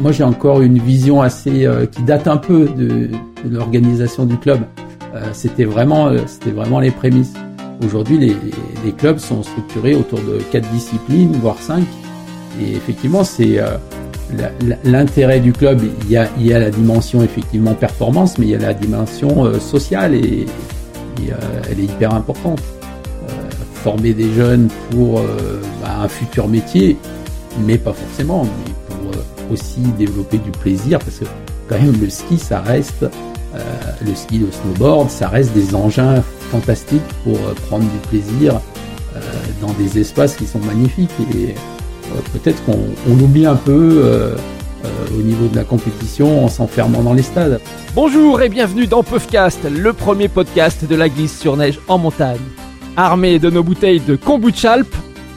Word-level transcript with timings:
moi 0.00 0.12
j'ai 0.12 0.24
encore 0.24 0.62
une 0.62 0.78
vision 0.78 1.22
assez 1.22 1.68
qui 1.92 2.02
date 2.02 2.26
un 2.26 2.36
peu 2.36 2.66
de, 2.66 3.08
l'organisation 3.48 4.24
du 4.24 4.36
club. 4.36 4.60
c'était 5.32 5.64
vraiment, 5.64 6.10
c'était 6.26 6.50
vraiment 6.50 6.80
les 6.80 6.90
prémices. 6.90 7.34
Aujourd'hui, 7.84 8.18
les, 8.18 8.92
clubs 8.92 9.18
sont 9.18 9.42
structurés 9.42 9.94
autour 9.94 10.18
de 10.18 10.38
quatre 10.50 10.68
disciplines, 10.70 11.32
voire 11.40 11.58
cinq. 11.58 11.84
Et 12.60 12.72
effectivement, 12.72 13.24
c'est 13.24 13.60
l'intérêt 14.84 15.40
du 15.40 15.52
club. 15.52 15.80
Il 16.04 16.10
y, 16.10 16.16
a, 16.16 16.58
la 16.58 16.70
dimension 16.70 17.22
effectivement 17.22 17.74
performance, 17.74 18.38
mais 18.38 18.46
il 18.46 18.50
y 18.50 18.54
a 18.54 18.58
la 18.58 18.74
dimension 18.74 19.58
sociale 19.60 20.14
et, 20.14 20.46
elle 21.70 21.80
est 21.80 21.84
hyper 21.84 22.14
importante 22.14 22.60
former 23.80 24.12
des 24.12 24.32
jeunes 24.34 24.68
pour 24.90 25.20
euh, 25.20 25.60
bah, 25.82 26.00
un 26.02 26.08
futur 26.08 26.48
métier, 26.48 26.96
mais 27.66 27.78
pas 27.78 27.92
forcément, 27.92 28.42
euh, 28.42 28.69
aussi 29.50 29.80
développer 29.98 30.38
du 30.38 30.50
plaisir, 30.50 30.98
parce 30.98 31.18
que 31.18 31.24
quand 31.68 31.78
même 31.78 32.00
le 32.00 32.10
ski, 32.10 32.38
ça 32.38 32.60
reste, 32.60 33.02
euh, 33.02 33.58
le 34.04 34.14
ski, 34.14 34.38
le 34.38 34.48
snowboard, 34.50 35.10
ça 35.10 35.28
reste 35.28 35.52
des 35.54 35.74
engins 35.74 36.22
fantastiques 36.50 37.00
pour 37.24 37.38
prendre 37.68 37.84
du 37.84 38.08
plaisir 38.08 38.60
dans 39.60 39.72
des 39.72 39.98
espaces 39.98 40.36
qui 40.36 40.46
sont 40.46 40.60
magnifiques. 40.60 41.10
Et 41.34 41.54
peut-être 42.32 42.64
qu'on 42.64 43.12
oublie 43.12 43.44
un 43.44 43.56
peu 43.56 44.34
au 45.16 45.22
niveau 45.22 45.48
de 45.48 45.56
la 45.56 45.64
compétition 45.64 46.44
en 46.44 46.48
s'enfermant 46.48 47.02
dans 47.02 47.12
les 47.12 47.22
stades. 47.22 47.60
Bonjour 47.94 48.40
et 48.40 48.48
bienvenue 48.48 48.86
dans 48.86 49.02
Puffcast, 49.02 49.64
le 49.70 49.92
premier 49.92 50.28
podcast 50.28 50.84
de 50.84 50.94
la 50.94 51.08
glisse 51.08 51.38
sur 51.38 51.56
neige 51.56 51.78
en 51.88 51.98
montagne 51.98 52.38
armé 52.96 53.38
de 53.38 53.50
nos 53.50 53.62
bouteilles 53.62 54.00
de 54.00 54.16
kombucha 54.16 54.76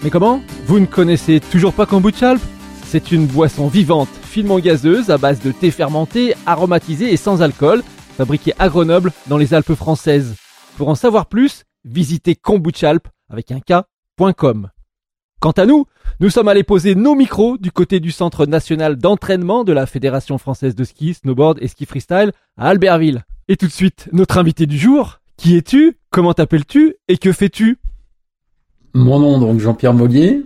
Mais 0.04 0.10
comment? 0.10 0.42
Vous 0.68 0.80
ne 0.80 0.86
connaissez 0.86 1.40
toujours 1.40 1.74
pas 1.74 1.86
kombucha 1.86 2.36
C'est 2.94 3.12
une 3.12 3.26
boisson 3.26 3.70
vivante, 3.70 4.08
finement 4.22 4.60
gazeuse 4.60 5.10
à 5.10 5.18
base 5.18 5.42
de 5.42 5.52
thé 5.52 5.72
fermenté, 5.72 6.36
aromatisé 6.46 7.12
et 7.12 7.18
sans 7.18 7.42
alcool, 7.42 7.82
fabriquée 8.16 8.54
à 8.60 8.70
Grenoble 8.70 9.12
dans 9.26 9.40
les 9.40 9.56
Alpes 9.56 9.74
françaises. 9.74 10.36
Pour 10.78 10.90
en 10.90 10.94
savoir 10.94 11.26
plus, 11.26 11.64
visitez 11.86 12.36
kombuchalp 12.36 13.08
avec 13.32 13.52
un 13.52 13.62
K.com. 13.62 14.70
Quant 15.40 15.54
à 15.54 15.66
nous, 15.66 15.88
nous 16.20 16.30
sommes 16.30 16.48
allés 16.48 16.62
poser 16.62 16.94
nos 16.94 17.16
micros 17.16 17.58
du 17.58 17.72
côté 17.72 18.00
du 18.00 18.12
Centre 18.12 18.46
national 18.46 18.98
d'entraînement 18.98 19.64
de 19.64 19.74
la 19.74 19.88
Fédération 19.88 20.38
française 20.38 20.76
de 20.76 20.84
ski, 20.84 21.16
snowboard 21.16 21.58
et 21.64 21.70
ski 21.70 21.88
freestyle 21.88 22.32
à 22.58 22.68
Albertville. 22.68 23.24
Et 23.48 23.58
tout 23.58 23.66
de 23.66 23.72
suite, 23.72 24.08
notre 24.12 24.38
invité 24.38 24.68
du 24.68 24.78
jour, 24.78 25.18
qui 25.36 25.58
es-tu 25.58 25.98
Comment 26.12 26.36
t'appelles-tu 26.36 26.98
Et 27.08 27.18
que 27.18 27.32
fais-tu? 27.32 27.80
Mon 28.94 29.18
nom 29.18 29.40
donc 29.40 29.60
Jean-Pierre 29.60 29.96
Mollier. 29.96 30.44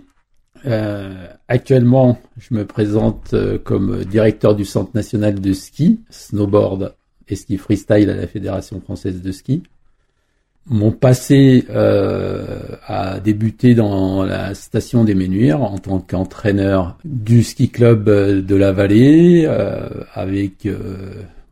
Euh, 0.66 1.26
actuellement, 1.48 2.18
je 2.38 2.54
me 2.54 2.64
présente 2.64 3.34
euh, 3.34 3.58
comme 3.58 4.04
directeur 4.04 4.54
du 4.54 4.64
Centre 4.64 4.90
national 4.94 5.40
de 5.40 5.52
ski, 5.52 6.00
snowboard 6.10 6.94
et 7.28 7.36
ski 7.36 7.56
freestyle 7.56 8.10
à 8.10 8.16
la 8.16 8.26
Fédération 8.26 8.80
française 8.80 9.22
de 9.22 9.32
ski. 9.32 9.62
Mon 10.66 10.92
passé 10.92 11.64
euh, 11.70 12.76
a 12.86 13.20
débuté 13.20 13.74
dans 13.74 14.22
la 14.22 14.54
station 14.54 15.04
des 15.04 15.14
Menuires 15.14 15.62
en 15.62 15.78
tant 15.78 15.98
qu'entraîneur 15.98 16.98
du 17.04 17.42
ski 17.42 17.70
club 17.70 18.04
de 18.04 18.54
la 18.54 18.72
vallée, 18.72 19.46
avec 20.12 20.66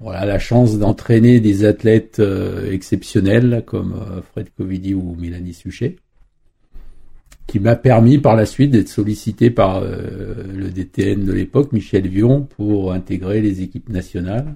voilà 0.01 0.27
la 0.27 0.39
chance 0.39 0.79
d'entraîner 0.79 1.41
des 1.41 1.65
athlètes 1.65 2.21
euh, 2.21 2.71
exceptionnels 2.71 3.62
comme 3.67 3.95
euh, 3.95 4.21
Fred 4.23 4.49
Covidi 4.57 4.95
ou 4.95 5.17
Mélanie 5.19 5.55
Suchet, 5.55 5.97
qui 7.47 7.61
m'a 7.61 7.77
permis 7.77 8.19
par 8.19 8.35
la 8.37 8.47
suite 8.47 8.71
d'être 8.71 8.89
sollicité 8.89 9.51
par 9.51 9.83
euh, 9.83 10.45
le 10.53 10.71
DTN 10.71 11.25
de 11.25 11.33
l'époque, 11.33 11.73
Michel 11.73 12.09
Vion, 12.09 12.43
pour 12.43 12.93
intégrer 12.93 13.41
les 13.41 13.63
équipes 13.63 13.89
nationales. 13.89 14.55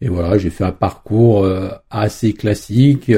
Et 0.00 0.08
voilà, 0.08 0.38
j'ai 0.38 0.50
fait 0.50 0.62
un 0.62 0.70
parcours 0.70 1.44
assez 1.90 2.32
classique, 2.32 3.10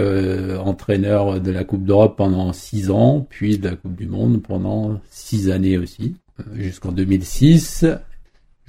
entraîneur 0.64 1.38
de 1.38 1.50
la 1.50 1.62
Coupe 1.62 1.84
d'Europe 1.84 2.16
pendant 2.16 2.54
six 2.54 2.90
ans, 2.90 3.26
puis 3.28 3.58
de 3.58 3.68
la 3.68 3.76
Coupe 3.76 3.96
du 3.96 4.06
Monde 4.06 4.42
pendant 4.42 4.98
six 5.10 5.50
années 5.50 5.76
aussi, 5.76 6.16
jusqu'en 6.54 6.92
2006 6.92 7.84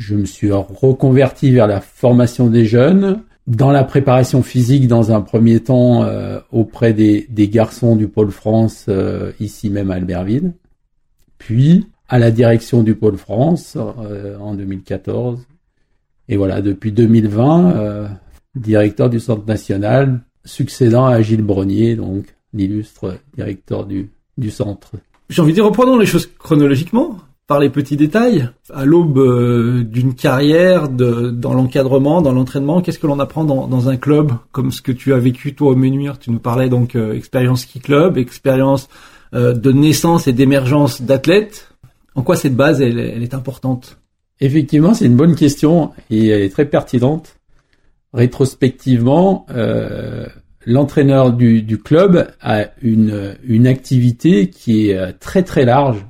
je 0.01 0.15
me 0.15 0.25
suis 0.25 0.51
reconverti 0.51 1.51
vers 1.51 1.67
la 1.67 1.79
formation 1.79 2.47
des 2.47 2.65
jeunes, 2.65 3.21
dans 3.47 3.71
la 3.71 3.83
préparation 3.83 4.43
physique 4.43 4.87
dans 4.87 5.11
un 5.11 5.21
premier 5.21 5.59
temps 5.59 6.03
euh, 6.03 6.39
auprès 6.51 6.93
des, 6.93 7.27
garçons 7.47 7.95
du 7.95 8.07
pôle 8.07 8.31
France 8.31 8.85
euh, 8.87 9.31
ici 9.39 9.69
même 9.69 9.91
à 9.91 9.95
Albertville, 9.95 10.53
puis 11.37 11.87
à 12.07 12.19
la 12.19 12.31
direction 12.31 12.83
du 12.83 12.95
pôle 12.95 13.17
France 13.17 13.77
euh, 13.77 14.37
en 14.37 14.53
2014. 14.53 15.39
Et 16.29 16.37
voilà, 16.37 16.61
depuis 16.61 16.91
2020, 16.91 18.09
directeur 18.55 19.09
du 19.09 19.19
Centre 19.19 19.45
national, 19.45 20.21
succédant 20.45 21.05
à 21.05 21.21
Gilles 21.21 21.41
Brognier, 21.41 21.95
donc 21.95 22.35
l'illustre 22.53 23.17
directeur 23.35 23.85
du, 23.85 24.11
du 24.37 24.49
centre. 24.49 24.91
J'ai 25.29 25.41
envie 25.41 25.51
de 25.51 25.55
dire, 25.55 25.65
reprenons 25.65 25.97
les 25.97 26.05
choses 26.05 26.29
chronologiquement 26.37 27.17
par 27.51 27.59
les 27.59 27.69
petits 27.69 27.97
détails. 27.97 28.47
À 28.73 28.85
l'aube 28.85 29.17
euh, 29.17 29.83
d'une 29.83 30.15
carrière, 30.15 30.87
dans 30.87 31.53
l'encadrement, 31.53 32.21
dans 32.21 32.31
l'entraînement, 32.31 32.81
qu'est-ce 32.81 32.97
que 32.97 33.07
l'on 33.07 33.19
apprend 33.19 33.43
dans, 33.43 33.89
un 33.89 33.97
club 33.97 34.31
comme 34.53 34.71
ce 34.71 34.81
que 34.81 34.93
tu 34.93 35.13
as 35.13 35.17
vécu 35.17 35.53
toi 35.53 35.71
au 35.71 35.75
Menuire 35.75 36.17
Tu 36.17 36.31
nous 36.31 36.39
parlais 36.39 36.69
donc 36.69 36.95
euh, 36.95 37.13
expérience 37.13 37.63
ski 37.63 37.81
club, 37.81 38.17
expérience 38.17 38.87
euh, 39.33 39.51
de 39.51 39.73
naissance 39.73 40.29
et 40.29 40.31
d'émergence 40.31 41.01
d'athlètes. 41.01 41.73
En 42.15 42.21
quoi 42.21 42.37
cette 42.37 42.55
base 42.55 42.81
elle, 42.81 42.97
est 42.97 43.33
importante? 43.33 43.97
Effectivement, 44.39 44.93
c'est 44.93 45.07
une 45.07 45.17
bonne 45.17 45.35
question 45.35 45.91
et 46.09 46.27
elle 46.29 46.43
est 46.43 46.53
très 46.53 46.63
pertinente. 46.63 47.35
Rétrospectivement, 48.13 49.45
l'entraîneur 50.65 51.33
du, 51.33 51.63
du, 51.63 51.77
club 51.79 52.31
a 52.39 52.67
une, 52.81 53.35
une 53.43 53.67
activité 53.67 54.49
qui 54.49 54.89
est 54.89 55.19
très 55.19 55.43
très 55.43 55.65
large 55.65 56.05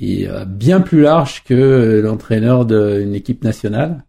et 0.00 0.28
euh, 0.28 0.44
bien 0.44 0.80
plus 0.80 1.02
large 1.02 1.42
que 1.44 2.00
l'entraîneur 2.02 2.64
d'une 2.64 3.14
équipe 3.14 3.44
nationale. 3.44 4.04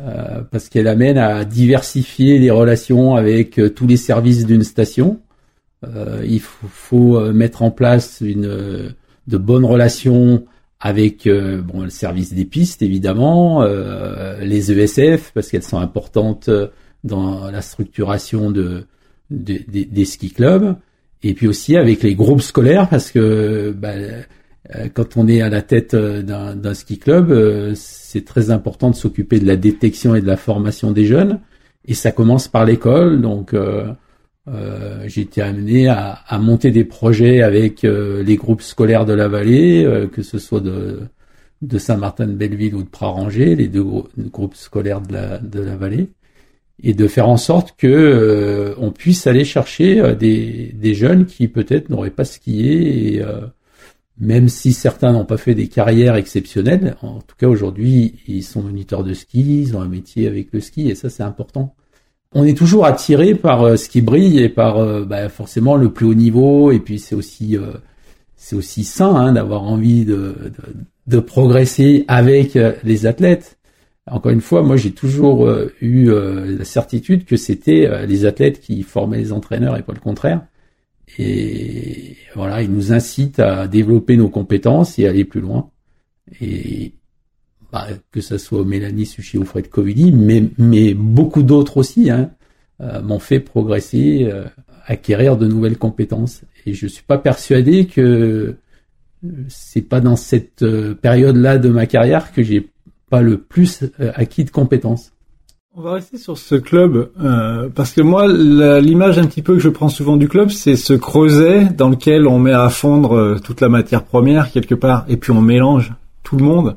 Euh, 0.00 0.42
parce 0.52 0.68
qu'elle 0.68 0.86
amène 0.86 1.18
à 1.18 1.44
diversifier 1.44 2.38
les 2.38 2.50
relations 2.50 3.16
avec 3.16 3.58
euh, 3.58 3.68
tous 3.68 3.86
les 3.88 3.96
services 3.96 4.46
d'une 4.46 4.62
station. 4.62 5.20
il 6.24 6.40
faut, 6.40 7.32
mettre 7.32 7.62
en 7.62 7.70
place 7.70 8.20
une 8.20 8.94
de 9.26 9.36
bonnes 9.36 9.64
relations 9.64 10.44
avec 10.80 11.28
bon 11.28 11.82
le 11.82 11.90
service 11.90 12.32
des 12.32 12.44
pistes 12.44 12.82
évidemment, 12.82 13.64
les 14.42 14.72
ESF 14.72 15.30
parce 15.32 15.48
qu'elles 15.50 15.62
sont 15.62 15.78
importantes 15.78 16.50
dans 17.04 17.48
la 17.48 17.62
structuration 17.62 18.50
de, 18.50 18.86
des 19.30 20.04
ski 20.04 20.30
clubs, 20.30 20.76
et 21.22 21.34
puis 21.34 21.48
aussi 21.48 21.76
avec 21.76 22.02
les 22.02 22.14
groupes 22.14 22.42
scolaires 22.42 22.88
parce 22.88 23.10
que 23.10 23.74
bah, 23.76 23.90
euh, 23.90 24.22
quand 24.94 25.16
on 25.16 25.28
est 25.28 25.40
à 25.40 25.48
la 25.48 25.62
tête 25.62 25.94
euh, 25.94 26.22
d'un 26.22 26.74
ski 26.74 26.98
club, 26.98 27.30
euh, 27.30 27.72
c'est 27.74 28.24
très 28.24 28.50
important 28.50 28.90
de 28.90 28.96
s'occuper 28.96 29.38
de 29.38 29.46
la 29.46 29.56
détection 29.56 30.14
et 30.14 30.20
de 30.20 30.26
la 30.26 30.36
formation 30.36 30.92
des 30.92 31.04
jeunes. 31.04 31.40
Et 31.86 31.94
ça 31.94 32.12
commence 32.12 32.48
par 32.48 32.64
l'école. 32.64 33.20
Donc, 33.20 33.54
euh, 33.54 33.94
j'ai 35.06 35.22
été 35.22 35.40
amené 35.40 35.88
à, 35.88 36.18
à, 36.26 36.38
monter 36.38 36.70
des 36.70 36.84
projets 36.84 37.42
avec 37.42 37.82
les 37.82 38.36
groupes 38.36 38.62
scolaires 38.62 39.06
de 39.06 39.12
la 39.12 39.28
vallée, 39.28 39.86
que 40.12 40.22
ce 40.22 40.38
soit 40.38 40.60
de, 40.60 41.00
de 41.62 41.78
Saint-Martin-de-Belleville 41.78 42.74
ou 42.74 42.82
de 42.82 42.88
Praranger, 42.88 43.54
les 43.54 43.68
deux 43.68 43.84
groupes 44.16 44.54
scolaires 44.54 45.00
de 45.02 45.12
la, 45.12 45.38
de 45.38 45.60
la 45.60 45.76
vallée, 45.76 46.08
et 46.82 46.94
de 46.94 47.06
faire 47.08 47.28
en 47.28 47.36
sorte 47.36 47.74
que 47.76 48.74
on 48.78 48.90
puisse 48.90 49.26
aller 49.26 49.44
chercher 49.44 50.14
des, 50.18 50.72
des 50.74 50.94
jeunes 50.94 51.26
qui 51.26 51.48
peut-être 51.48 51.90
n'auraient 51.90 52.10
pas 52.10 52.24
skié 52.24 53.16
et 53.16 53.22
même 54.20 54.48
si 54.48 54.72
certains 54.72 55.12
n'ont 55.12 55.24
pas 55.24 55.36
fait 55.36 55.54
des 55.54 55.68
carrières 55.68 56.16
exceptionnelles, 56.16 56.96
en 57.02 57.20
tout 57.20 57.36
cas 57.38 57.46
aujourd'hui, 57.46 58.16
ils 58.26 58.42
sont 58.42 58.62
moniteurs 58.62 59.04
de 59.04 59.14
ski, 59.14 59.62
ils 59.62 59.76
ont 59.76 59.80
un 59.80 59.88
métier 59.88 60.26
avec 60.26 60.48
le 60.52 60.60
ski, 60.60 60.88
et 60.88 60.94
ça 60.94 61.08
c'est 61.08 61.22
important. 61.22 61.74
On 62.32 62.44
est 62.44 62.56
toujours 62.56 62.84
attiré 62.84 63.34
par 63.34 63.62
euh, 63.62 63.76
ce 63.76 63.88
qui 63.88 64.02
brille 64.02 64.38
et 64.40 64.48
par 64.48 64.78
euh, 64.78 65.04
bah, 65.04 65.28
forcément 65.28 65.76
le 65.76 65.92
plus 65.92 66.06
haut 66.06 66.14
niveau, 66.14 66.72
et 66.72 66.80
puis 66.80 66.98
c'est 66.98 67.14
aussi 67.14 67.56
euh, 67.56 67.72
c'est 68.36 68.56
aussi 68.56 68.84
sain 68.84 69.14
hein, 69.14 69.32
d'avoir 69.32 69.62
envie 69.62 70.04
de, 70.04 70.52
de, 71.06 71.20
progresser 71.20 72.04
avec 72.08 72.56
les 72.84 73.06
athlètes. 73.06 73.58
Encore 74.06 74.32
une 74.32 74.40
fois, 74.40 74.62
moi 74.62 74.76
j'ai 74.76 74.92
toujours 74.92 75.50
eu 75.80 76.08
la 76.10 76.64
certitude 76.64 77.24
que 77.24 77.36
c'était 77.36 78.06
les 78.06 78.26
athlètes 78.26 78.60
qui 78.60 78.84
formaient 78.84 79.18
les 79.18 79.32
entraîneurs 79.32 79.76
et 79.76 79.82
pas 79.82 79.92
le 79.92 80.00
contraire. 80.00 80.42
Et 81.18 82.16
voilà, 82.34 82.62
il 82.62 82.70
nous 82.70 82.92
incite 82.92 83.38
à 83.38 83.66
développer 83.66 84.16
nos 84.16 84.28
compétences 84.28 84.98
et 84.98 85.06
aller 85.06 85.24
plus 85.24 85.40
loin. 85.40 85.70
Et 86.40 86.92
bah, 87.72 87.86
que 88.12 88.20
ce 88.20 88.38
soit 88.38 88.64
Mélanie 88.64 89.06
Suchi 89.06 89.38
ou 89.38 89.44
Fred 89.44 89.68
Covidi, 89.68 90.12
mais, 90.12 90.44
mais 90.58 90.94
beaucoup 90.94 91.42
d'autres 91.42 91.78
aussi, 91.78 92.10
hein, 92.10 92.30
euh, 92.80 93.02
m'ont 93.02 93.18
fait 93.18 93.40
progresser, 93.40 94.28
euh, 94.30 94.44
acquérir 94.86 95.36
de 95.36 95.46
nouvelles 95.46 95.78
compétences. 95.78 96.42
Et 96.64 96.74
je 96.74 96.86
suis 96.86 97.02
pas 97.02 97.18
persuadé 97.18 97.86
que 97.86 98.56
c'est 99.48 99.82
pas 99.82 100.00
dans 100.00 100.16
cette 100.16 100.62
euh, 100.62 100.94
période-là 100.94 101.58
de 101.58 101.68
ma 101.68 101.86
carrière 101.86 102.32
que 102.32 102.42
j'ai 102.42 102.70
pas 103.10 103.20
le 103.20 103.38
plus 103.38 103.84
acquis 104.14 104.44
de 104.44 104.50
compétences. 104.50 105.12
On 105.80 105.82
va 105.82 105.92
rester 105.92 106.18
sur 106.18 106.36
ce 106.36 106.56
club 106.56 107.10
euh, 107.22 107.68
parce 107.72 107.92
que 107.92 108.00
moi, 108.00 108.26
l'image 108.26 109.16
un 109.16 109.26
petit 109.26 109.42
peu 109.42 109.54
que 109.54 109.60
je 109.60 109.68
prends 109.68 109.88
souvent 109.88 110.16
du 110.16 110.28
club, 110.28 110.50
c'est 110.50 110.74
ce 110.74 110.92
creuset 110.92 111.66
dans 111.66 111.88
lequel 111.88 112.26
on 112.26 112.40
met 112.40 112.52
à 112.52 112.68
fondre 112.68 113.16
euh, 113.16 113.38
toute 113.38 113.60
la 113.60 113.68
matière 113.68 114.02
première 114.02 114.50
quelque 114.50 114.74
part, 114.74 115.04
et 115.08 115.16
puis 115.16 115.30
on 115.30 115.40
mélange 115.40 115.92
tout 116.24 116.36
le 116.36 116.44
monde. 116.44 116.74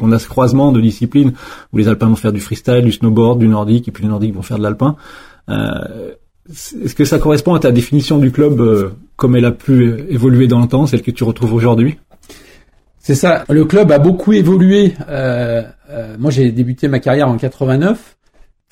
On 0.00 0.12
a 0.12 0.18
ce 0.18 0.28
croisement 0.28 0.72
de 0.72 0.80
disciplines 0.80 1.34
où 1.74 1.76
les 1.76 1.88
alpins 1.88 2.06
vont 2.06 2.16
faire 2.16 2.32
du 2.32 2.40
freestyle, 2.40 2.80
du 2.80 2.92
snowboard, 2.92 3.38
du 3.38 3.48
nordique, 3.48 3.86
et 3.86 3.90
puis 3.90 4.04
les 4.04 4.08
nordiques 4.08 4.34
vont 4.34 4.40
faire 4.40 4.56
de 4.56 4.62
l'alpin. 4.62 4.96
Euh, 5.50 6.14
Est-ce 6.48 6.94
que 6.94 7.04
ça 7.04 7.18
correspond 7.18 7.52
à 7.52 7.58
ta 7.58 7.70
définition 7.70 8.16
du 8.16 8.32
club 8.32 8.62
euh, 8.62 8.92
comme 9.16 9.36
elle 9.36 9.44
a 9.44 9.52
pu 9.52 9.94
évoluer 10.08 10.46
dans 10.46 10.60
le 10.60 10.68
temps, 10.68 10.86
celle 10.86 11.02
que 11.02 11.10
tu 11.10 11.22
retrouves 11.22 11.52
aujourd'hui? 11.52 11.98
C'est 12.98 13.14
ça. 13.14 13.44
Le 13.50 13.66
club 13.66 13.92
a 13.92 13.98
beaucoup 13.98 14.32
évolué. 14.32 14.94
Moi, 16.18 16.30
j'ai 16.30 16.50
débuté 16.50 16.88
ma 16.88 16.98
carrière 16.98 17.28
en 17.28 17.36
89 17.36 18.17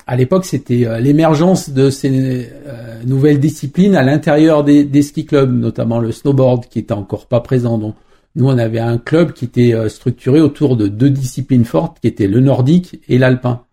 à 0.07 0.15
l'époque, 0.15 0.45
c'était 0.45 0.85
euh, 0.85 0.99
l'émergence 0.99 1.69
de 1.69 1.89
ces 1.89 2.49
euh, 2.65 3.03
nouvelles 3.05 3.41
disciplines 3.41 3.93
à 3.93 4.03
l'intérieur 4.03 4.63
des, 4.63 5.01
ski 5.01 5.25
clubs, 5.25 5.53
notamment 5.53 5.99
le 5.99 6.13
snowboard 6.13 6.67
qui 6.67 6.79
était 6.79 6.93
encore 6.93 7.27
pas 7.27 7.41
présent. 7.41 7.77
Donc, 7.77 7.95
nous, 8.35 8.47
on 8.47 8.57
avait 8.57 8.79
un 8.79 8.97
club 8.99 9.33
qui 9.33 9.43
était 9.43 9.73
euh, 9.73 9.89
structuré 9.89 10.39
autour 10.39 10.77
de 10.77 10.87
deux 10.87 11.09
disciplines 11.09 11.65
fortes, 11.65 11.99
qui 11.99 12.07
étaient 12.07 12.27
le 12.27 12.39
nordique 12.39 13.01
et 13.09 13.17
l'alpin. 13.17 13.63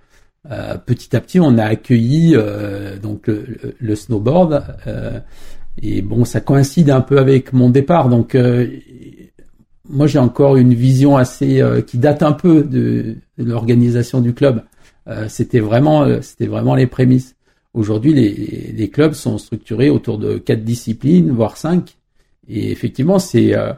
petit 0.87 1.15
à 1.15 1.21
petit, 1.21 1.39
on 1.39 1.57
a 1.57 1.65
accueilli 1.65 2.37
donc 3.01 3.29
le, 3.29 3.77
le 3.79 3.97
snowboard. 3.97 4.63
et 5.81 6.03
bon, 6.03 6.25
ça 6.25 6.41
coïncide 6.41 6.91
un 6.91 7.01
peu 7.01 7.19
avec 7.19 7.53
mon 7.53 7.71
départ. 7.71 8.09
Donc, 8.09 8.37
moi, 9.89 10.07
j'ai 10.07 10.19
encore 10.19 10.57
une 10.57 10.75
vision 10.75 11.17
assez 11.17 11.63
qui 11.87 11.97
date 11.97 12.23
un 12.23 12.33
peu 12.33 12.63
de 12.63 13.17
l'organisation 13.39 14.21
du 14.21 14.35
club. 14.35 14.63
Euh, 15.09 15.29
c'était 15.29 15.61
vraiment, 15.61 16.03
euh, 16.03 16.21
c'était 16.23 16.47
vraiment 16.47 16.75
les 16.75 16.87
prémices. 16.87 17.37
Aujourd'hui, 17.75 18.15
les, 18.15 18.73
les, 18.73 18.89
clubs 18.91 19.15
sont 19.15 19.37
structurés 19.39 19.91
autour 19.91 20.19
de 20.19 20.39
quatre 20.39 20.65
disciplines, 20.65 21.31
voire 21.31 21.57
cinq. 21.57 21.97
Et 22.49 22.71
effectivement, 22.71 23.19
c'est 23.19 23.55
euh, 23.55 23.73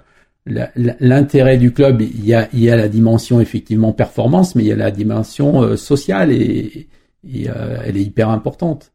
l'intérêt 0.47 1.57
du 1.57 1.73
club. 1.73 2.03
Il 2.03 2.25
y, 2.25 2.35
a, 2.35 2.49
il 2.53 2.61
y 2.61 2.71
a 2.71 2.77
la 2.77 2.89
dimension 2.89 3.41
effectivement 3.41 3.93
performance, 3.93 4.55
mais 4.55 4.65
il 4.65 4.67
y 4.69 4.73
a 4.73 4.77
la 4.77 4.91
dimension 4.91 5.77
sociale 5.77 6.31
et, 6.31 6.89
et 7.29 7.47
elle 7.85 7.97
est 7.97 8.03
hyper 8.03 8.29
importante. 8.29 8.93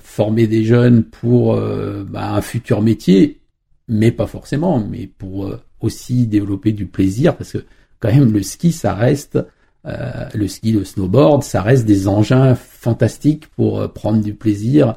former 0.00 0.46
des 0.46 0.64
jeunes 0.64 1.04
pour 1.04 1.56
bah, 1.56 2.34
un 2.34 2.42
futur 2.42 2.80
métier, 2.82 3.40
mais 3.88 4.12
pas 4.12 4.26
forcément, 4.26 4.78
mais 4.78 5.06
pour 5.06 5.52
aussi 5.80 6.26
développer 6.26 6.72
du 6.72 6.86
plaisir, 6.86 7.36
parce 7.36 7.52
que 7.52 7.64
quand 7.98 8.12
même 8.12 8.32
le 8.32 8.42
ski, 8.42 8.72
ça 8.72 8.94
reste 8.94 9.38
euh, 9.84 10.28
le 10.34 10.46
ski, 10.46 10.72
le 10.72 10.84
snowboard, 10.84 11.42
ça 11.42 11.60
reste 11.60 11.86
des 11.86 12.06
engins 12.06 12.54
fantastiques 12.54 13.48
pour 13.56 13.80
euh, 13.80 13.88
prendre 13.88 14.22
du 14.22 14.32
plaisir 14.32 14.94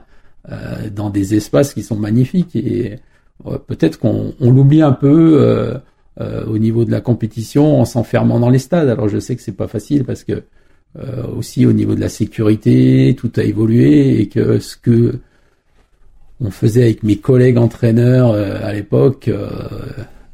euh, 0.51 0.89
dans 0.93 1.09
des 1.09 1.33
espaces 1.33 1.73
qui 1.73 1.81
sont 1.81 1.95
magnifiques. 1.95 2.55
Et 2.55 2.99
peut-être 3.67 3.99
qu'on 3.99 4.33
l'oublie 4.39 4.81
un 4.81 4.93
peu 4.93 5.81
au 6.47 6.57
niveau 6.57 6.85
de 6.85 6.91
la 6.91 7.01
compétition 7.01 7.81
en 7.81 7.85
s'enfermant 7.85 8.39
dans 8.39 8.49
les 8.49 8.59
stades. 8.59 8.87
Alors 8.87 9.09
je 9.09 9.19
sais 9.19 9.35
que 9.35 9.41
c'est 9.41 9.51
pas 9.51 9.67
facile 9.67 10.05
parce 10.05 10.23
que 10.23 10.43
aussi 11.35 11.65
au 11.65 11.73
niveau 11.73 11.95
de 11.95 11.99
la 11.99 12.07
sécurité, 12.07 13.13
tout 13.17 13.31
a 13.35 13.43
évolué 13.43 14.21
et 14.21 14.29
que 14.29 14.59
ce 14.59 14.77
que 14.77 15.19
on 16.39 16.49
faisait 16.49 16.83
avec 16.83 17.03
mes 17.03 17.17
collègues 17.17 17.57
entraîneurs 17.57 18.33
à 18.33 18.71
l'époque 18.71 19.29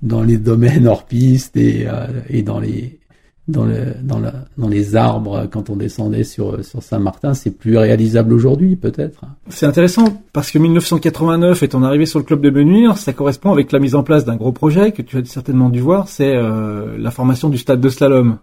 dans 0.04 0.22
les 0.22 0.38
domaines 0.38 0.88
hors 0.88 1.06
piste 1.06 1.58
et, 1.58 1.88
et 2.30 2.44
dans 2.44 2.60
les 2.60 3.01
dans, 3.48 3.66
le, 3.66 3.96
dans, 4.04 4.20
la, 4.20 4.34
dans 4.58 4.70
les 4.70 4.96
arbres 4.96 5.48
quand 5.52 5.70
on 5.70 5.76
descendait 5.76 6.24
sur, 6.24 6.64
sur 6.64 6.82
Saint-Martin, 6.82 7.34
c'est 7.34 7.52
plus 7.52 7.78
réalisable 7.78 8.34
aujourd'hui 8.34 8.76
peut-être. 8.76 9.22
C'est 9.50 9.66
intéressant 9.66 10.22
parce 10.34 10.52
que 10.52 10.60
1989 10.60 11.64
et 11.64 11.68
ton 11.68 11.84
arrivée 11.84 12.06
sur 12.06 12.20
le 12.20 12.26
club 12.26 12.42
de 12.42 12.50
Menuire, 12.50 12.98
ça 12.98 13.14
correspond 13.14 13.52
avec 13.52 13.72
la 13.72 13.80
mise 13.80 13.96
en 13.96 14.04
place 14.04 14.26
d'un 14.26 14.36
gros 14.36 14.52
projet 14.52 14.92
que 14.92 15.02
tu 15.02 15.18
as 15.18 15.26
certainement 15.26 15.70
dû 15.70 15.80
voir, 15.80 16.08
c'est 16.08 16.36
euh, 16.36 16.98
la 16.98 17.12
formation 17.12 17.50
du 17.50 17.58
stade 17.58 17.82
de 17.82 17.90
slalom 17.90 18.38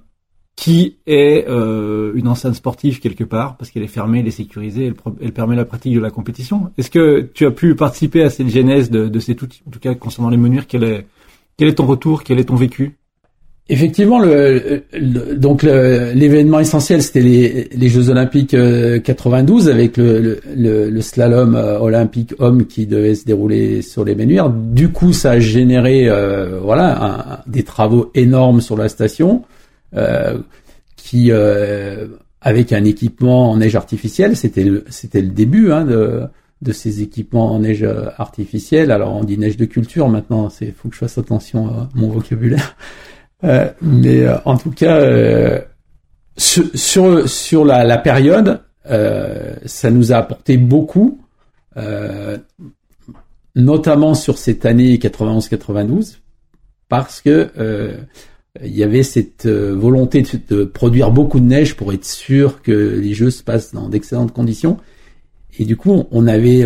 qui 0.57 0.97
est 1.07 1.47
euh, 1.49 2.11
une 2.17 2.27
enceinte 2.27 2.57
sportive 2.57 2.99
quelque 2.99 3.23
part 3.23 3.57
parce 3.57 3.71
qu'elle 3.71 3.85
est 3.85 3.87
fermée, 3.87 4.21
elle 4.21 4.27
est 4.27 4.33
sécurisée, 4.33 4.93
elle, 5.21 5.33
permet 5.33 5.55
la 5.55 5.65
pratique 5.65 5.95
de 5.95 6.01
la 6.01 6.11
compétition. 6.11 6.73
Est-ce 6.77 6.91
que 6.91 7.31
tu 7.33 7.47
as 7.47 7.53
pu 7.53 7.77
participer 7.77 8.25
à 8.25 8.31
cette 8.31 8.49
genèse 8.49 8.91
de, 8.91 9.07
de 9.07 9.21
cet 9.21 9.41
outil, 9.41 9.63
en 9.69 9.71
tout 9.71 9.79
cas 9.79 9.95
concernant 9.95 10.31
les 10.31 10.37
Menuires, 10.37 10.67
quel 10.67 10.83
est, 10.83 11.07
quel 11.57 11.69
est 11.69 11.75
ton 11.75 11.87
retour, 11.87 12.25
quel 12.25 12.41
est 12.41 12.45
ton 12.45 12.57
vécu? 12.57 12.99
Effectivement, 13.71 14.19
le, 14.19 14.83
donc 15.37 15.63
l'événement 15.63 16.59
essentiel, 16.59 17.03
c'était 17.03 17.21
les, 17.21 17.69
les, 17.71 17.89
Jeux 17.91 18.09
Olympiques 18.09 18.57
92 19.05 19.69
euh, 19.69 19.73
avec 19.73 19.99
le, 19.99 20.41
le, 20.57 20.89
le, 20.89 21.01
slalom 21.03 21.55
euh, 21.55 21.79
olympique 21.79 22.35
homme 22.39 22.65
qui 22.65 22.87
devait 22.87 23.15
se 23.15 23.27
dérouler 23.27 23.83
sur 23.83 24.07
les 24.07 24.15
Ménuires. 24.15 24.49
Du 24.49 24.91
coup, 24.91 25.13
ça 25.13 25.33
a 25.33 25.39
généré 25.39 26.09
euh, 26.09 26.61
voilà 26.63 27.43
des 27.47 27.63
travaux 27.63 28.11
énormes 28.15 28.63
sur 28.63 28.77
la 28.77 28.89
station, 28.89 29.45
qui 30.97 31.31
avec 32.41 32.73
un 32.73 32.85
équipement 32.85 33.51
en 33.51 33.59
neige 33.59 33.77
artificielle, 33.77 34.35
c'était 34.35 34.65
le, 34.65 34.85
c'était 34.89 35.21
le 35.21 35.29
début 35.29 35.73
hein, 35.73 35.85
de, 35.85 36.23
de 36.63 36.73
ces 36.73 37.03
équipements 37.03 37.53
en 37.53 37.59
neige 37.59 37.87
artificielle. 38.17 38.91
Alors 38.93 39.15
on 39.15 39.25
dit 39.25 39.37
neige 39.37 39.59
de 39.59 39.67
culture 39.67 40.09
maintenant, 40.09 40.49
c'est 40.49 40.73
faut 40.73 40.89
que 40.89 40.95
je 40.95 41.01
fasse 41.01 41.19
attention 41.19 41.67
à 41.67 41.89
mon 41.95 42.09
vocabulaire. 42.09 42.75
Euh, 43.45 43.71
mais 43.81 44.23
euh, 44.23 44.37
en 44.45 44.57
tout 44.57 44.71
cas, 44.71 44.97
euh, 44.97 45.61
sur, 46.37 47.29
sur, 47.29 47.65
la, 47.65 47.85
la 47.85 47.99
période, 47.99 48.63
ça 49.67 49.91
nous 49.91 50.13
a 50.13 50.17
apporté 50.17 50.57
beaucoup, 50.57 51.21
notamment 53.55 54.15
sur 54.15 54.39
cette 54.39 54.65
année 54.65 54.97
91-92, 54.97 56.19
parce 56.89 57.21
que 57.21 57.51
il 58.63 58.75
y 58.75 58.83
avait 58.83 59.03
cette 59.03 59.47
volonté 59.47 60.25
de, 60.49 60.65
produire 60.65 61.11
beaucoup 61.11 61.39
de 61.39 61.45
neige 61.45 61.77
pour 61.77 61.93
être 61.93 62.07
sûr 62.07 62.63
que 62.63 62.73
les 62.73 63.13
jeux 63.13 63.31
se 63.31 63.43
passent 63.43 63.75
dans 63.75 63.91
d'excellentes 63.91 64.33
conditions. 64.33 64.79
Et 65.59 65.67
du 65.67 65.77
coup, 65.77 66.07
on 66.11 66.27
avait 66.27 66.65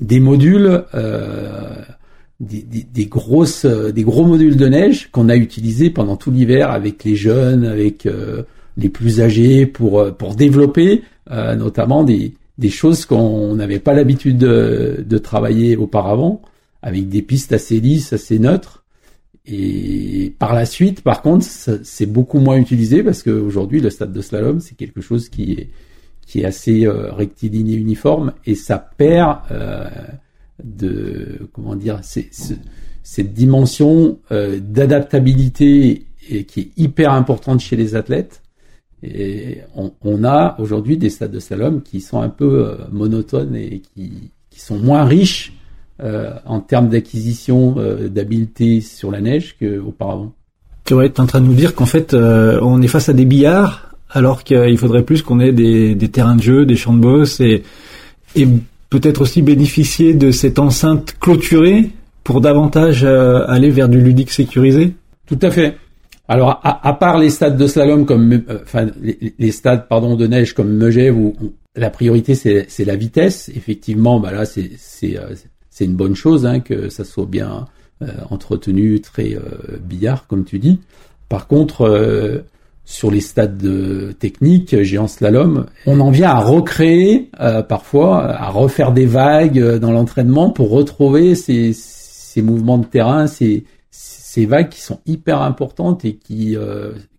des 0.00 0.18
modules 0.20 0.84
des, 2.40 3.06
grosses, 3.06 3.64
euh, 3.64 3.92
des 3.92 4.02
gros 4.02 4.24
modules 4.24 4.56
de 4.56 4.66
neige 4.66 5.10
qu'on 5.10 5.28
a 5.28 5.36
utilisés 5.36 5.90
pendant 5.90 6.16
tout 6.16 6.30
l'hiver 6.30 6.70
avec 6.70 7.04
les 7.04 7.16
jeunes, 7.16 7.64
avec 7.64 8.06
euh, 8.06 8.42
les 8.76 8.88
plus 8.88 9.20
âgés 9.20 9.66
pour 9.66 10.00
euh, 10.00 10.10
pour 10.10 10.34
développer 10.34 11.02
notamment 11.28 12.04
des 12.04 12.34
des 12.56 12.70
choses 12.70 13.04
qu'on 13.04 13.54
n'avait 13.56 13.80
pas 13.80 13.94
l'habitude 13.94 14.38
de, 14.38 15.04
de, 15.04 15.18
travailler 15.18 15.76
auparavant, 15.76 16.40
avec 16.82 17.08
des 17.08 17.20
pistes 17.20 17.52
assez 17.52 17.80
lisses, 17.80 18.12
assez 18.12 18.38
neutres. 18.38 18.84
Et 19.44 20.32
par 20.38 20.54
la 20.54 20.64
suite, 20.66 21.02
par 21.02 21.20
contre, 21.20 21.44
c'est 21.44 22.06
beaucoup 22.06 22.38
moins 22.38 22.56
utilisé 22.56 23.02
parce 23.02 23.24
qu'aujourd'hui, 23.24 23.80
le 23.80 23.90
stade 23.90 24.12
de 24.12 24.20
slalom, 24.22 24.60
c'est 24.60 24.76
quelque 24.76 25.00
chose 25.00 25.28
qui 25.28 25.52
est 25.52 25.68
qui 26.26 26.40
est 26.40 26.44
assez 26.44 26.86
rectiligne 26.88 27.70
et 27.70 27.74
uniforme 27.74 28.32
et 28.46 28.54
ça 28.54 28.78
perd 28.78 29.38
de 30.62 31.48
comment 31.52 31.76
dire 31.76 32.00
cette 32.02 33.32
dimension 33.32 34.18
euh, 34.32 34.58
d'adaptabilité 34.60 36.06
qui 36.48 36.60
est 36.60 36.70
hyper 36.76 37.12
importante 37.12 37.60
chez 37.60 37.76
les 37.76 37.94
athlètes. 37.94 38.42
Et 39.02 39.58
on, 39.74 40.24
a 40.24 40.56
aujourd'hui 40.58 40.96
des 40.96 41.10
stades 41.10 41.30
de 41.30 41.38
slalom 41.38 41.82
qui 41.82 42.00
sont 42.00 42.20
un 42.20 42.30
peu 42.30 42.66
euh, 42.66 42.76
monotones 42.90 43.54
et 43.54 43.82
qui, 43.94 44.30
qui, 44.50 44.60
sont 44.60 44.78
moins 44.78 45.04
riches 45.04 45.52
euh, 46.02 46.32
en 46.46 46.60
termes 46.60 46.88
d'acquisition 46.88 47.76
d'habileté 48.08 48.80
sur 48.80 49.10
la 49.10 49.20
neige 49.20 49.56
qu'auparavant. 49.60 50.32
Tu 50.86 50.94
es 50.94 51.20
en 51.20 51.26
train 51.26 51.40
de 51.40 51.46
nous 51.46 51.54
dire 51.54 51.74
qu'en 51.74 51.86
fait, 51.86 52.14
on 52.14 52.80
est 52.80 52.88
face 52.88 53.08
à 53.08 53.12
des 53.12 53.24
billards 53.24 53.94
alors 54.10 54.44
qu'il 54.44 54.78
faudrait 54.78 55.02
plus 55.02 55.22
qu'on 55.22 55.40
ait 55.40 55.52
des, 55.52 55.94
des, 55.94 56.08
terrains 56.08 56.36
de 56.36 56.42
jeu, 56.42 56.64
des 56.64 56.76
champs 56.76 56.94
de 56.94 57.00
boss 57.00 57.40
et, 57.40 57.64
et 58.34 58.48
peut-être 58.90 59.22
aussi 59.22 59.42
bénéficier 59.42 60.14
de 60.14 60.30
cette 60.30 60.58
enceinte 60.58 61.16
clôturée 61.20 61.90
pour 62.24 62.40
davantage 62.40 63.04
euh, 63.04 63.44
aller 63.46 63.70
vers 63.70 63.88
du 63.88 64.00
ludique 64.00 64.30
sécurisé 64.30 64.94
Tout 65.26 65.38
à 65.42 65.50
fait. 65.50 65.76
Alors, 66.28 66.60
à, 66.64 66.92
part 66.94 67.18
les 67.18 67.30
stades 67.30 67.56
de 67.56 67.68
slalom 67.68 68.04
comme, 68.04 68.32
euh, 68.32 68.58
enfin, 68.62 68.88
les, 69.38 69.52
stades, 69.52 69.86
pardon, 69.88 70.16
de 70.16 70.26
neige 70.26 70.54
comme 70.54 70.72
Megève 70.72 71.16
où, 71.16 71.36
la 71.76 71.90
priorité 71.90 72.34
c'est 72.34 72.84
la 72.84 72.96
vitesse. 72.96 73.48
Effectivement, 73.54 74.18
bah 74.18 74.32
là, 74.32 74.44
c'est 74.44 74.70
euh, 75.04 75.34
c'est 75.70 75.84
une 75.84 75.94
bonne 75.94 76.16
chose 76.16 76.46
hein, 76.46 76.60
que 76.60 76.88
ça 76.88 77.04
soit 77.04 77.26
bien 77.26 77.66
entretenu, 78.30 79.00
très 79.00 79.36
billard 79.82 80.26
comme 80.26 80.44
tu 80.44 80.58
dis. 80.58 80.80
Par 81.28 81.46
contre, 81.46 82.42
sur 82.86 83.10
les 83.10 83.20
stades 83.20 83.58
de 83.58 84.12
technique, 84.18 84.80
géant 84.82 85.08
slalom, 85.08 85.66
on 85.84 86.00
en 86.00 86.10
vient 86.10 86.30
à 86.30 86.40
recréer 86.40 87.30
euh, 87.40 87.62
parfois, 87.62 88.24
à 88.24 88.48
refaire 88.48 88.92
des 88.92 89.04
vagues 89.04 89.58
euh, 89.58 89.78
dans 89.78 89.92
l'entraînement 89.92 90.48
pour 90.50 90.70
retrouver 90.70 91.34
ces, 91.34 91.74
ces, 91.74 92.40
mouvements 92.40 92.78
de 92.78 92.86
terrain, 92.86 93.26
ces, 93.26 93.64
ces 93.90 94.46
vagues 94.46 94.70
qui 94.70 94.80
sont 94.80 95.00
hyper 95.04 95.42
importantes 95.42 96.04
et 96.04 96.14
qui 96.16 96.56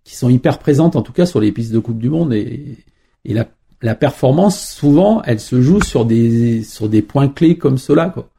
qui 0.04 0.16
sont 0.16 0.30
hyper 0.30 0.58
présentes 0.60 0.96
en 0.96 1.02
tout 1.02 1.12
cas 1.12 1.26
sur 1.26 1.42
les 1.42 1.52
pistes 1.52 1.74
de 1.74 1.80
Coupe 1.80 2.00
du 2.00 2.10
Monde 2.10 2.34
et, 2.34 2.78
et 3.26 3.34
la, 3.34 3.46
la 3.82 3.94
performance 3.94 4.58
souvent 4.60 5.22
elle 5.24 5.42
se 5.42 5.62
joue 5.62 5.82
sur 5.84 6.06
des 6.06 6.64
sur 6.64 6.88
des 6.88 7.02
points 7.02 7.28
clés 7.28 7.58
comme 7.58 7.78
cela 7.78 8.10
quoi. 8.10 8.30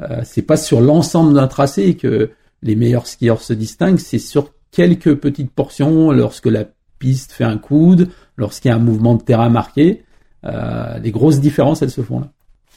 Euh, 0.00 0.22
c'est 0.24 0.42
pas 0.42 0.56
sur 0.56 0.80
l'ensemble 0.80 1.34
d'un 1.34 1.46
tracé 1.46 1.96
que 1.96 2.30
les 2.62 2.76
meilleurs 2.76 3.06
skieurs 3.06 3.42
se 3.42 3.52
distinguent, 3.52 3.98
c'est 3.98 4.18
sur 4.18 4.52
quelques 4.72 5.14
petites 5.14 5.52
portions 5.52 6.10
lorsque 6.10 6.46
la 6.46 6.64
piste 6.98 7.32
fait 7.32 7.44
un 7.44 7.58
coude, 7.58 8.08
lorsqu'il 8.36 8.70
y 8.70 8.72
a 8.72 8.76
un 8.76 8.80
mouvement 8.80 9.14
de 9.14 9.22
terrain 9.22 9.48
marqué. 9.48 10.04
Euh, 10.44 10.98
les 10.98 11.12
grosses 11.12 11.40
différences, 11.40 11.82
elles 11.82 11.90
se 11.90 12.02
font 12.02 12.20
là. 12.20 12.32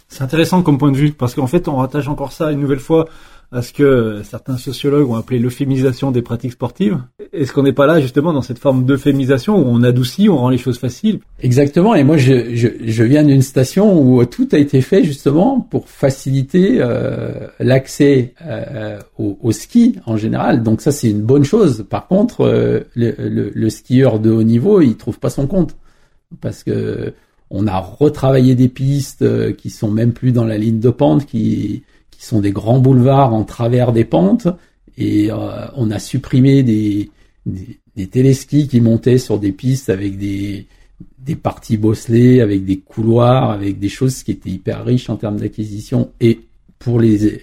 C'est 0.07 0.24
intéressant 0.24 0.62
comme 0.62 0.77
point 0.77 0.91
de 0.91 0.97
vue 0.97 1.12
parce 1.12 1.35
qu'en 1.35 1.47
fait, 1.47 1.67
on 1.67 1.77
rattache 1.77 2.07
encore 2.07 2.31
ça 2.31 2.51
une 2.51 2.59
nouvelle 2.59 2.79
fois 2.79 3.07
à 3.51 3.62
ce 3.62 3.71
que 3.71 4.21
certains 4.24 4.57
sociologues 4.57 5.09
ont 5.09 5.15
appelé 5.15 5.39
l'euphémisation 5.39 6.12
des 6.12 6.21
pratiques 6.21 6.53
sportives. 6.53 7.01
Est-ce 7.31 7.53
qu'on 7.53 7.63
n'est 7.63 7.74
pas 7.74 7.85
là 7.85 8.01
justement 8.01 8.33
dans 8.33 8.41
cette 8.41 8.59
forme 8.59 8.85
d'euphémisation 8.85 9.57
où 9.57 9.63
on 9.65 9.83
adoucit, 9.83 10.29
on 10.29 10.38
rend 10.38 10.50
les 10.50 10.57
choses 10.57 10.79
faciles? 10.79 11.19
Exactement. 11.39 11.95
Et 11.95 12.03
moi, 12.03 12.17
je, 12.17 12.55
je, 12.55 12.67
je 12.83 13.03
viens 13.03 13.24
d'une 13.24 13.41
station 13.41 14.01
où 14.01 14.24
tout 14.25 14.47
a 14.51 14.57
été 14.57 14.81
fait 14.81 15.03
justement 15.03 15.59
pour 15.59 15.89
faciliter 15.89 16.77
euh, 16.79 17.47
l'accès 17.59 18.33
euh, 18.45 19.00
au, 19.17 19.38
au, 19.41 19.51
ski 19.51 20.00
en 20.05 20.17
général. 20.17 20.63
Donc 20.63 20.81
ça, 20.81 20.91
c'est 20.91 21.09
une 21.09 21.21
bonne 21.21 21.45
chose. 21.45 21.85
Par 21.89 22.07
contre, 22.07 22.41
euh, 22.41 22.81
le, 22.95 23.15
le, 23.17 23.51
le, 23.53 23.69
skieur 23.69 24.19
de 24.19 24.31
haut 24.31 24.43
niveau, 24.43 24.81
il 24.81 24.97
trouve 24.97 25.19
pas 25.19 25.29
son 25.29 25.47
compte 25.47 25.75
parce 26.41 26.63
que 26.63 27.13
on 27.50 27.68
a 27.68 27.80
retravaillé 27.80 28.56
des 28.56 28.70
pistes 28.70 29.22
euh, 29.22 29.54
qui 29.54 29.70
sont 29.70 29.92
même 29.92 30.14
plus 30.14 30.32
dans 30.32 30.46
la 30.46 30.58
ligne 30.58 30.80
de 30.80 30.90
pente, 30.90 31.25
qui 31.25 31.84
qui 32.12 32.25
sont 32.25 32.40
des 32.40 32.52
grands 32.52 32.80
boulevards 32.80 33.34
en 33.34 33.44
travers 33.44 33.92
des 33.92 34.06
pentes, 34.06 34.48
et 34.98 35.30
euh, 35.32 35.68
on 35.75 35.92
a 35.92 36.00
supprimé 36.00 36.64
des, 36.64 37.12
des, 37.46 37.80
des 37.96 38.08
téléskis 38.08 38.68
qui 38.68 38.82
montaient 38.82 39.18
sur 39.18 39.38
des 39.38 39.52
pistes 39.52 39.90
avec 39.90 40.18
des, 40.18 40.66
des 41.20 41.36
parties 41.36 41.78
bosselées, 41.78 42.42
avec 42.42 42.66
des 42.66 42.78
couloirs, 42.78 43.52
avec 43.52 43.80
des 43.80 43.90
choses 43.90 44.24
qui 44.24 44.32
étaient 44.32 44.50
hyper 44.50 44.86
riches 44.86 45.10
en 45.10 45.18
termes 45.18 45.38
d'acquisition 45.38 46.12
et 46.22 46.40
pour 46.80 47.00
les, 47.00 47.42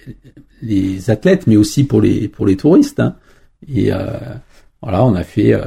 les 0.61 1.09
athlètes, 1.09 1.47
mais 1.47 1.57
aussi 1.57 1.83
pour 1.83 2.01
les, 2.01 2.27
pour 2.27 2.45
les 2.45 2.55
touristes. 2.55 2.99
Hein. 2.99 3.15
Et 3.67 3.93
euh, 3.93 4.17
voilà, 4.81 5.05
on 5.05 5.13
a 5.15 5.23
fait, 5.23 5.53
euh, 5.53 5.65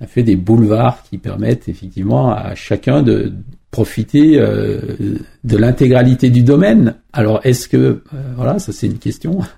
on 0.00 0.04
a 0.04 0.06
fait 0.06 0.22
des 0.22 0.36
boulevards 0.36 1.02
qui 1.02 1.18
permettent 1.18 1.68
effectivement 1.68 2.30
à 2.30 2.54
chacun 2.54 3.02
de, 3.02 3.32
profiter 3.70 4.38
euh, 4.38 4.80
de 5.44 5.56
l'intégralité 5.56 6.30
du 6.30 6.42
domaine. 6.42 6.96
Alors 7.12 7.40
est-ce 7.44 7.68
que 7.68 7.76
euh, 7.76 8.00
voilà, 8.36 8.58
ça 8.58 8.72
c'est 8.72 8.86
une 8.86 8.98
question. 8.98 9.40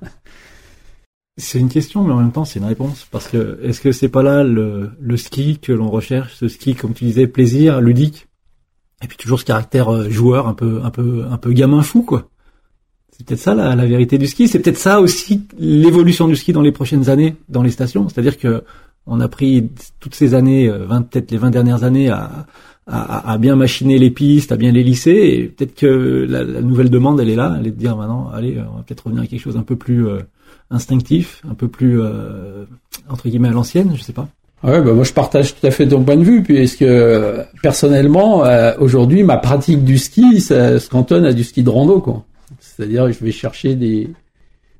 C'est 1.40 1.60
une 1.60 1.68
question, 1.68 2.02
mais 2.02 2.12
en 2.12 2.16
même 2.16 2.32
temps 2.32 2.44
c'est 2.44 2.58
une 2.58 2.64
réponse 2.64 3.06
parce 3.12 3.28
que 3.28 3.60
est-ce 3.62 3.80
que 3.80 3.92
c'est 3.92 4.08
pas 4.08 4.24
là 4.24 4.42
le, 4.42 5.16
ski 5.16 5.60
que 5.60 5.70
l'on 5.70 5.88
recherche, 5.88 6.34
ce 6.34 6.48
ski 6.48 6.74
comme 6.74 6.94
tu 6.94 7.04
disais 7.04 7.28
plaisir, 7.28 7.80
ludique, 7.80 8.26
et 9.04 9.06
puis 9.06 9.16
toujours 9.16 9.38
ce 9.38 9.44
caractère 9.44 9.88
euh, 9.88 10.10
joueur 10.10 10.48
un 10.48 10.54
peu 10.54 10.80
un 10.82 10.90
peu 10.90 11.26
un 11.30 11.36
peu 11.36 11.52
gamin 11.52 11.82
fou 11.82 12.02
quoi. 12.02 12.28
C'est 13.12 13.24
peut-être 13.24 13.38
ça 13.38 13.54
la, 13.54 13.76
la, 13.76 13.86
vérité 13.86 14.18
du 14.18 14.26
ski. 14.26 14.48
C'est 14.48 14.58
peut-être 14.58 14.78
ça 14.78 15.00
aussi 15.00 15.46
l'évolution 15.60 16.26
du 16.26 16.34
ski 16.34 16.52
dans 16.52 16.60
les 16.60 16.72
prochaines 16.72 17.08
années 17.08 17.36
dans 17.48 17.62
les 17.62 17.70
stations. 17.70 18.08
C'est-à-dire 18.08 18.36
que 18.36 18.64
on 19.06 19.20
a 19.20 19.28
pris 19.28 19.70
toutes 20.00 20.16
ces 20.16 20.34
années, 20.34 20.68
20, 20.68 21.02
peut-être 21.02 21.30
les 21.30 21.38
20 21.38 21.50
dernières 21.50 21.84
années 21.84 22.10
à 22.10 22.46
à, 22.88 23.32
à, 23.32 23.38
bien 23.38 23.54
machiner 23.54 23.98
les 23.98 24.10
pistes, 24.10 24.50
à 24.50 24.56
bien 24.56 24.72
les 24.72 24.82
lisser. 24.82 25.10
Et 25.10 25.44
peut-être 25.44 25.74
que 25.74 26.26
la, 26.28 26.42
la, 26.42 26.62
nouvelle 26.62 26.90
demande, 26.90 27.20
elle 27.20 27.28
est 27.28 27.36
là, 27.36 27.56
elle 27.60 27.66
est 27.66 27.70
de 27.70 27.76
dire 27.76 27.96
maintenant, 27.96 28.30
allez, 28.32 28.58
on 28.58 28.76
va 28.76 28.82
peut-être 28.82 29.04
revenir 29.04 29.22
à 29.24 29.26
quelque 29.26 29.40
chose 29.40 29.56
un 29.56 29.62
peu 29.62 29.76
plus 29.76 30.06
euh, 30.06 30.20
instinctif, 30.70 31.42
un 31.48 31.54
peu 31.54 31.68
plus 31.68 32.00
euh, 32.00 32.64
entre 33.08 33.28
guillemets 33.28 33.48
à 33.48 33.52
l'ancienne, 33.52 33.92
je 33.96 34.02
sais 34.02 34.12
pas. 34.12 34.28
Ouais, 34.64 34.82
bah 34.82 34.92
moi 34.92 35.04
je 35.04 35.12
partage 35.12 35.54
tout 35.54 35.64
à 35.64 35.70
fait 35.70 35.86
ton 35.86 36.02
point 36.02 36.16
de 36.16 36.24
vue, 36.24 36.42
puisque 36.42 36.84
personnellement, 37.62 38.44
euh, 38.44 38.72
aujourd'hui, 38.80 39.22
ma 39.22 39.36
pratique 39.36 39.84
du 39.84 39.98
ski, 39.98 40.40
ça 40.40 40.80
se 40.80 40.88
cantonne 40.88 41.24
à 41.24 41.32
du 41.32 41.44
ski 41.44 41.62
de 41.62 41.70
rando, 41.70 42.00
quoi. 42.00 42.24
C'est-à-dire, 42.58 43.12
je 43.12 43.24
vais 43.24 43.30
chercher 43.30 43.76
des 43.76 44.08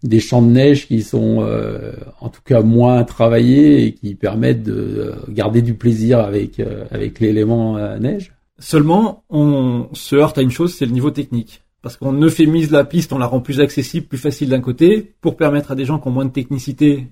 des 0.03 0.21
champs 0.21 0.43
de 0.43 0.49
neige 0.49 0.87
qui 0.87 1.03
sont 1.03 1.39
euh, 1.41 1.93
en 2.21 2.29
tout 2.29 2.41
cas 2.45 2.63
moins 2.63 3.05
travaillés 3.05 3.85
et 3.85 3.95
qui 3.95 4.15
permettent 4.15 4.63
de 4.63 4.73
euh, 4.73 5.13
garder 5.29 5.63
du 5.63 5.75
plaisir 5.75 6.21
avec 6.21 6.61
euh, 6.61 6.85
avec 6.91 7.21
l'élément 7.21 7.79
neige. 7.99 8.33
Seulement, 8.61 9.25
on 9.31 9.89
se 9.93 10.17
heurte 10.17 10.39
à 10.39 10.43
une 10.43 10.51
chose, 10.51 10.75
c'est 10.75 10.87
le 10.87 10.93
niveau 10.93 11.11
technique. 11.11 11.63
Parce 11.81 11.97
qu'on 11.97 12.21
euphémise 12.23 12.73
la 12.73 12.85
piste, 12.85 13.13
on 13.13 13.19
la 13.19 13.27
rend 13.27 13.41
plus 13.41 13.61
accessible, 13.61 14.07
plus 14.07 14.19
facile 14.19 14.49
d'un 14.49 14.61
côté, 14.61 15.13
pour 15.21 15.37
permettre 15.37 15.71
à 15.71 15.75
des 15.77 15.85
gens 15.85 16.01
qui 16.01 16.09
ont 16.09 16.11
moins 16.11 16.25
de 16.25 16.33
technicité 16.33 17.07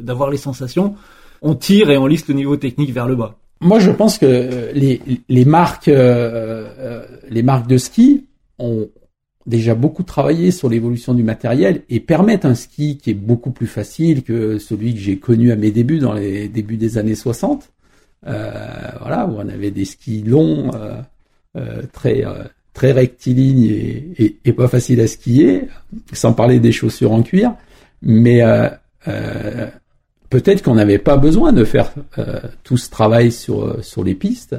d'avoir 0.00 0.30
les 0.30 0.38
sensations. 0.38 0.94
On 1.42 1.54
tire 1.54 1.90
et 1.90 1.98
on 1.98 2.06
lisse 2.06 2.26
le 2.26 2.34
niveau 2.34 2.56
technique 2.56 2.92
vers 2.92 3.06
le 3.06 3.14
bas. 3.14 3.36
Moi, 3.60 3.78
je 3.78 3.90
pense 3.90 4.16
que 4.16 4.72
les, 4.72 5.02
les 5.28 5.44
marques, 5.44 5.90
les 7.30 7.42
marques 7.42 7.66
de 7.66 7.76
ski 7.76 8.24
ont, 8.58 8.88
déjà 9.46 9.74
beaucoup 9.74 10.02
travaillé 10.02 10.50
sur 10.50 10.68
l'évolution 10.68 11.14
du 11.14 11.22
matériel 11.22 11.82
et 11.88 12.00
permettent 12.00 12.44
un 12.44 12.54
ski 12.54 12.98
qui 12.98 13.10
est 13.10 13.14
beaucoup 13.14 13.50
plus 13.50 13.66
facile 13.66 14.22
que 14.22 14.58
celui 14.58 14.94
que 14.94 15.00
j'ai 15.00 15.18
connu 15.18 15.52
à 15.52 15.56
mes 15.56 15.70
débuts 15.70 15.98
dans 15.98 16.12
les 16.12 16.48
débuts 16.48 16.76
des 16.76 16.98
années 16.98 17.14
60. 17.14 17.70
Euh, 18.26 18.50
voilà, 19.00 19.26
où 19.26 19.36
on 19.36 19.48
avait 19.48 19.70
des 19.70 19.84
skis 19.84 20.22
longs, 20.22 20.72
euh, 20.74 21.00
euh, 21.56 21.82
très 21.92 22.24
euh, 22.24 22.42
très 22.74 22.92
rectilignes 22.92 23.64
et, 23.64 24.36
et, 24.44 24.52
pas 24.52 24.68
faciles 24.68 25.00
à 25.00 25.06
skier, 25.06 25.68
sans 26.12 26.34
parler 26.34 26.60
des 26.60 26.72
chaussures 26.72 27.12
en 27.12 27.22
cuir. 27.22 27.54
Mais 28.02 28.42
euh, 28.42 28.68
euh, 29.08 29.66
peut-être 30.28 30.62
qu'on 30.62 30.74
n'avait 30.74 30.98
pas 30.98 31.16
besoin 31.16 31.52
de 31.52 31.64
faire 31.64 31.92
tout 32.64 32.76
ce 32.76 32.90
travail 32.90 33.32
sur 33.32 33.82
sur 33.82 34.04
les 34.04 34.14
pistes 34.14 34.56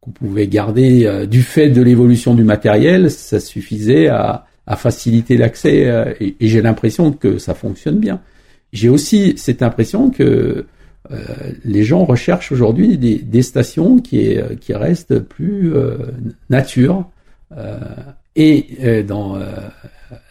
qu'on 0.00 0.10
pouvait 0.10 0.46
garder 0.46 1.06
euh, 1.06 1.26
du 1.26 1.42
fait 1.42 1.68
de 1.68 1.82
l'évolution 1.82 2.34
du 2.34 2.44
matériel, 2.44 3.10
ça 3.10 3.38
suffisait 3.38 4.08
à, 4.08 4.46
à 4.66 4.76
faciliter 4.76 5.36
l'accès 5.36 5.86
euh, 5.86 6.12
et, 6.20 6.36
et 6.40 6.48
j'ai 6.48 6.62
l'impression 6.62 7.12
que 7.12 7.38
ça 7.38 7.54
fonctionne 7.54 7.98
bien. 7.98 8.20
J'ai 8.72 8.88
aussi 8.88 9.34
cette 9.36 9.62
impression 9.62 10.10
que 10.10 10.66
euh, 11.10 11.16
les 11.64 11.82
gens 11.82 12.04
recherchent 12.04 12.52
aujourd'hui 12.52 12.96
des, 12.96 13.18
des, 13.18 13.42
stations 13.42 13.98
qui, 13.98 14.20
est, 14.20 14.58
qui 14.60 14.74
restent 14.74 15.18
plus 15.18 15.72
nature 16.50 17.08
et 18.36 19.02
dans 19.08 19.36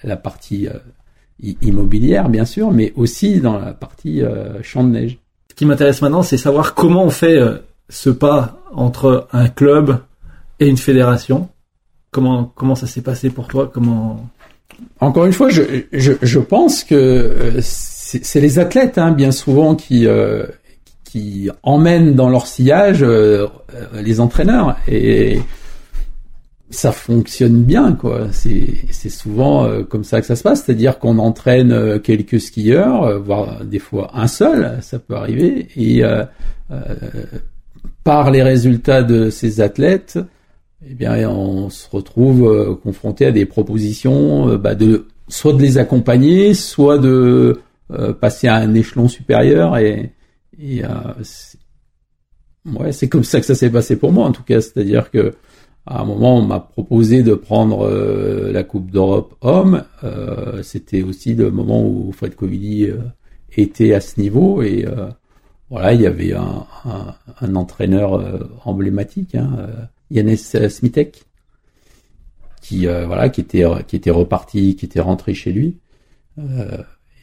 la 0.03 0.15
partie 0.15 0.69
immobilière 1.61 2.29
bien 2.29 2.45
sûr, 2.45 2.71
mais 2.71 2.93
aussi 2.95 3.41
dans 3.41 3.57
la 3.57 3.73
partie 3.73 4.21
champ 4.61 4.85
de 4.85 4.91
neige. 4.91 5.17
Ce 5.49 5.55
qui 5.55 5.65
m'intéresse 5.65 6.01
maintenant, 6.01 6.23
c'est 6.23 6.37
savoir 6.37 6.75
comment 6.75 7.03
on 7.03 7.09
fait 7.09 7.41
ce 7.89 8.09
pas 8.09 8.61
entre 8.71 9.27
un 9.31 9.49
club 9.49 9.99
et 10.59 10.67
une 10.67 10.77
fédération. 10.77 11.49
Comment 12.11 12.51
comment 12.55 12.75
ça 12.75 12.87
s'est 12.87 13.01
passé 13.01 13.29
pour 13.29 13.47
toi? 13.47 13.69
Comment? 13.71 14.29
Encore 14.99 15.25
une 15.25 15.33
fois, 15.33 15.49
je 15.49 15.63
je, 15.91 16.13
je 16.21 16.39
pense 16.39 16.83
que 16.83 16.95
euh, 16.95 17.59
c'est 17.61 18.41
les 18.41 18.59
athlètes 18.59 18.97
hein, 18.97 19.11
bien 19.11 19.31
souvent 19.31 19.75
qui 19.75 20.07
euh, 20.07 20.45
qui 21.03 21.49
emmènent 21.63 22.13
dans 22.13 22.29
leur 22.29 22.47
sillage 22.47 23.03
euh, 23.03 23.47
les 23.93 24.19
entraîneurs. 24.19 24.77
Et 24.87 25.41
ça 26.69 26.91
fonctionne 26.91 27.63
bien 27.63 27.93
quoi. 27.93 28.27
C'est 28.31 29.09
souvent 29.09 29.67
comme 29.85 30.03
ça 30.03 30.21
que 30.21 30.27
ça 30.27 30.35
se 30.35 30.43
passe, 30.43 30.63
c'est-à-dire 30.63 30.99
qu'on 30.99 31.17
entraîne 31.17 31.99
quelques 32.01 32.39
skieurs, 32.39 33.19
voire 33.19 33.65
des 33.65 33.79
fois 33.79 34.11
un 34.13 34.27
seul, 34.27 34.77
ça 34.81 34.99
peut 34.99 35.15
arriver. 35.15 35.67
Et 35.75 36.03
par 38.03 38.31
les 38.31 38.43
résultats 38.43 39.03
de 39.03 39.29
ces 39.29 39.61
athlètes, 39.61 40.19
eh 40.87 40.93
bien, 40.93 41.29
on 41.29 41.69
se 41.69 41.89
retrouve 41.89 42.47
euh, 42.47 42.75
confronté 42.75 43.25
à 43.25 43.31
des 43.31 43.45
propositions, 43.45 44.49
euh, 44.49 44.57
bah, 44.57 44.75
de 44.75 45.07
soit 45.27 45.53
de 45.53 45.61
les 45.61 45.77
accompagner, 45.77 46.53
soit 46.53 46.97
de 46.97 47.59
euh, 47.91 48.13
passer 48.13 48.47
à 48.47 48.55
un 48.55 48.73
échelon 48.73 49.07
supérieur. 49.07 49.77
Et, 49.77 50.13
et 50.57 50.81
ouais, 52.65 52.91
c'est 52.91 53.09
comme 53.09 53.23
ça 53.23 53.39
que 53.39 53.45
ça 53.45 53.55
s'est 53.55 53.69
passé 53.69 53.97
pour 53.97 54.11
moi, 54.11 54.25
en 54.25 54.31
tout 54.31 54.43
cas. 54.43 54.61
C'est-à-dire 54.61 55.11
que 55.11 55.33
à 55.85 56.01
un 56.01 56.05
moment, 56.05 56.37
on 56.37 56.45
m'a 56.45 56.59
proposé 56.59 57.23
de 57.23 57.33
prendre 57.33 57.89
la 58.51 58.63
Coupe 58.63 58.91
d'Europe 58.91 59.33
homme. 59.41 59.83
C'était 60.61 61.01
aussi 61.01 61.33
le 61.33 61.49
moment 61.51 61.83
où 61.83 62.11
Fred 62.11 62.35
Covilly 62.35 62.89
était 63.55 63.93
à 63.93 64.01
ce 64.01 64.19
niveau 64.19 64.61
et 64.61 64.85
voilà, 65.69 65.93
il 65.93 66.01
y 66.01 66.07
avait 66.07 66.33
un, 66.33 66.65
un, 66.85 67.15
un 67.41 67.55
entraîneur 67.55 68.15
euh, 68.15 68.39
emblématique, 68.65 69.35
hein, 69.35 69.55
euh, 69.59 69.67
Yannis 70.09 70.37
Smitek, 70.37 71.25
qui 72.61 72.87
euh, 72.87 73.05
voilà, 73.05 73.29
qui 73.29 73.41
était 73.41 73.65
qui 73.87 73.95
était 73.95 74.11
reparti, 74.11 74.75
qui 74.75 74.85
était 74.85 74.99
rentré 74.99 75.33
chez 75.33 75.51
lui. 75.51 75.77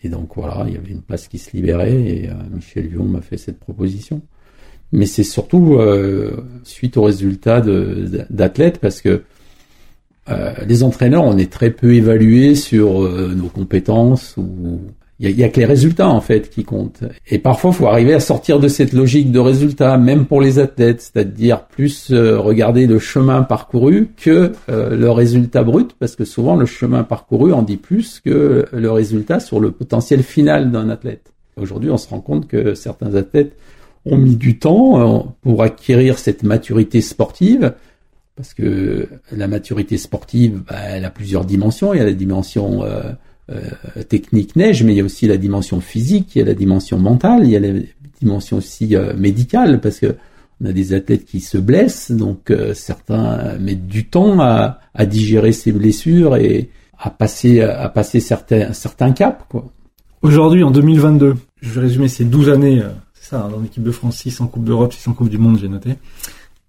et 0.05 0.09
donc 0.09 0.37
voilà, 0.37 0.65
il 0.69 0.75
y 0.75 0.76
avait 0.76 0.93
une 0.93 1.03
place 1.03 1.26
qui 1.29 1.38
se 1.38 1.57
libérait 1.57 1.95
et 1.95 2.31
Michel 2.53 2.88
Lyon 2.88 3.05
m'a 3.05 3.21
fait 3.21 3.38
cette 3.38 3.59
proposition. 3.59 4.23
Mais 4.93 5.07
c'est 5.07 5.25
surtout 5.25 5.79
suite 6.62 6.97
aux 6.97 7.03
résultats 7.03 7.61
d'athlètes 7.61 8.79
parce 8.79 9.00
que 9.00 9.23
les 10.65 10.83
entraîneurs, 10.85 11.25
on 11.25 11.37
est 11.38 11.50
très 11.50 11.71
peu 11.71 11.95
évalués 11.95 12.55
sur 12.55 13.00
nos 13.00 13.49
compétences 13.49 14.37
ou 14.37 14.81
il 15.19 15.31
y 15.31 15.45
a, 15.45 15.49
que 15.49 15.61
les 15.61 15.67
résultats 15.67 16.09
en 16.09 16.21
fait 16.21 16.51
qui 16.51 16.65
comptent. 16.65 17.05
Et 17.29 17.39
parfois, 17.39 17.71
il 17.71 17.77
faut 17.77 17.87
arriver 17.87 18.13
à 18.13 18.21
sortir 18.21 18.61
de 18.61 18.69
cette 18.69 18.93
logique 18.93 19.33
de 19.33 19.39
résultats, 19.39 19.97
même 19.97 20.27
pour 20.27 20.41
les 20.41 20.59
athlètes, 20.59 21.01
c'est-à-dire 21.01 21.65
plus 21.65 22.11
euh, 22.11 22.39
regarder 22.39 22.87
le 22.87 22.99
chemin 22.99 23.43
parcouru 23.43 24.09
que 24.17 24.53
euh, 24.69 24.95
le 24.95 25.11
résultat 25.11 25.65
brut, 25.65 25.95
parce 25.99 26.17
que 26.17 26.25
souvent 26.25 26.57
le 26.57 26.67
chemin 26.67 27.03
parcouru 27.03 27.53
en 27.53 27.63
dit 27.63 27.79
plus 27.79 28.21
que 28.21 28.67
le 28.71 28.91
résultat 28.91 29.41
sur 29.41 29.59
le 29.59 29.71
potentiel 29.71 30.23
final 30.23 30.71
d'un 30.71 30.91
athlète. 30.91 31.33
Aujourd'hui, 31.57 31.91
on 31.91 31.97
se 31.97 32.09
rend 32.09 32.21
compte 32.21 32.47
que 32.47 32.75
certains 32.75 33.15
athlètes 33.15 33.57
ont 34.05 34.19
mis 34.19 34.37
du 34.37 34.59
temps 34.59 35.01
euh, 35.01 35.23
pour 35.41 35.63
acquérir 35.63 36.19
cette 36.19 36.43
maturité 36.43 37.01
sportive, 37.01 37.73
parce 38.37 38.53
que 38.53 39.09
la 39.33 39.49
maturité 39.49 39.97
sportive, 39.97 40.63
bah, 40.69 40.77
elle 40.91 41.07
a 41.07 41.11
plusieurs 41.11 41.47
dimensions. 41.47 41.95
Il 41.95 41.99
y 41.99 42.03
a 42.03 42.05
la 42.05 42.13
dimension 42.13 42.85
euh, 42.85 43.13
technique 44.09 44.57
neige, 44.57 44.83
mais 44.83 44.93
il 44.93 44.97
y 44.97 45.00
a 45.00 45.05
aussi 45.05 45.26
la 45.26 45.37
dimension 45.37 45.81
physique, 45.81 46.35
il 46.35 46.41
y 46.41 46.43
a 46.43 46.45
la 46.45 46.55
dimension 46.55 46.99
mentale, 46.99 47.45
il 47.45 47.50
y 47.50 47.57
a 47.57 47.61
la 47.61 47.81
dimension 48.21 48.57
aussi 48.59 48.97
euh, 48.97 49.15
médicale, 49.17 49.81
parce 49.81 50.00
que 50.00 50.17
on 50.61 50.67
a 50.67 50.73
des 50.73 50.95
athlètes 50.95 51.26
qui 51.26 51.41
se 51.41 51.59
blessent, 51.59 52.11
donc 52.11 52.50
euh, 52.50 52.73
certains 52.73 53.59
mettent 53.59 53.87
du 53.87 54.07
temps 54.07 54.41
à, 54.41 54.81
à, 54.95 55.05
digérer 55.05 55.53
ces 55.53 55.71
blessures 55.71 56.37
et 56.37 56.71
à 56.99 57.11
passer 57.11 57.61
à 57.61 57.91
passer 57.91 58.21
certains 58.21 58.73
certains 58.73 59.12
caps. 59.12 59.45
Aujourd'hui, 60.23 60.62
en 60.62 60.71
2022, 60.71 61.37
je 61.61 61.71
vais 61.71 61.81
résumer 61.83 62.09
ces 62.09 62.25
12 62.25 62.49
années, 62.49 62.83
c'est 63.12 63.31
ça, 63.31 63.43
hein, 63.43 63.50
dans 63.50 63.61
l'équipe 63.61 63.83
de 63.83 63.91
France, 63.91 64.17
6 64.17 64.41
en 64.41 64.47
Coupe 64.47 64.65
d'Europe, 64.65 64.95
6 64.95 65.09
en 65.09 65.12
Coupe 65.12 65.29
du 65.29 65.37
Monde, 65.37 65.59
j'ai 65.61 65.69
noté. 65.69 65.91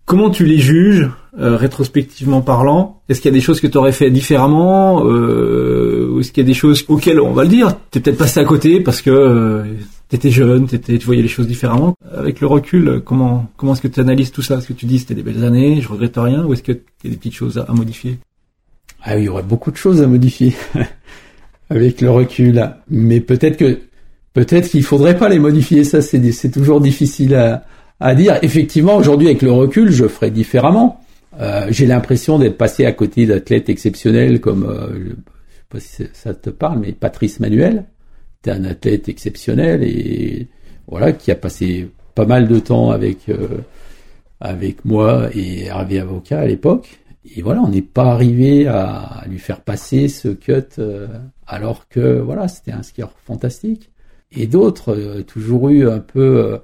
Comment 0.07 0.29
tu 0.29 0.45
les 0.45 0.57
juges, 0.57 1.09
euh, 1.37 1.57
rétrospectivement 1.57 2.39
parlant? 2.39 3.01
Est-ce 3.09 3.19
qu'il 3.19 3.29
y 3.29 3.33
a 3.33 3.37
des 3.37 3.43
choses 3.43 3.59
que 3.59 3.67
tu 3.67 3.77
aurais 3.77 3.91
fait 3.91 4.09
différemment 4.09 5.05
euh, 5.05 6.07
Ou 6.09 6.21
est-ce 6.21 6.31
qu'il 6.31 6.43
y 6.43 6.45
a 6.45 6.47
des 6.47 6.53
choses 6.53 6.85
auxquelles, 6.87 7.19
on 7.19 7.33
va 7.33 7.43
le 7.43 7.49
dire, 7.49 7.75
t'es 7.91 7.99
peut-être 7.99 8.17
passé 8.17 8.39
à 8.39 8.45
côté 8.45 8.79
parce 8.79 9.01
que 9.01 9.09
euh, 9.09 9.63
t'étais 10.07 10.31
jeune, 10.31 10.65
t'étais, 10.65 10.97
tu 10.97 11.05
voyais 11.05 11.21
les 11.21 11.27
choses 11.27 11.45
différemment? 11.45 11.93
Avec 12.15 12.39
le 12.39 12.47
recul, 12.47 13.01
comment 13.03 13.51
comment 13.57 13.73
est-ce 13.73 13.81
que 13.81 13.89
tu 13.89 13.99
analyses 13.99 14.31
tout 14.31 14.41
ça? 14.41 14.59
Est-ce 14.59 14.69
que 14.69 14.73
tu 14.73 14.85
dis 14.85 14.99
c'était 14.99 15.13
des 15.13 15.23
belles 15.23 15.43
années, 15.43 15.81
je 15.81 15.89
regrette 15.89 16.15
rien 16.15 16.45
Ou 16.45 16.53
est-ce 16.53 16.63
qu'il 16.63 16.79
y 17.03 17.07
a 17.07 17.09
des 17.09 17.17
petites 17.17 17.35
choses 17.35 17.57
à, 17.57 17.69
modifier? 17.73 18.17
Ah 19.03 19.15
oui, 19.15 19.23
il 19.23 19.25
y 19.25 19.29
aurait 19.29 19.43
beaucoup 19.43 19.71
de 19.71 19.77
choses 19.77 20.01
à 20.01 20.07
modifier 20.07 20.55
avec 21.69 21.99
le 21.99 22.11
recul. 22.11 22.65
Mais 22.89 23.19
peut-être 23.19 23.57
que 23.57 23.77
peut-être 24.33 24.69
qu'il 24.69 24.83
faudrait 24.83 25.17
pas 25.17 25.27
les 25.27 25.39
modifier. 25.39 25.83
Ça, 25.83 26.01
c'est 26.01 26.31
c'est 26.31 26.51
toujours 26.51 26.79
difficile 26.79 27.35
à 27.35 27.65
à 27.99 28.15
dire 28.15 28.37
effectivement 28.41 28.95
aujourd'hui 28.95 29.27
avec 29.27 29.41
le 29.41 29.51
recul 29.51 29.91
je 29.91 30.07
ferais 30.07 30.31
différemment. 30.31 31.01
Euh, 31.39 31.67
j'ai 31.69 31.85
l'impression 31.85 32.39
d'être 32.39 32.57
passé 32.57 32.85
à 32.85 32.91
côté 32.91 33.25
d'athlètes 33.25 33.69
exceptionnels 33.69 34.39
comme 34.39 34.63
euh, 34.63 34.87
je 34.99 35.09
sais 35.55 35.65
pas 35.69 35.79
si 35.79 36.03
ça 36.13 36.33
te 36.33 36.49
parle 36.49 36.79
mais 36.79 36.93
Patrice 36.93 37.39
Manuel, 37.39 37.85
était 38.41 38.51
un 38.51 38.63
athlète 38.63 39.07
exceptionnel 39.09 39.83
et 39.83 40.47
voilà 40.87 41.11
qui 41.11 41.31
a 41.31 41.35
passé 41.35 41.89
pas 42.15 42.25
mal 42.25 42.47
de 42.47 42.59
temps 42.59 42.91
avec 42.91 43.29
euh, 43.29 43.59
avec 44.39 44.85
moi 44.85 45.29
et 45.33 45.65
Hervé 45.65 45.99
Avocat 45.99 46.39
à 46.39 46.45
l'époque 46.45 46.99
et 47.35 47.41
voilà 47.41 47.61
on 47.61 47.69
n'est 47.69 47.81
pas 47.81 48.05
arrivé 48.05 48.67
à, 48.67 49.23
lui 49.27 49.39
faire 49.39 49.61
passer 49.61 50.07
ce 50.07 50.29
cut 50.29 50.63
euh, 50.79 51.07
alors 51.45 51.87
que 51.87 52.19
voilà 52.19 52.47
c'était 52.47 52.71
un 52.71 52.83
skieur 52.83 53.11
fantastique 53.25 53.91
et 54.31 54.47
d'autres 54.47 55.21
toujours 55.27 55.69
eu 55.69 55.87
un 55.87 55.99
peu 55.99 56.59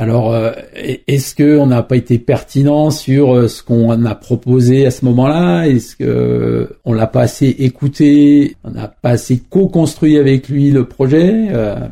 alors, 0.00 0.32
euh, 0.32 0.52
est-ce 0.74 1.36
qu'on 1.36 1.66
n'a 1.66 1.82
pas 1.82 1.94
été 1.94 2.18
pertinent 2.18 2.90
sur 2.90 3.34
euh, 3.34 3.48
ce 3.48 3.62
qu'on 3.62 4.06
a 4.06 4.14
proposé 4.14 4.86
à 4.86 4.90
ce 4.90 5.04
moment-là? 5.04 5.68
Est-ce 5.68 5.94
que 5.94 6.74
on 6.86 6.94
l'a 6.94 7.06
pas 7.06 7.20
assez 7.20 7.48
écouté? 7.48 8.56
On 8.64 8.70
n'a 8.70 8.88
pas 8.88 9.10
assez 9.10 9.40
co-construit 9.50 10.16
avec 10.16 10.48
lui 10.48 10.70
le 10.70 10.86
projet? 10.86 11.48
Euh, 11.50 11.86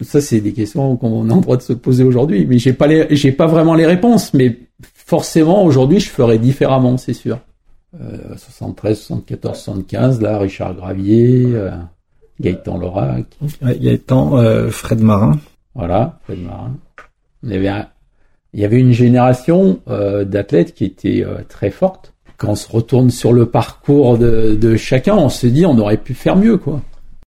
Ça, 0.00 0.22
c'est 0.22 0.40
des 0.40 0.54
questions 0.54 0.96
qu'on 0.96 1.28
a 1.28 1.34
le 1.34 1.40
droit 1.42 1.58
de 1.58 1.62
se 1.62 1.74
poser 1.74 2.04
aujourd'hui. 2.04 2.46
Mais 2.46 2.56
j'ai 2.56 2.72
pas 2.72 2.86
les, 2.86 3.14
j'ai 3.14 3.32
pas 3.32 3.46
vraiment 3.46 3.74
les 3.74 3.84
réponses. 3.84 4.32
Mais 4.32 4.58
forcément, 4.94 5.62
aujourd'hui, 5.62 6.00
je 6.00 6.08
ferais 6.08 6.38
différemment, 6.38 6.96
c'est 6.96 7.12
sûr. 7.12 7.38
73, 8.34 8.98
74, 8.98 9.58
75, 9.58 10.22
là, 10.22 10.38
Richard 10.38 10.74
Gravier, 10.74 11.48
Gaëtan 12.40 12.78
Lorac. 12.78 13.26
Gaëtan, 13.62 14.70
Fred 14.70 15.00
Marin. 15.00 15.38
Voilà, 15.74 16.18
Fred 16.24 16.42
Marin. 16.42 16.72
Il 17.42 17.50
y 17.50 17.54
avait, 17.54 17.84
il 18.54 18.60
y 18.60 18.64
avait 18.64 18.78
une 18.78 18.92
génération 18.92 19.80
euh, 19.88 20.24
d'athlètes 20.24 20.74
qui 20.74 20.84
était 20.84 21.24
euh, 21.24 21.38
très 21.48 21.70
forte. 21.70 22.14
Quand 22.36 22.48
on 22.50 22.54
se 22.54 22.70
retourne 22.70 23.10
sur 23.10 23.32
le 23.32 23.46
parcours 23.46 24.18
de, 24.18 24.54
de 24.54 24.76
chacun, 24.76 25.16
on 25.16 25.28
se 25.28 25.46
dit 25.46 25.66
on 25.66 25.78
aurait 25.78 25.98
pu 25.98 26.14
faire 26.14 26.36
mieux, 26.36 26.56
quoi. 26.56 26.80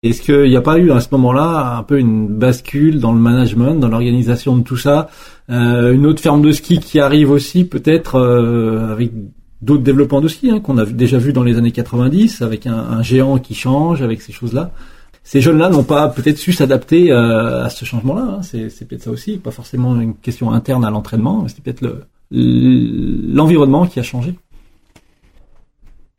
Est-ce 0.03 0.20
qu'il 0.20 0.51
n'y 0.51 0.57
a 0.57 0.62
pas 0.62 0.79
eu 0.79 0.90
à 0.90 0.98
ce 0.98 1.07
moment-là 1.12 1.77
un 1.79 1.85
peu 1.85 1.96
une 1.96 2.27
bascule 2.27 2.98
dans 2.98 3.12
le 3.12 3.20
management, 3.20 3.77
dans 3.77 3.87
l'organisation 3.87 4.57
de 4.57 4.64
tout 4.64 4.77
ça, 4.77 5.09
euh, 5.48 5.92
une 5.92 6.07
autre 6.07 6.20
ferme 6.20 6.42
de 6.42 6.51
ski 6.51 6.81
qui 6.81 6.98
arrive 6.98 7.31
aussi 7.31 7.64
peut-être 7.64 8.16
euh, 8.16 8.90
avec 8.90 9.12
d'autres 9.61 9.85
développements 9.85 10.20
de 10.20 10.27
ski 10.27 10.51
hein, 10.51 10.59
qu'on 10.59 10.77
a 10.77 10.87
déjà 10.87 11.18
vu 11.18 11.33
dans 11.33 11.44
les 11.44 11.57
années 11.57 11.70
90, 11.70 12.42
avec 12.42 12.66
un, 12.66 12.75
un 12.75 13.01
géant 13.05 13.38
qui 13.38 13.55
change, 13.55 14.03
avec 14.03 14.22
ces 14.22 14.33
choses-là 14.33 14.72
ces 15.24 15.40
jeunes-là 15.40 15.68
n'ont 15.70 15.85
pas 15.85 16.08
peut-être 16.08 16.38
su 16.38 16.52
s'adapter 16.52 17.12
euh, 17.12 17.64
à 17.64 17.70
ce 17.70 17.85
changement-là. 17.85 18.38
Hein. 18.38 18.42
C'est, 18.42 18.87
peut-être 18.87 19.02
ça 19.02 19.11
aussi, 19.11 19.38
pas 19.38 19.52
forcément 19.52 19.98
une 20.00 20.14
question 20.14 20.50
interne 20.50 20.85
à 20.85 20.90
l'entraînement, 20.90 21.46
c'est 21.48 21.61
peut-être 21.61 21.80
le, 21.80 22.04
l'environnement 22.32 23.87
qui 23.87 24.00
a 24.00 24.02
changé. 24.02 24.35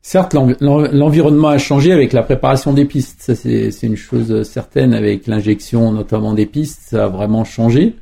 Certes, 0.00 0.34
l'environnement 0.34 1.48
a 1.48 1.58
changé 1.58 1.90
avec 1.90 2.12
la 2.12 2.22
préparation 2.22 2.74
des 2.74 2.84
pistes. 2.84 3.22
Ça, 3.22 3.34
c'est, 3.34 3.70
une 3.82 3.96
chose 3.96 4.42
certaine. 4.42 4.92
Avec 4.92 5.26
l'injection 5.26 5.92
notamment 5.92 6.34
des 6.34 6.44
pistes, 6.44 6.82
ça 6.90 7.06
a 7.06 7.08
vraiment 7.08 7.44
changé. 7.44 7.96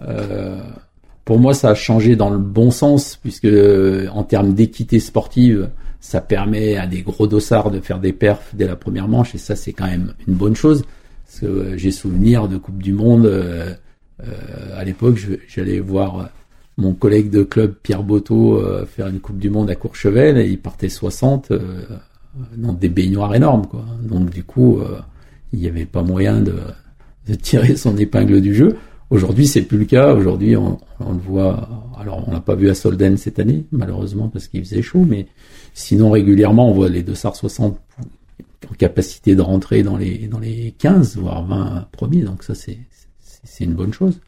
Euh, 0.00 0.62
pour 1.26 1.38
moi, 1.38 1.52
ça 1.52 1.68
a 1.70 1.74
changé 1.74 2.16
dans 2.16 2.30
le 2.30 2.38
bon 2.38 2.70
sens, 2.70 3.18
puisque 3.20 3.48
en 4.12 4.22
termes 4.22 4.54
d'équité 4.54 4.98
sportive, 4.98 5.68
ça 6.02 6.20
permet 6.20 6.76
à 6.76 6.86
des 6.86 7.00
gros 7.02 7.28
dossards 7.28 7.70
de 7.70 7.80
faire 7.80 8.00
des 8.00 8.12
perfs 8.12 8.54
dès 8.54 8.66
la 8.66 8.74
première 8.74 9.06
manche 9.06 9.36
et 9.36 9.38
ça 9.38 9.54
c'est 9.54 9.72
quand 9.72 9.86
même 9.86 10.12
une 10.26 10.34
bonne 10.34 10.56
chose. 10.56 10.84
Parce 11.24 11.40
que 11.40 11.46
euh, 11.46 11.78
j'ai 11.78 11.92
souvenir 11.92 12.48
de 12.48 12.58
Coupe 12.58 12.82
du 12.82 12.92
Monde 12.92 13.24
euh, 13.24 13.72
euh, 14.20 14.26
à 14.76 14.84
l'époque 14.84 15.16
j'allais 15.48 15.78
voir 15.78 16.28
mon 16.76 16.92
collègue 16.92 17.30
de 17.30 17.44
club 17.44 17.76
Pierre 17.82 18.02
Boteau 18.02 18.60
faire 18.86 19.06
une 19.06 19.20
Coupe 19.20 19.38
du 19.38 19.48
Monde 19.48 19.70
à 19.70 19.76
Courchevel 19.76 20.38
et 20.38 20.48
il 20.48 20.58
partait 20.58 20.88
60 20.88 21.52
dans 22.56 22.72
des 22.72 22.88
baignoires 22.88 23.34
énormes 23.34 23.66
quoi. 23.66 23.84
Donc 24.02 24.30
du 24.30 24.42
coup 24.42 24.80
il 25.52 25.60
n'y 25.60 25.68
avait 25.68 25.86
pas 25.86 26.02
moyen 26.02 26.40
de, 26.40 26.56
de, 27.28 27.34
tirer 27.34 27.76
son 27.76 27.96
épingle 27.96 28.40
du 28.40 28.54
jeu 28.54 28.76
aujourd'hui 29.12 29.46
c'est 29.46 29.62
plus 29.62 29.78
le 29.78 29.84
cas 29.84 30.14
aujourd'hui 30.14 30.56
on, 30.56 30.78
on, 31.00 31.12
le 31.12 31.18
voit 31.18 31.68
alors 32.00 32.24
on 32.26 32.32
l'a 32.32 32.40
pas 32.40 32.54
vu 32.54 32.68
à 32.68 32.74
Solden 32.74 33.16
cette 33.16 33.38
année 33.38 33.64
malheureusement 33.70 34.28
parce 34.28 34.48
qu'il 34.48 34.64
faisait 34.64 34.82
chaud 34.82 35.04
mais 35.08 35.26
Sinon, 35.74 36.10
régulièrement, 36.10 36.68
on 36.68 36.74
voit 36.74 36.88
les 36.88 37.02
deux 37.02 37.14
SAR 37.14 37.34
60 37.34 37.78
en 38.70 38.74
capacité 38.74 39.34
de 39.34 39.40
rentrer 39.40 39.82
dans 39.82 39.96
les, 39.96 40.28
dans 40.28 40.38
les 40.38 40.74
15, 40.78 41.16
voire 41.16 41.44
20 41.46 41.88
premiers. 41.92 42.22
Donc 42.22 42.42
ça, 42.42 42.54
c'est, 42.54 42.78
c'est 43.20 43.64
une 43.64 43.74
bonne 43.74 43.92
chose. 43.92 44.20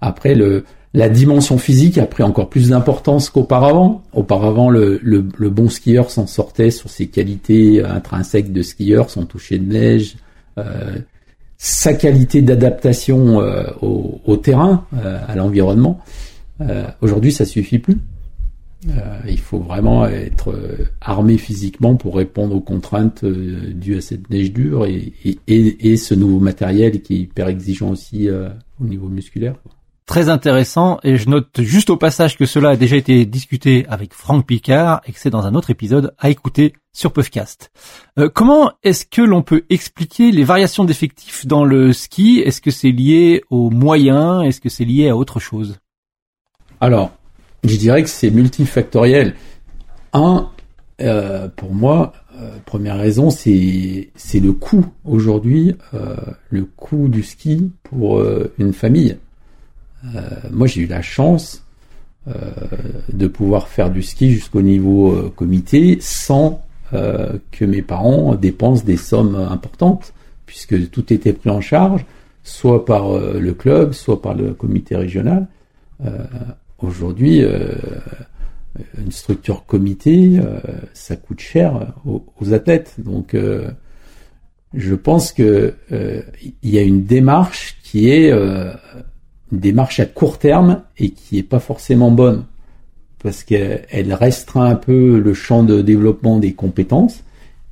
Après, 0.00 0.34
le, 0.34 0.64
la 0.94 1.08
dimension 1.08 1.58
physique 1.58 1.98
a 1.98 2.06
pris 2.06 2.22
encore 2.22 2.48
plus 2.48 2.70
d'importance 2.70 3.28
qu'auparavant. 3.28 4.02
Auparavant, 4.12 4.70
le, 4.70 5.00
le, 5.02 5.26
le 5.36 5.50
bon 5.50 5.68
skieur 5.68 6.10
s'en 6.10 6.26
sortait 6.26 6.70
sur 6.70 6.90
ses 6.90 7.08
qualités 7.08 7.82
intrinsèques 7.82 8.52
de 8.52 8.62
skieur, 8.62 9.10
son 9.10 9.26
toucher 9.26 9.58
de 9.58 9.72
neige, 9.72 10.16
euh, 10.58 10.96
sa 11.62 11.94
qualité 11.94 12.42
d'adaptation 12.42 13.40
euh, 13.40 13.62
au, 13.80 14.36
terrain, 14.36 14.84
euh, 14.94 15.16
à 15.28 15.36
l'environnement. 15.36 16.00
Euh, 16.60 16.88
aujourd'hui, 17.00 17.30
ça 17.30 17.44
suffit 17.44 17.78
plus. 17.78 17.98
Il 19.28 19.38
faut 19.38 19.60
vraiment 19.60 20.08
être 20.08 20.52
armé 21.00 21.38
physiquement 21.38 21.94
pour 21.94 22.16
répondre 22.16 22.56
aux 22.56 22.60
contraintes 22.60 23.24
dues 23.24 23.96
à 23.96 24.00
cette 24.00 24.28
neige 24.28 24.52
dure 24.52 24.86
et, 24.86 25.12
et, 25.24 25.36
et, 25.46 25.96
ce 25.96 26.14
nouveau 26.16 26.40
matériel 26.40 27.00
qui 27.00 27.14
est 27.14 27.18
hyper 27.18 27.46
exigeant 27.46 27.90
aussi 27.90 28.28
au 28.28 28.84
niveau 28.84 29.06
musculaire. 29.06 29.54
Très 30.06 30.28
intéressant 30.28 30.98
et 31.04 31.16
je 31.16 31.28
note 31.28 31.60
juste 31.60 31.88
au 31.88 31.96
passage 31.96 32.36
que 32.36 32.44
cela 32.44 32.70
a 32.70 32.76
déjà 32.76 32.96
été 32.96 33.24
discuté 33.24 33.86
avec 33.88 34.14
Franck 34.14 34.46
Picard 34.46 35.00
et 35.06 35.12
que 35.12 35.18
c'est 35.18 35.30
dans 35.30 35.46
un 35.46 35.54
autre 35.54 35.70
épisode 35.70 36.12
à 36.18 36.28
écouter 36.28 36.74
sur 36.92 37.12
Puffcast. 37.12 37.70
Euh, 38.18 38.28
comment 38.28 38.72
est-ce 38.82 39.06
que 39.06 39.22
l'on 39.22 39.42
peut 39.42 39.62
expliquer 39.70 40.32
les 40.32 40.42
variations 40.42 40.84
d'effectifs 40.84 41.46
dans 41.46 41.64
le 41.64 41.92
ski? 41.92 42.42
Est-ce 42.44 42.60
que 42.60 42.72
c'est 42.72 42.90
lié 42.90 43.42
aux 43.48 43.70
moyens 43.70 44.44
Est-ce 44.44 44.60
que 44.60 44.68
c'est 44.68 44.84
lié 44.84 45.08
à 45.08 45.16
autre 45.16 45.38
chose? 45.38 45.78
Alors, 46.80 47.12
je 47.62 47.76
dirais 47.76 48.02
que 48.02 48.08
c'est 48.08 48.30
multifactoriel. 48.30 49.36
Un, 50.12 50.50
euh, 51.00 51.48
pour 51.48 51.72
moi, 51.72 52.12
euh, 52.36 52.58
première 52.66 52.98
raison, 52.98 53.30
c'est 53.30 54.10
le 54.34 54.52
coût 54.52 54.84
aujourd'hui, 55.04 55.76
le 56.50 56.64
coût 56.64 57.06
du 57.06 57.22
ski 57.22 57.70
pour 57.84 58.20
une 58.58 58.72
famille. 58.72 59.16
Euh, 60.04 60.20
moi, 60.50 60.66
j'ai 60.66 60.82
eu 60.82 60.86
la 60.86 61.02
chance 61.02 61.64
de 63.12 63.26
pouvoir 63.26 63.66
faire 63.66 63.90
du 63.90 64.00
ski 64.00 64.30
jusqu'au 64.30 64.62
niveau 64.62 65.32
comité 65.34 65.98
sans 66.00 66.64
que 66.92 67.64
mes 67.64 67.82
parents 67.82 68.36
dépensent 68.36 68.84
des 68.84 68.96
sommes 68.96 69.34
importantes. 69.34 70.12
puisque 70.46 70.90
tout 70.90 71.12
était 71.12 71.32
pris 71.32 71.50
en 71.50 71.60
charge, 71.60 72.04
soit 72.44 72.84
par 72.84 73.18
le 73.18 73.52
club, 73.54 73.92
soit 73.92 74.22
par 74.22 74.34
le 74.34 74.54
comité 74.54 74.94
régional. 74.94 75.48
Aujourd'hui, 76.78 77.42
une 78.98 79.10
structure 79.10 79.64
comité, 79.66 80.38
ça 80.92 81.16
coûte 81.16 81.40
cher 81.40 81.94
aux, 82.04 82.52
athlètes. 82.52 82.94
Donc, 82.98 83.34
je 84.74 84.94
pense 84.94 85.32
que 85.32 85.74
il 85.90 86.70
y 86.70 86.78
a 86.78 86.82
une 86.82 87.04
démarche 87.04 87.78
qui 87.82 88.10
est 88.10 88.30
une 89.52 89.58
démarche 89.58 90.00
à 90.00 90.06
court 90.06 90.38
terme 90.38 90.82
et 90.98 91.10
qui 91.10 91.38
est 91.38 91.42
pas 91.42 91.60
forcément 91.60 92.10
bonne 92.10 92.44
parce 93.22 93.44
qu'elle 93.44 94.14
restreint 94.14 94.64
un 94.64 94.74
peu 94.74 95.20
le 95.20 95.34
champ 95.34 95.62
de 95.62 95.80
développement 95.80 96.38
des 96.38 96.54
compétences 96.54 97.22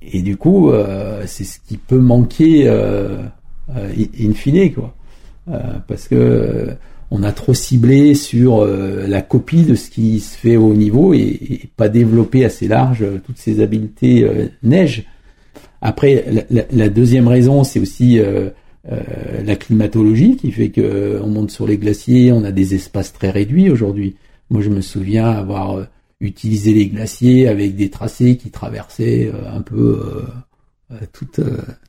et 0.01 0.23
du 0.23 0.37
coup 0.37 0.71
euh, 0.71 1.25
c'est 1.27 1.45
ce 1.45 1.59
qui 1.66 1.77
peut 1.77 1.99
manquer 1.99 2.69
euh, 2.69 3.23
euh 3.77 3.93
in 4.21 4.33
fine 4.33 4.73
quoi. 4.73 4.95
Parce 5.88 6.07
que 6.07 6.69
on 7.11 7.25
a 7.25 7.33
trop 7.33 7.55
ciblé 7.55 8.14
sur 8.14 8.64
la 8.64 9.21
copie 9.21 9.64
de 9.64 9.75
ce 9.75 9.90
qui 9.90 10.21
se 10.21 10.38
fait 10.38 10.57
au 10.57 10.75
niveau 10.75 11.12
et, 11.12 11.19
et 11.19 11.71
pas 11.77 11.88
développé 11.88 12.45
assez 12.45 12.69
large 12.69 13.05
toutes 13.27 13.38
ces 13.38 13.61
habiletés 13.61 14.31
neige. 14.62 15.07
Après 15.83 16.25
la, 16.51 16.62
la, 16.71 16.88
deuxième 16.88 17.27
raison 17.27 17.64
c'est 17.64 17.81
aussi 17.81 18.21
la 18.85 19.57
climatologie 19.57 20.37
qui 20.37 20.53
fait 20.53 20.71
que 20.71 21.21
on 21.23 21.29
monte 21.29 21.51
sur 21.51 21.66
les 21.66 21.77
glaciers 21.77 22.33
on 22.33 22.45
a 22.45 22.51
des 22.51 22.75
espaces 22.75 23.12
très 23.12 23.31
réduits 23.31 23.69
aujourd'hui 23.69 24.16
moi, 24.51 24.62
je 24.62 24.69
me 24.69 24.81
souviens 24.81 25.31
avoir 25.31 25.79
euh, 25.79 25.85
utilisé 26.21 26.75
les 26.75 26.88
glaciers 26.88 27.49
avec 27.49 27.77
des 27.77 27.88
tracés 27.88 28.37
qui 28.37 28.51
traversaient 28.51 29.31
euh, 29.33 29.57
un 29.57 29.62
peu 29.62 30.27
euh, 30.90 30.97
toute, 31.12 31.40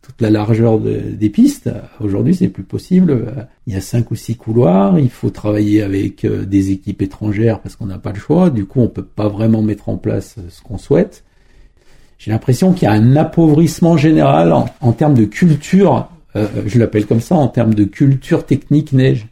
toute 0.04 0.22
la 0.22 0.30
largeur 0.30 0.80
des 0.80 1.30
pistes. 1.32 1.72
Aujourd'hui, 2.00 2.36
c'est 2.36 2.50
plus 2.50 2.64
possible. 2.64 3.48
Il 3.66 3.74
y 3.74 3.76
a 3.76 3.82
cinq 3.82 4.12
ou 4.12 4.16
six 4.16 4.36
couloirs. 4.36 5.00
Il 5.00 5.10
faut 5.10 5.32
travailler 5.32 5.82
avec 5.82 6.24
des 6.24 6.70
équipes 6.70 7.02
étrangères 7.02 7.62
parce 7.62 7.76
qu'on 7.76 7.88
n'a 7.88 7.98
pas 7.98 8.12
le 8.12 8.20
choix. 8.20 8.52
Du 8.52 8.66
coup, 8.66 8.80
on 8.80 8.88
peut 8.88 9.04
pas 9.04 9.28
vraiment 9.28 9.64
mettre 9.64 9.90
en 9.90 9.98
place 9.98 10.36
ce 10.50 10.62
qu'on 10.62 10.78
souhaite. 10.78 11.24
J'ai 12.20 12.30
l'impression 12.30 12.74
qu'il 12.74 12.84
y 12.84 12.92
a 12.92 12.94
un 12.94 13.16
appauvrissement 13.16 13.98
général 13.98 14.54
en 14.54 14.92
termes 14.92 15.16
de 15.16 15.26
culture. 15.26 16.08
Je 16.36 16.80
l'appelle 16.80 17.06
comme 17.06 17.22
ça, 17.22 17.36
en 17.36 17.48
termes 17.48 17.74
de 17.74 17.84
culture 17.84 18.46
technique 18.46 18.94
neige. 18.94 19.28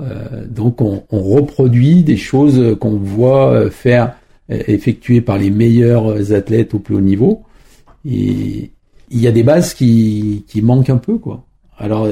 Euh, 0.00 0.46
donc 0.48 0.80
on, 0.80 1.02
reproduit 1.10 2.02
des 2.02 2.16
choses 2.16 2.76
qu'on 2.80 2.96
voit 2.96 3.52
euh, 3.52 3.70
faire 3.70 4.14
euh, 4.50 4.62
effectuées 4.66 5.20
par 5.20 5.36
les 5.36 5.50
meilleurs 5.50 6.32
athlètes 6.32 6.74
au 6.74 6.78
plus 6.78 6.96
haut 6.96 7.00
niveau. 7.00 7.42
Et 8.04 8.70
il 9.10 9.20
y 9.20 9.26
a 9.26 9.32
des 9.32 9.42
bases 9.42 9.74
qui, 9.74 10.44
qui 10.48 10.62
manquent 10.62 10.90
un 10.90 10.96
peu, 10.96 11.18
quoi. 11.18 11.44
Alors 11.78 12.08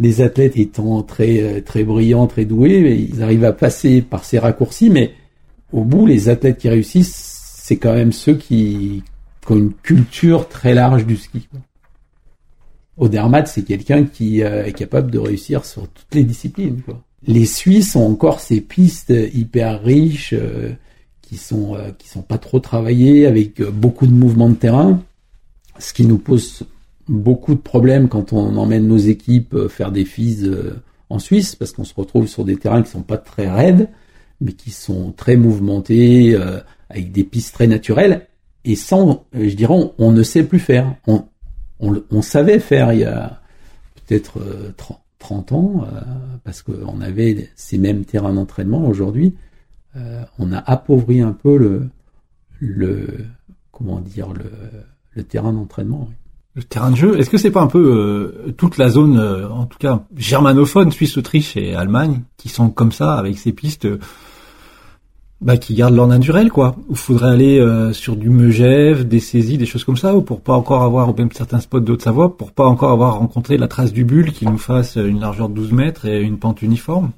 les 0.00 0.22
athlètes 0.22 0.56
étant 0.56 1.02
très 1.02 1.60
très 1.62 1.84
brillants, 1.84 2.26
très 2.26 2.44
doués, 2.44 3.08
ils 3.10 3.22
arrivent 3.22 3.44
à 3.44 3.52
passer 3.52 4.00
par 4.00 4.24
ces 4.24 4.38
raccourcis, 4.38 4.90
mais 4.90 5.12
au 5.72 5.82
bout, 5.82 6.06
les 6.06 6.28
athlètes 6.28 6.58
qui 6.58 6.68
réussissent, 6.68 7.60
c'est 7.62 7.76
quand 7.76 7.92
même 7.92 8.12
ceux 8.12 8.34
qui, 8.34 9.02
qui, 9.44 9.52
ont 9.52 9.56
une 9.56 9.74
culture 9.74 10.48
très 10.48 10.72
large 10.72 11.04
du 11.04 11.16
ski. 11.16 11.48
Odermatt, 12.98 13.48
c'est 13.48 13.62
quelqu'un 13.62 14.04
qui 14.04 14.40
est 14.40 14.76
capable 14.76 15.10
de 15.10 15.18
réussir 15.18 15.64
sur 15.64 15.88
toutes 15.88 16.14
les 16.14 16.24
disciplines. 16.24 16.80
Quoi 16.84 17.02
les 17.26 17.46
Suisses 17.46 17.96
ont 17.96 18.06
encore 18.06 18.40
ces 18.40 18.60
pistes 18.60 19.12
hyper 19.34 19.82
riches 19.82 20.34
euh, 20.34 20.72
qui 21.20 21.36
sont 21.36 21.74
euh, 21.74 21.90
qui 21.98 22.08
sont 22.08 22.22
pas 22.22 22.38
trop 22.38 22.60
travaillées 22.60 23.26
avec 23.26 23.60
euh, 23.60 23.70
beaucoup 23.70 24.06
de 24.06 24.12
mouvements 24.12 24.48
de 24.48 24.54
terrain, 24.54 25.02
ce 25.78 25.92
qui 25.92 26.06
nous 26.06 26.18
pose 26.18 26.62
beaucoup 27.08 27.54
de 27.54 27.60
problèmes 27.60 28.08
quand 28.08 28.32
on 28.32 28.56
emmène 28.56 28.86
nos 28.86 28.98
équipes 28.98 29.68
faire 29.68 29.90
des 29.92 30.04
FIS 30.04 30.44
en 31.08 31.18
Suisse 31.18 31.56
parce 31.56 31.72
qu'on 31.72 31.84
se 31.84 31.94
retrouve 31.94 32.26
sur 32.26 32.44
des 32.44 32.56
terrains 32.56 32.82
qui 32.82 32.90
sont 32.90 33.02
pas 33.02 33.16
très 33.16 33.48
raides 33.48 33.88
mais 34.42 34.52
qui 34.52 34.70
sont 34.70 35.12
très 35.12 35.36
mouvementés 35.36 36.36
avec 36.90 37.10
des 37.10 37.24
pistes 37.24 37.54
très 37.54 37.66
naturelles 37.66 38.26
et 38.66 38.76
sans 38.76 39.24
je 39.32 39.54
dirais 39.54 39.90
on, 39.96 40.12
ne 40.12 40.22
sait 40.22 40.42
plus 40.42 40.58
faire 40.58 40.96
on, 41.80 42.22
savait 42.22 42.58
faire 42.58 42.92
il 42.92 43.00
y 43.00 43.04
a 43.04 43.40
peut-être 44.06 44.40
30 44.76 45.00
30 45.18 45.52
ans, 45.52 45.84
euh, 45.84 46.00
parce 46.44 46.62
qu'on 46.62 47.00
avait 47.00 47.50
ces 47.56 47.78
mêmes 47.78 48.04
terrains 48.04 48.32
d'entraînement. 48.32 48.86
Aujourd'hui, 48.86 49.34
euh, 49.96 50.22
on 50.38 50.52
a 50.52 50.58
appauvri 50.58 51.20
un 51.20 51.32
peu 51.32 51.56
le, 52.60 53.08
comment 53.72 54.00
dire, 54.00 54.28
le, 55.14 55.22
terrain 55.24 55.52
d'entraînement. 55.52 56.08
Le 56.54 56.62
terrain 56.62 56.90
de 56.90 56.96
jeu, 56.96 57.18
est-ce 57.18 57.30
que 57.30 57.38
c'est 57.38 57.50
pas 57.50 57.60
un 57.60 57.66
peu 57.66 57.78
euh, 58.48 58.52
toute 58.52 58.78
la 58.78 58.88
zone, 58.88 59.18
en 59.18 59.66
tout 59.66 59.78
cas 59.78 60.04
germanophone, 60.16 60.92
Suisse, 60.92 61.16
Autriche 61.16 61.56
et 61.56 61.74
Allemagne, 61.74 62.22
qui 62.36 62.48
sont 62.48 62.70
comme 62.70 62.92
ça, 62.92 63.14
avec 63.14 63.38
ces 63.38 63.52
pistes 63.52 63.88
bah, 65.40 65.56
qui 65.56 65.74
gardent 65.74 65.94
leur 65.94 66.06
naturel, 66.06 66.50
quoi. 66.50 66.76
Il 66.90 66.96
faudrait 66.96 67.30
aller 67.30 67.60
euh, 67.60 67.92
sur 67.92 68.16
du 68.16 68.28
Megève, 68.28 69.06
des 69.06 69.20
saisies, 69.20 69.58
des 69.58 69.66
choses 69.66 69.84
comme 69.84 69.96
ça, 69.96 70.16
ou 70.16 70.22
pour 70.22 70.40
pas 70.40 70.54
encore 70.54 70.82
avoir, 70.82 71.16
même 71.16 71.30
certains 71.32 71.60
spots 71.60 71.80
de 71.80 71.92
Haute-Savoie, 71.92 72.36
pour 72.36 72.52
pas 72.52 72.66
encore 72.66 72.90
avoir 72.90 73.18
rencontré 73.18 73.56
la 73.56 73.68
trace 73.68 73.92
du 73.92 74.04
bulle 74.04 74.32
qui 74.32 74.46
nous 74.46 74.58
fasse 74.58 74.96
une 74.96 75.20
largeur 75.20 75.48
de 75.48 75.54
12 75.54 75.72
mètres 75.72 76.06
et 76.06 76.20
une 76.20 76.38
pente 76.38 76.62
uniforme. 76.62 77.10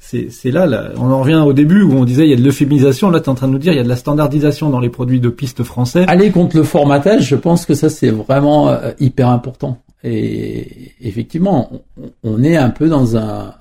C'est 0.00 0.50
là, 0.50 0.64
là, 0.64 0.90
on 0.96 1.10
en 1.10 1.20
revient 1.20 1.42
au 1.44 1.52
début 1.52 1.82
où 1.82 1.92
on 1.92 2.04
disait 2.04 2.24
il 2.24 2.30
y 2.30 2.32
a 2.32 2.36
de 2.36 2.42
l'euphémisation, 2.42 3.10
là 3.10 3.20
tu 3.20 3.26
es 3.26 3.28
en 3.28 3.34
train 3.34 3.48
de 3.48 3.52
nous 3.52 3.58
dire 3.58 3.72
il 3.72 3.76
y 3.76 3.80
a 3.80 3.84
de 3.84 3.88
la 3.88 3.96
standardisation 3.96 4.70
dans 4.70 4.80
les 4.80 4.88
produits 4.88 5.20
de 5.20 5.28
piste 5.28 5.64
français. 5.64 6.04
Aller 6.06 6.30
contre 6.30 6.56
le 6.56 6.62
formatage, 6.62 7.26
je 7.26 7.36
pense 7.36 7.66
que 7.66 7.74
ça 7.74 7.90
c'est 7.90 8.10
vraiment 8.10 8.68
euh, 8.68 8.92
hyper 9.00 9.28
important. 9.28 9.78
Et 10.04 10.92
effectivement, 11.00 11.72
on 12.22 12.42
est 12.42 12.56
un 12.56 12.70
peu 12.70 12.88
dans 12.88 13.16
un, 13.16 13.54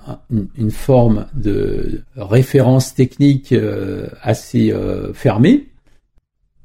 une 0.55 0.71
forme 0.71 1.25
de 1.33 2.03
référence 2.15 2.93
technique 2.93 3.53
euh, 3.53 4.07
assez 4.21 4.71
euh, 4.71 5.13
fermée, 5.13 5.69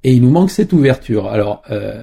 et 0.05 0.13
il 0.13 0.23
nous 0.23 0.31
manque 0.31 0.51
cette 0.51 0.75
ouverture. 0.75 1.29
Alors, 1.29 1.63
euh, 1.71 2.03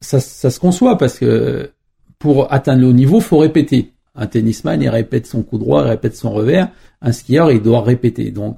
ça, 0.00 0.20
se 0.20 0.60
conçoit 0.60 0.96
parce 0.96 1.18
que 1.18 1.70
pour 2.18 2.52
atteindre 2.52 2.82
le 2.82 2.88
haut 2.88 2.92
niveau, 2.92 3.20
faut 3.20 3.38
répéter. 3.38 3.92
Un 4.14 4.26
tennisman, 4.26 4.80
il 4.80 4.88
répète 4.88 5.26
son 5.26 5.42
coup 5.42 5.58
droit, 5.58 5.82
il 5.82 5.88
répète 5.88 6.14
son 6.14 6.30
revers. 6.30 6.68
Un 7.02 7.12
skieur, 7.12 7.50
il 7.50 7.62
doit 7.62 7.82
répéter. 7.82 8.30
Donc, 8.30 8.56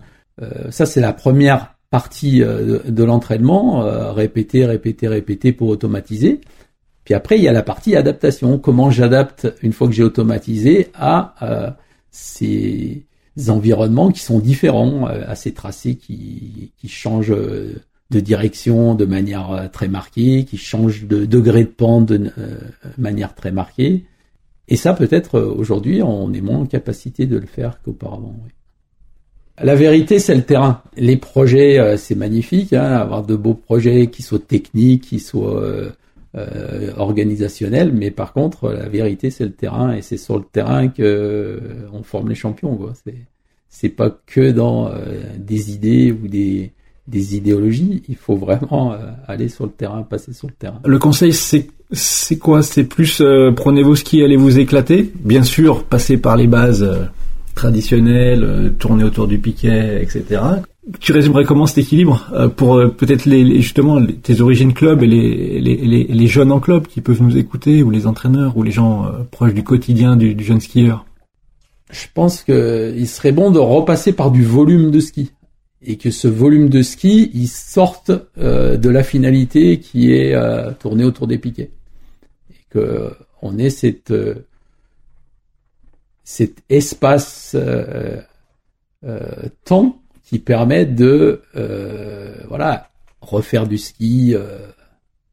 ça, 0.71 0.87
c'est 0.87 1.01
la 1.01 1.13
première 1.13 1.75
partie 1.91 2.41
de 2.41 3.05
l'entraînement, 3.05 4.13
répéter, 4.13 4.67
répéter, 4.67 5.09
répéter 5.09 5.53
pour 5.53 5.69
automatiser. 5.69 6.41
Puis 7.09 7.15
après, 7.15 7.39
il 7.39 7.43
y 7.43 7.49
a 7.49 7.53
la 7.53 7.63
partie 7.63 7.97
adaptation. 7.97 8.59
Comment 8.59 8.91
j'adapte 8.91 9.51
une 9.63 9.73
fois 9.73 9.89
que 9.89 9.95
j'ai 9.95 10.03
automatisé 10.03 10.89
à 10.93 11.35
euh, 11.41 11.71
ces 12.11 13.07
environnements 13.49 14.11
qui 14.11 14.21
sont 14.21 14.41
différents, 14.41 15.09
euh, 15.09 15.25
à 15.27 15.35
ces 15.35 15.55
tracés 15.55 15.95
qui, 15.95 16.71
changent 16.87 17.33
euh, 17.33 17.81
de 18.11 18.21
direction 18.21 18.95
de 18.95 19.07
manière 19.07 19.71
très 19.73 19.89
marquée, 19.89 20.45
qui 20.45 20.59
changent 20.59 21.07
de 21.07 21.25
degré 21.25 21.65
de 21.65 21.71
pente 21.71 22.05
de 22.09 22.31
manière 22.99 23.35
très 23.35 23.53
marquée. 23.53 24.05
Et 24.69 24.77
ça, 24.77 24.93
peut-être 24.93 25.41
aujourd'hui, 25.41 26.03
on 26.03 26.35
est 26.35 26.43
moins 26.43 26.59
en 26.59 26.67
capacité 26.67 27.25
de 27.25 27.39
le 27.39 27.47
faire 27.47 27.81
qu'auparavant. 27.83 28.37
La 29.63 29.75
vérité, 29.75 30.19
c'est 30.19 30.35
le 30.35 30.43
terrain. 30.43 30.83
Les 30.99 31.17
projets, 31.17 31.97
c'est 31.97 32.17
magnifique, 32.17 32.75
hein, 32.75 32.85
avoir 32.85 33.23
de 33.23 33.35
beaux 33.35 33.55
projets 33.55 34.09
qui 34.09 34.21
soient 34.21 34.39
techniques, 34.39 35.05
qui 35.05 35.21
soient 35.21 35.91
euh, 36.39 36.93
organisationnel, 36.97 37.93
mais 37.93 38.11
par 38.11 38.33
contre, 38.33 38.71
la 38.71 38.89
vérité, 38.89 39.31
c'est 39.31 39.45
le 39.45 39.53
terrain, 39.53 39.95
et 39.95 40.03
c'est 40.03 40.17
sur 40.17 40.39
le 40.39 40.45
terrain 40.45 40.89
que 40.89 41.03
euh, 41.03 41.89
on 41.93 42.03
forme 42.03 42.29
les 42.29 42.35
champions. 42.35 42.79
C'est, 43.05 43.15
c'est 43.69 43.89
pas 43.89 44.11
que 44.27 44.51
dans 44.51 44.89
euh, 44.89 44.93
des 45.39 45.73
idées 45.73 46.13
ou 46.13 46.29
des, 46.29 46.73
des 47.07 47.37
idéologies. 47.37 48.03
Il 48.09 48.17
faut 48.17 48.37
vraiment 48.37 48.95
aller 49.27 49.49
sur 49.49 49.65
le 49.65 49.73
terrain, 49.73 50.03
passer 50.03 50.33
sur 50.33 50.49
le 50.49 50.55
terrain. 50.55 50.81
Le 50.85 50.99
conseil, 50.99 51.33
c'est 51.33 51.69
c'est 51.91 52.37
quoi? 52.37 52.63
C'est 52.63 52.85
plus 52.85 53.23
prenez 53.57 53.83
vos 53.83 53.97
skis, 53.97 54.23
allez 54.23 54.37
vous 54.37 54.59
éclater. 54.59 55.11
Bien 55.15 55.43
sûr, 55.43 55.85
passer 55.85 56.19
par 56.19 56.37
les 56.37 56.47
bases 56.47 56.87
traditionnelles, 57.55 58.75
tourner 58.79 59.05
autour 59.05 59.27
du 59.27 59.39
piquet, 59.39 60.03
etc 60.03 60.61
tu 61.01 61.13
résumerais 61.13 61.45
comment 61.45 61.67
cet 61.67 61.79
équilibre 61.79 62.29
euh, 62.33 62.49
pour 62.49 62.77
euh, 62.77 62.89
peut-être 62.89 63.29
justement 63.29 64.05
tes 64.05 64.41
origines 64.41 64.73
club 64.73 65.03
et 65.03 65.07
les, 65.07 65.61
les, 65.61 66.27
jeunes 66.27 66.51
en 66.51 66.61
club 66.61 66.87
qui 66.87 67.01
peuvent 67.01 67.23
nous 67.23 67.37
écouter 67.37 67.83
ou 67.83 67.91
les 67.91 68.07
entraîneurs 68.07 68.57
ou 68.57 68.63
les 68.63 68.71
gens 68.71 69.05
euh, 69.05 69.25
proches 69.31 69.55
du 69.55 69.63
quotidien 69.63 70.17
du, 70.17 70.43
jeune 70.43 70.61
skieur? 70.61 71.05
Je 71.91 72.07
pense 72.13 72.43
qu'il 72.43 73.09
serait 73.09 73.33
bon 73.33 73.51
de 73.51 73.59
repasser 73.59 74.13
par 74.13 74.31
du 74.31 74.45
volume 74.45 74.91
de 74.91 75.01
ski. 75.01 75.33
Et 75.81 75.97
que 75.97 76.11
ce 76.11 76.27
volume 76.27 76.69
de 76.69 76.83
ski 76.83 77.31
il 77.35 77.47
sorte 77.47 78.11
de 78.37 78.89
la 78.89 79.03
finalité 79.05 79.79
qui 79.79 80.13
est 80.13 80.35
tourner 80.81 81.05
autour 81.05 81.29
des 81.29 81.39
piquets. 81.39 81.71
Et 82.51 82.57
que 82.69 83.13
on 83.43 83.59
ait 83.59 83.71
cette 83.71 84.13
cet 86.25 86.63
espace 86.69 87.57
temps 89.65 90.01
qui 90.29 90.39
permet 90.39 90.85
de 90.85 91.41
euh, 91.57 92.35
voilà 92.49 92.91
refaire 93.23 93.67
du 93.67 93.79
ski 93.79 94.35
euh, 94.35 94.59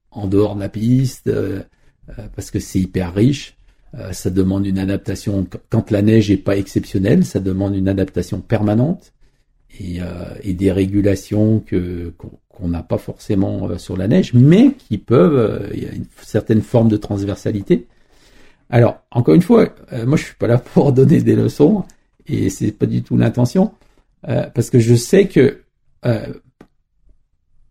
en 0.10 0.25
dehors 0.27 0.55
de 0.55 0.62
la 0.62 0.69
piste, 0.69 1.27
euh, 1.27 1.63
parce 2.34 2.49
que 2.49 2.60
c'est 2.60 2.79
hyper 2.79 3.13
riche. 3.13 3.58
ça 4.12 4.29
demande 4.29 4.65
une 4.65 4.79
adaptation 4.79 5.47
quand 5.69 5.91
la 5.91 6.01
neige 6.01 6.31
est 6.31 6.38
pas 6.38 6.55
exceptionnelle, 6.55 7.25
ça 7.25 7.39
demande 7.39 7.75
une 7.75 7.89
adaptation 7.89 8.39
permanente 8.39 9.13
et, 9.79 9.99
et 10.43 10.53
des 10.53 10.71
régulations 10.71 11.60
que 11.60 12.13
qu'on 12.49 12.67
n'a 12.69 12.84
pas 12.84 12.97
forcément 12.97 13.77
sur 13.77 13.97
la 13.97 14.08
neige, 14.08 14.34
mais 14.34 14.73
qui 14.77 14.97
peuvent. 14.97 15.69
Il 15.73 15.84
y 15.84 15.88
a 15.88 15.91
une 15.93 16.05
certaine 16.21 16.62
forme 16.62 16.88
de 16.88 16.97
transversalité. 16.97 17.88
Alors, 18.69 19.01
encore 19.12 19.34
une 19.34 19.41
fois, 19.41 19.73
moi 20.05 20.15
je 20.15 20.25
suis 20.25 20.36
pas 20.36 20.47
là 20.47 20.58
pour 20.73 20.93
donner 20.93 21.21
des 21.21 21.36
leçons 21.36 21.84
et 22.27 22.49
c'est 22.49 22.71
pas 22.71 22.86
du 22.86 23.01
tout 23.01 23.17
l'intention, 23.17 23.71
parce 24.25 24.69
que 24.69 24.79
je 24.79 24.95
sais 24.95 25.27
que 25.27 25.61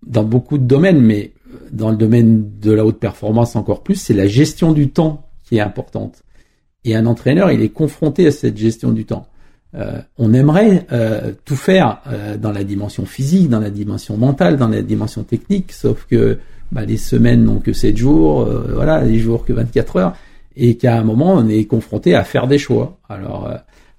dans 0.06 0.24
beaucoup 0.24 0.58
de 0.58 0.64
domaines, 0.64 1.00
mais 1.00 1.32
dans 1.70 1.90
le 1.90 1.96
domaine 1.96 2.58
de 2.60 2.72
la 2.72 2.84
haute 2.84 2.98
performance 2.98 3.56
encore 3.56 3.82
plus, 3.82 3.96
c'est 3.96 4.14
la 4.14 4.26
gestion 4.26 4.72
du 4.72 4.90
temps 4.90 5.28
qui 5.44 5.56
est 5.56 5.60
importante. 5.60 6.22
Et 6.84 6.94
un 6.94 7.06
entraîneur, 7.06 7.50
il 7.50 7.62
est 7.62 7.70
confronté 7.70 8.26
à 8.26 8.30
cette 8.30 8.56
gestion 8.56 8.92
du 8.92 9.04
temps. 9.04 9.26
Euh, 9.74 10.00
on 10.18 10.32
aimerait 10.32 10.86
euh, 10.92 11.32
tout 11.44 11.56
faire 11.56 12.00
euh, 12.06 12.36
dans 12.36 12.52
la 12.52 12.62
dimension 12.62 13.06
physique, 13.06 13.48
dans 13.48 13.60
la 13.60 13.70
dimension 13.70 14.16
mentale, 14.16 14.56
dans 14.56 14.68
la 14.68 14.82
dimension 14.82 15.24
technique, 15.24 15.72
sauf 15.72 16.06
que 16.08 16.38
bah, 16.70 16.84
les 16.84 16.96
semaines 16.96 17.44
n'ont 17.44 17.58
que 17.58 17.72
7 17.72 17.96
jours, 17.96 18.44
voilà, 18.44 19.02
les 19.02 19.18
jours 19.18 19.44
que 19.44 19.52
24 19.52 19.96
heures, 19.96 20.16
et 20.56 20.76
qu'à 20.76 20.96
un 20.96 21.02
moment, 21.02 21.34
on 21.34 21.48
est 21.48 21.64
confronté 21.64 22.14
à 22.14 22.22
faire 22.22 22.46
des 22.46 22.58
choix. 22.58 22.98
Alors, 23.08 23.52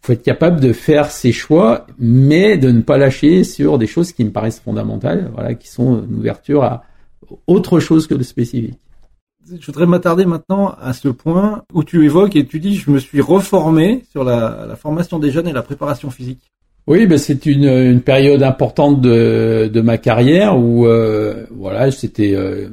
faut 0.05 0.13
être 0.13 0.23
capable 0.23 0.59
de 0.59 0.71
faire 0.71 1.09
ses 1.09 1.31
choix, 1.31 1.87
mais 1.97 2.57
de 2.57 2.69
ne 2.69 2.81
pas 2.81 2.97
lâcher 2.97 3.43
sur 3.43 3.77
des 3.77 3.87
choses 3.87 4.11
qui 4.11 4.23
me 4.23 4.29
paraissent 4.29 4.59
fondamentales, 4.59 5.31
voilà, 5.33 5.55
qui 5.55 5.67
sont 5.67 6.03
une 6.07 6.15
ouverture 6.15 6.63
à 6.63 6.83
autre 7.47 7.79
chose 7.79 8.05
que 8.05 8.13
le 8.13 8.23
spécifique. 8.23 8.79
Je 9.47 9.65
voudrais 9.65 9.85
m'attarder 9.85 10.25
maintenant 10.25 10.75
à 10.79 10.93
ce 10.93 11.07
point 11.07 11.63
où 11.73 11.83
tu 11.83 12.03
évoques 12.05 12.35
et 12.35 12.45
tu 12.45 12.59
dis 12.59 12.75
je 12.75 12.89
me 12.89 12.99
suis 12.99 13.21
reformé 13.21 14.03
sur 14.11 14.23
la, 14.23 14.75
formation 14.75 15.19
des 15.19 15.31
jeunes 15.31 15.47
et 15.47 15.53
la 15.53 15.61
préparation 15.61 16.09
physique. 16.09 16.51
Oui, 16.87 17.07
ben 17.07 17.17
c'est 17.17 17.47
une, 17.47 17.65
une, 17.65 18.01
période 18.01 18.43
importante 18.43 19.01
de, 19.01 19.69
de 19.73 19.81
ma 19.81 19.97
carrière 19.97 20.57
où 20.57 20.85
euh, 20.85 21.45
voilà, 21.51 21.89
c'était 21.89 22.35
euh, 22.35 22.69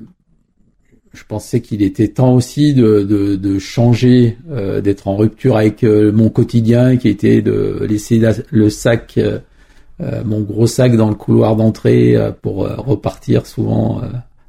je 1.15 1.25
pensais 1.29 1.61
qu'il 1.61 1.83
était 1.83 2.09
temps 2.09 2.35
aussi 2.35 2.73
de, 2.73 3.03
de, 3.03 3.37
de 3.37 3.59
changer, 3.59 4.39
euh, 4.51 4.81
d'être 4.81 5.09
en 5.09 5.17
rupture 5.17 5.57
avec 5.57 5.85
euh, 5.85 6.11
mon 6.11 6.31
quotidien, 6.31 6.97
qui 6.97 7.09
était 7.09 7.43
de 7.43 7.87
laisser 7.89 8.21
le 8.51 8.71
sac, 8.71 9.19
euh, 9.19 9.39
mon 10.25 10.41
gros 10.41 10.67
sac 10.67 10.97
dans 10.97 11.11
le 11.11 11.15
couloir 11.15 11.55
d'entrée 11.55 12.17
pour 12.41 12.67
repartir 12.67 13.47
souvent 13.47 14.01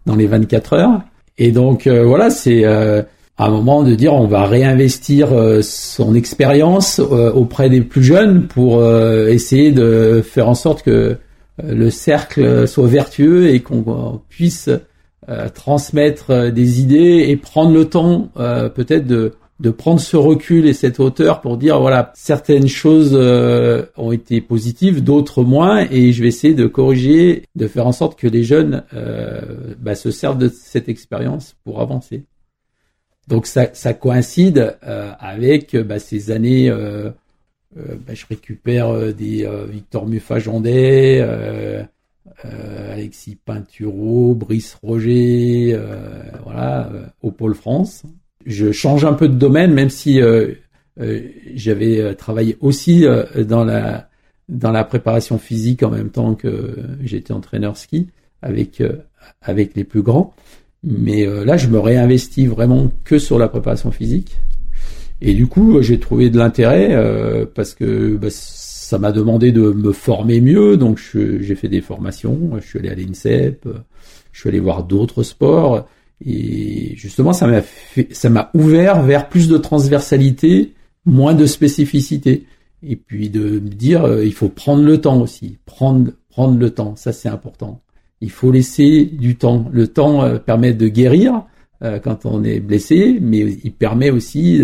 dans 0.05 0.15
les 0.15 0.25
24 0.25 0.73
heures. 0.73 1.01
Et 1.37 1.51
donc 1.51 1.87
voilà, 1.87 2.31
c'est 2.31 2.65
un 2.65 3.49
moment 3.49 3.83
de 3.83 3.93
dire 3.93 4.15
on 4.15 4.25
va 4.25 4.47
réinvestir 4.47 5.29
son 5.61 6.15
expérience 6.15 6.97
auprès 6.97 7.69
des 7.69 7.81
plus 7.81 8.03
jeunes 8.03 8.47
pour 8.47 8.83
essayer 9.27 9.71
de 9.71 10.23
faire 10.25 10.49
en 10.49 10.55
sorte 10.55 10.81
que 10.81 11.17
le 11.63 11.89
cercle 11.91 12.67
soit 12.67 12.87
vertueux 12.87 13.49
et 13.49 13.59
qu'on 13.59 14.21
puisse 14.29 14.71
euh, 15.29 15.47
transmettre 15.47 16.31
euh, 16.31 16.51
des 16.51 16.81
idées 16.81 17.25
et 17.29 17.37
prendre 17.37 17.73
le 17.73 17.85
temps 17.85 18.29
euh, 18.37 18.67
peut-être 18.67 19.07
de, 19.07 19.33
de 19.61 19.69
prendre 19.69 20.01
ce 20.01 20.17
recul 20.17 20.65
et 20.65 20.73
cette 20.73 20.99
hauteur 20.99 21.39
pour 21.39 21.57
dire 21.57 21.79
voilà 21.79 22.11
certaines 22.13 22.67
choses 22.67 23.15
ont 23.95 24.11
été 24.11 24.41
positives, 24.41 25.01
d'autres 25.03 25.43
moins, 25.43 25.87
et 25.89 26.11
je 26.11 26.21
vais 26.21 26.27
essayer 26.27 26.53
de 26.53 26.67
corriger, 26.67 27.43
de 27.55 27.67
faire 27.67 27.87
en 27.87 27.93
sorte 27.93 28.19
que 28.19 28.27
les 28.27 28.43
jeunes 28.43 28.83
bah, 29.79 29.95
se 29.95 30.11
servent 30.11 30.37
de 30.37 30.49
cette 30.49 30.89
expérience 30.89 31.55
pour 31.63 31.79
avancer. 31.79 32.23
Donc 33.29 33.45
ça, 33.45 33.69
ça 33.73 33.93
coïncide 33.93 34.75
avec 34.81 35.77
bah, 35.77 35.99
ces 35.99 36.31
années. 36.31 36.69
Bah, 37.75 38.13
je 38.13 38.25
récupère 38.27 39.13
des 39.13 39.47
Victor 39.71 40.07
Muffagendais, 40.07 41.21
euh, 42.45 42.93
Alexis 42.93 43.35
Pinturo, 43.35 44.35
Brice 44.35 44.77
Roger, 44.81 45.73
euh, 45.73 46.23
voilà, 46.43 46.89
euh, 46.93 47.05
au 47.21 47.31
Pôle 47.31 47.55
France. 47.55 48.03
Je 48.45 48.71
change 48.71 49.05
un 49.05 49.13
peu 49.13 49.27
de 49.27 49.35
domaine, 49.35 49.73
même 49.73 49.89
si 49.89 50.19
j'avais 51.55 52.15
travaillé 52.15 52.57
aussi 52.59 53.05
dans 53.47 53.63
la 53.63 54.09
dans 54.49 54.71
la 54.71 54.83
préparation 54.83 55.37
physique 55.37 55.81
en 55.81 55.89
même 55.89 56.09
temps 56.09 56.35
que 56.35 56.75
j'étais 57.01 57.31
entraîneur 57.31 57.77
ski 57.77 58.09
avec 58.41 58.83
avec 59.41 59.75
les 59.75 59.85
plus 59.85 60.01
grands. 60.01 60.33
Mais 60.83 61.25
là, 61.25 61.55
je 61.55 61.69
me 61.69 61.79
réinvestis 61.79 62.47
vraiment 62.47 62.91
que 63.05 63.17
sur 63.17 63.39
la 63.39 63.47
préparation 63.47 63.91
physique. 63.91 64.35
Et 65.21 65.33
du 65.33 65.47
coup, 65.47 65.81
j'ai 65.81 65.97
trouvé 65.97 66.29
de 66.29 66.37
l'intérêt 66.37 67.47
parce 67.55 67.73
que 67.73 68.17
bah, 68.17 68.29
ça 68.93 68.99
m'a 68.99 69.11
demandé 69.11 69.51
de 69.51 69.71
me 69.71 69.91
former 69.91 70.39
mieux, 70.39 70.77
donc 70.77 70.99
j'ai 71.15 71.55
fait 71.55 71.67
des 71.67 71.81
formations, 71.81 72.51
je 72.61 72.67
suis 72.67 72.77
allé 72.77 72.89
à 72.89 72.93
l'INSEP, 72.93 73.67
je 74.31 74.39
suis 74.39 74.49
allé 74.49 74.59
voir 74.59 74.83
d'autres 74.83 75.23
sports, 75.23 75.87
et 76.23 76.95
justement 76.95 77.33
ça 77.33 77.47
m'a 78.29 78.51
ouvert 78.53 79.01
vers 79.01 79.29
plus 79.29 79.47
de 79.47 79.57
transversalité, 79.57 80.75
moins 81.07 81.33
de 81.33 81.47
spécificité, 81.47 82.45
et 82.83 82.95
puis 82.95 83.31
de 83.31 83.59
me 83.59 83.59
dire 83.61 84.03
euh, 84.03 84.23
il 84.23 84.33
faut 84.33 84.49
prendre 84.49 84.83
le 84.83 85.01
temps 85.01 85.19
aussi, 85.19 85.57
prendre 85.65 86.11
prendre 86.29 86.59
le 86.59 86.69
temps, 86.69 86.95
ça 86.95 87.13
c'est 87.13 87.29
important. 87.29 87.81
Il 88.21 88.29
faut 88.29 88.51
laisser 88.51 89.05
du 89.05 89.37
temps. 89.37 89.65
Le 89.73 89.87
temps 89.87 90.23
euh, 90.23 90.37
permet 90.37 90.75
de 90.75 90.87
guérir 90.87 91.47
euh, 91.83 91.97
quand 91.97 92.27
on 92.27 92.43
est 92.43 92.59
blessé, 92.59 93.17
mais 93.19 93.39
il 93.39 93.71
permet 93.71 94.11
aussi 94.11 94.61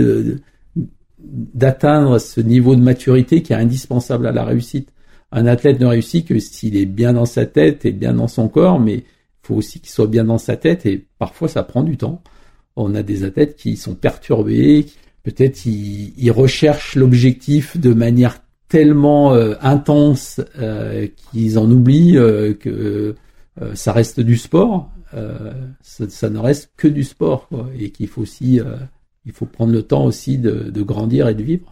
d'atteindre 1.23 2.19
ce 2.19 2.41
niveau 2.41 2.75
de 2.75 2.82
maturité 2.82 3.41
qui 3.41 3.53
est 3.53 3.58
indispensable 3.58 4.27
à 4.27 4.32
la 4.32 4.43
réussite. 4.43 4.89
Un 5.32 5.45
athlète 5.45 5.79
ne 5.79 5.86
réussit 5.86 6.25
que 6.25 6.39
s'il 6.39 6.75
est 6.75 6.86
bien 6.86 7.13
dans 7.13 7.25
sa 7.25 7.45
tête 7.45 7.86
et 7.86 7.91
bien 7.91 8.13
dans 8.13 8.27
son 8.27 8.47
corps, 8.47 8.79
mais 8.79 8.95
il 8.95 9.03
faut 9.43 9.55
aussi 9.55 9.79
qu'il 9.79 9.89
soit 9.89 10.08
bien 10.08 10.23
dans 10.23 10.38
sa 10.38 10.55
tête 10.58 10.86
et 10.86 11.05
parfois 11.19 11.47
ça 11.47 11.63
prend 11.63 11.84
du 11.84 11.97
temps. 11.97 12.21
On 12.75 12.95
a 12.95 13.03
des 13.03 13.23
athlètes 13.23 13.55
qui 13.55 13.75
sont 13.75 13.95
perturbés, 13.95 14.86
peut-être 15.23 15.65
ils, 15.65 16.32
recherchent 16.32 16.95
l'objectif 16.95 17.77
de 17.77 17.93
manière 17.93 18.41
tellement 18.69 19.34
euh, 19.34 19.55
intense 19.62 20.41
euh, 20.60 21.08
qu'ils 21.32 21.60
en 21.60 21.69
oublient 21.69 22.17
euh, 22.17 22.53
que 22.53 23.15
ça 23.73 23.91
reste 23.91 24.21
du 24.21 24.38
sport. 24.38 24.89
Ça, 25.82 26.29
ne 26.29 26.38
reste 26.38 26.71
que 26.77 26.88
du 26.88 27.03
sport 27.03 27.49
et 27.77 27.89
qu'il 27.89 28.08
faut 28.08 28.21
aussi 28.21 28.62
il 29.25 29.32
faut 29.32 29.45
prendre 29.45 29.71
le 29.73 29.84
temps 29.84 30.05
aussi 30.05 30.38
de, 30.38 30.82
grandir 30.82 31.27
et 31.27 31.36
de 31.36 31.43
vivre. 31.43 31.69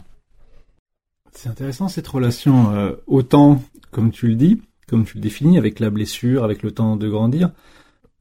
C'est 1.31 1.49
intéressant 1.49 1.87
cette 1.87 2.07
relation 2.07 2.71
euh, 2.73 2.93
autant, 3.05 3.61
comme 3.91 4.11
tu 4.11 4.27
le 4.27 4.35
dis, 4.35 4.61
comme 4.87 5.05
tu 5.05 5.17
le 5.17 5.21
définis, 5.21 5.57
avec 5.57 5.79
la 5.79 5.89
blessure, 5.89 6.43
avec 6.43 6.63
le 6.63 6.71
temps 6.71 6.95
de 6.95 7.07
grandir. 7.07 7.51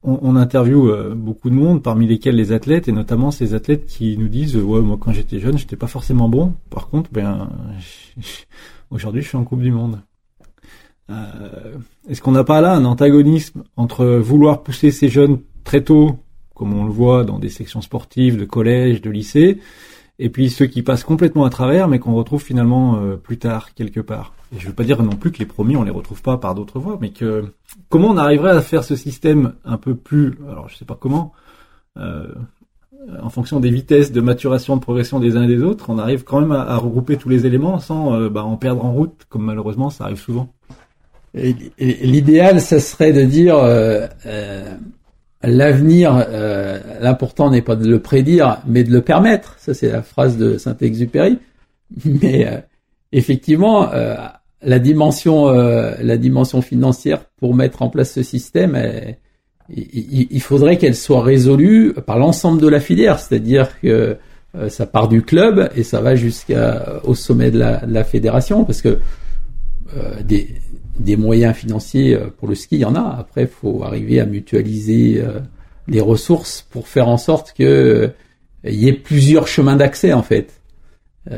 On, 0.03 0.19
on 0.21 0.35
interviewe 0.35 0.89
euh, 0.89 1.15
beaucoup 1.15 1.49
de 1.49 1.55
monde, 1.55 1.81
parmi 1.81 2.07
lesquels 2.07 2.35
les 2.35 2.51
athlètes, 2.51 2.87
et 2.87 2.91
notamment 2.91 3.31
ces 3.31 3.53
athlètes 3.53 3.85
qui 3.85 4.17
nous 4.17 4.27
disent 4.27 4.55
ouais 4.55 4.81
moi 4.81 4.97
quand 4.99 5.11
j'étais 5.11 5.39
jeune 5.39 5.57
j'étais 5.57 5.75
pas 5.75 5.87
forcément 5.87 6.29
bon. 6.29 6.53
Par 6.69 6.89
contre, 6.89 7.09
ben 7.11 7.49
aujourd'hui 8.91 9.21
je 9.21 9.29
suis 9.29 9.37
en 9.37 9.43
Coupe 9.43 9.61
du 9.61 9.71
Monde. 9.71 9.99
Euh, 11.09 11.77
est-ce 12.09 12.21
qu'on 12.21 12.31
n'a 12.31 12.43
pas 12.43 12.61
là 12.61 12.75
un 12.75 12.85
antagonisme 12.85 13.63
entre 13.77 14.05
vouloir 14.05 14.61
pousser 14.61 14.91
ces 14.91 15.09
jeunes 15.09 15.39
très 15.63 15.83
tôt 15.83 16.19
comme 16.57 16.73
on 16.73 16.85
le 16.85 16.91
voit 16.91 17.23
dans 17.23 17.37
des 17.37 17.49
sections 17.49 17.81
sportives 17.81 18.35
de 18.35 18.43
collège, 18.43 19.01
de 19.01 19.11
lycée, 19.11 19.59
et 20.17 20.29
puis 20.29 20.49
ceux 20.49 20.65
qui 20.65 20.81
passent 20.81 21.03
complètement 21.03 21.45
à 21.45 21.51
travers, 21.51 21.87
mais 21.87 21.99
qu'on 21.99 22.15
retrouve 22.15 22.41
finalement 22.41 22.97
euh, 22.97 23.15
plus 23.15 23.37
tard 23.37 23.75
quelque 23.75 23.99
part. 23.99 24.33
Et 24.55 24.59
je 24.59 24.67
veux 24.67 24.73
pas 24.73 24.83
dire 24.83 25.03
non 25.03 25.15
plus 25.15 25.31
que 25.31 25.37
les 25.37 25.45
premiers 25.45 25.77
on 25.77 25.83
les 25.83 25.91
retrouve 25.91 26.23
pas 26.23 26.37
par 26.37 26.55
d'autres 26.55 26.79
voies, 26.79 26.97
mais 26.99 27.11
que 27.11 27.45
comment 27.89 28.09
on 28.09 28.17
arriverait 28.17 28.51
à 28.51 28.61
faire 28.61 28.83
ce 28.83 28.95
système 28.95 29.53
un 29.65 29.77
peu 29.77 29.93
plus, 29.93 30.33
alors 30.49 30.67
je 30.67 30.75
sais 30.75 30.85
pas 30.85 30.97
comment, 30.99 31.31
euh, 31.97 32.25
en 33.21 33.29
fonction 33.29 33.59
des 33.59 33.69
vitesses 33.69 34.11
de 34.11 34.19
maturation, 34.19 34.77
de 34.77 34.81
progression 34.81 35.19
des 35.19 35.37
uns 35.37 35.43
et 35.43 35.47
des 35.47 35.61
autres, 35.61 35.91
on 35.91 35.99
arrive 35.99 36.23
quand 36.23 36.41
même 36.41 36.51
à, 36.51 36.75
regrouper 36.77 37.17
tous 37.17 37.29
les 37.29 37.45
éléments 37.45 37.77
sans 37.77 38.15
euh, 38.15 38.29
bah, 38.29 38.43
en 38.43 38.57
perdre 38.57 38.83
en 38.83 38.91
route, 38.93 39.27
comme 39.29 39.43
malheureusement 39.43 39.91
ça 39.91 40.05
arrive 40.05 40.19
souvent. 40.19 40.51
L'idéal, 41.35 42.61
ça 42.61 42.79
serait 42.79 43.13
de 43.13 43.23
dire 43.23 43.57
l'avenir, 45.43 46.25
euh, 46.29 46.79
l'important 46.99 47.49
n'est 47.51 47.61
pas 47.61 47.75
de 47.75 47.87
le 47.87 47.99
prédire, 47.99 48.59
mais 48.67 48.83
de 48.83 48.91
le 48.91 49.01
permettre. 49.01 49.55
Ça, 49.59 49.73
c'est 49.73 49.91
la 49.91 50.01
phrase 50.01 50.37
de 50.37 50.57
Saint-Exupéry. 50.57 51.39
Mais 52.05 52.47
euh, 52.47 52.57
effectivement, 53.11 53.91
euh, 53.93 54.15
la 54.61 54.79
dimension, 54.79 55.47
la 55.47 56.17
dimension 56.17 56.61
financière 56.61 57.25
pour 57.37 57.53
mettre 57.53 57.83
en 57.83 57.89
place 57.89 58.11
ce 58.11 58.23
système, 58.23 58.75
il, 59.69 60.41
faudrait 60.41 60.77
qu'elle 60.77 60.95
soit 60.95 61.21
résolue 61.21 61.93
par 61.93 62.17
l'ensemble 62.17 62.59
de 62.59 62.67
la 62.67 62.79
filière, 62.79 63.19
c'est-à-dire 63.19 63.79
que 63.79 64.17
ça 64.67 64.87
part 64.87 65.09
du 65.09 65.21
club 65.21 65.69
et 65.75 65.83
ça 65.83 66.01
va 66.01 66.15
jusqu'au 66.15 67.13
sommet 67.13 67.51
de 67.51 67.59
la, 67.59 67.85
de 67.85 67.93
la, 67.93 68.03
fédération, 68.03 68.65
parce 68.65 68.81
que 68.81 68.97
des, 70.23 70.55
des 70.99 71.17
moyens 71.17 71.55
financiers 71.55 72.15
euh, 72.15 72.27
pour 72.37 72.47
le 72.47 72.55
ski, 72.55 72.75
il 72.75 72.81
y 72.81 72.85
en 72.85 72.95
a. 72.95 73.17
Après, 73.19 73.43
il 73.43 73.47
faut 73.47 73.83
arriver 73.83 74.19
à 74.19 74.25
mutualiser 74.25 75.21
euh, 75.21 75.39
les 75.87 76.01
ressources 76.01 76.65
pour 76.69 76.87
faire 76.87 77.07
en 77.07 77.17
sorte 77.17 77.53
que 77.57 78.11
il 78.63 78.73
y 78.73 78.89
ait 78.89 78.93
plusieurs 78.93 79.47
chemins 79.47 79.75
d'accès 79.75 80.11
en 80.13 80.23
fait. 80.23 80.53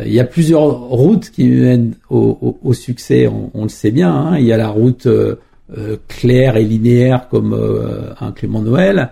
Il 0.05 0.13
y 0.13 0.19
a 0.19 0.23
plusieurs 0.23 0.79
routes 0.79 1.31
qui 1.31 1.47
mènent 1.47 1.95
au, 2.09 2.73
succès, 2.73 3.27
on, 3.27 3.63
le 3.63 3.69
sait 3.69 3.91
bien. 3.91 4.13
Hein. 4.13 4.37
Il 4.37 4.45
y 4.45 4.53
a 4.53 4.57
la 4.57 4.69
route 4.69 5.07
claire 6.07 6.57
et 6.57 6.63
linéaire 6.63 7.27
comme 7.27 7.53
un 8.19 8.31
Clément 8.31 8.61
Noël 8.61 9.09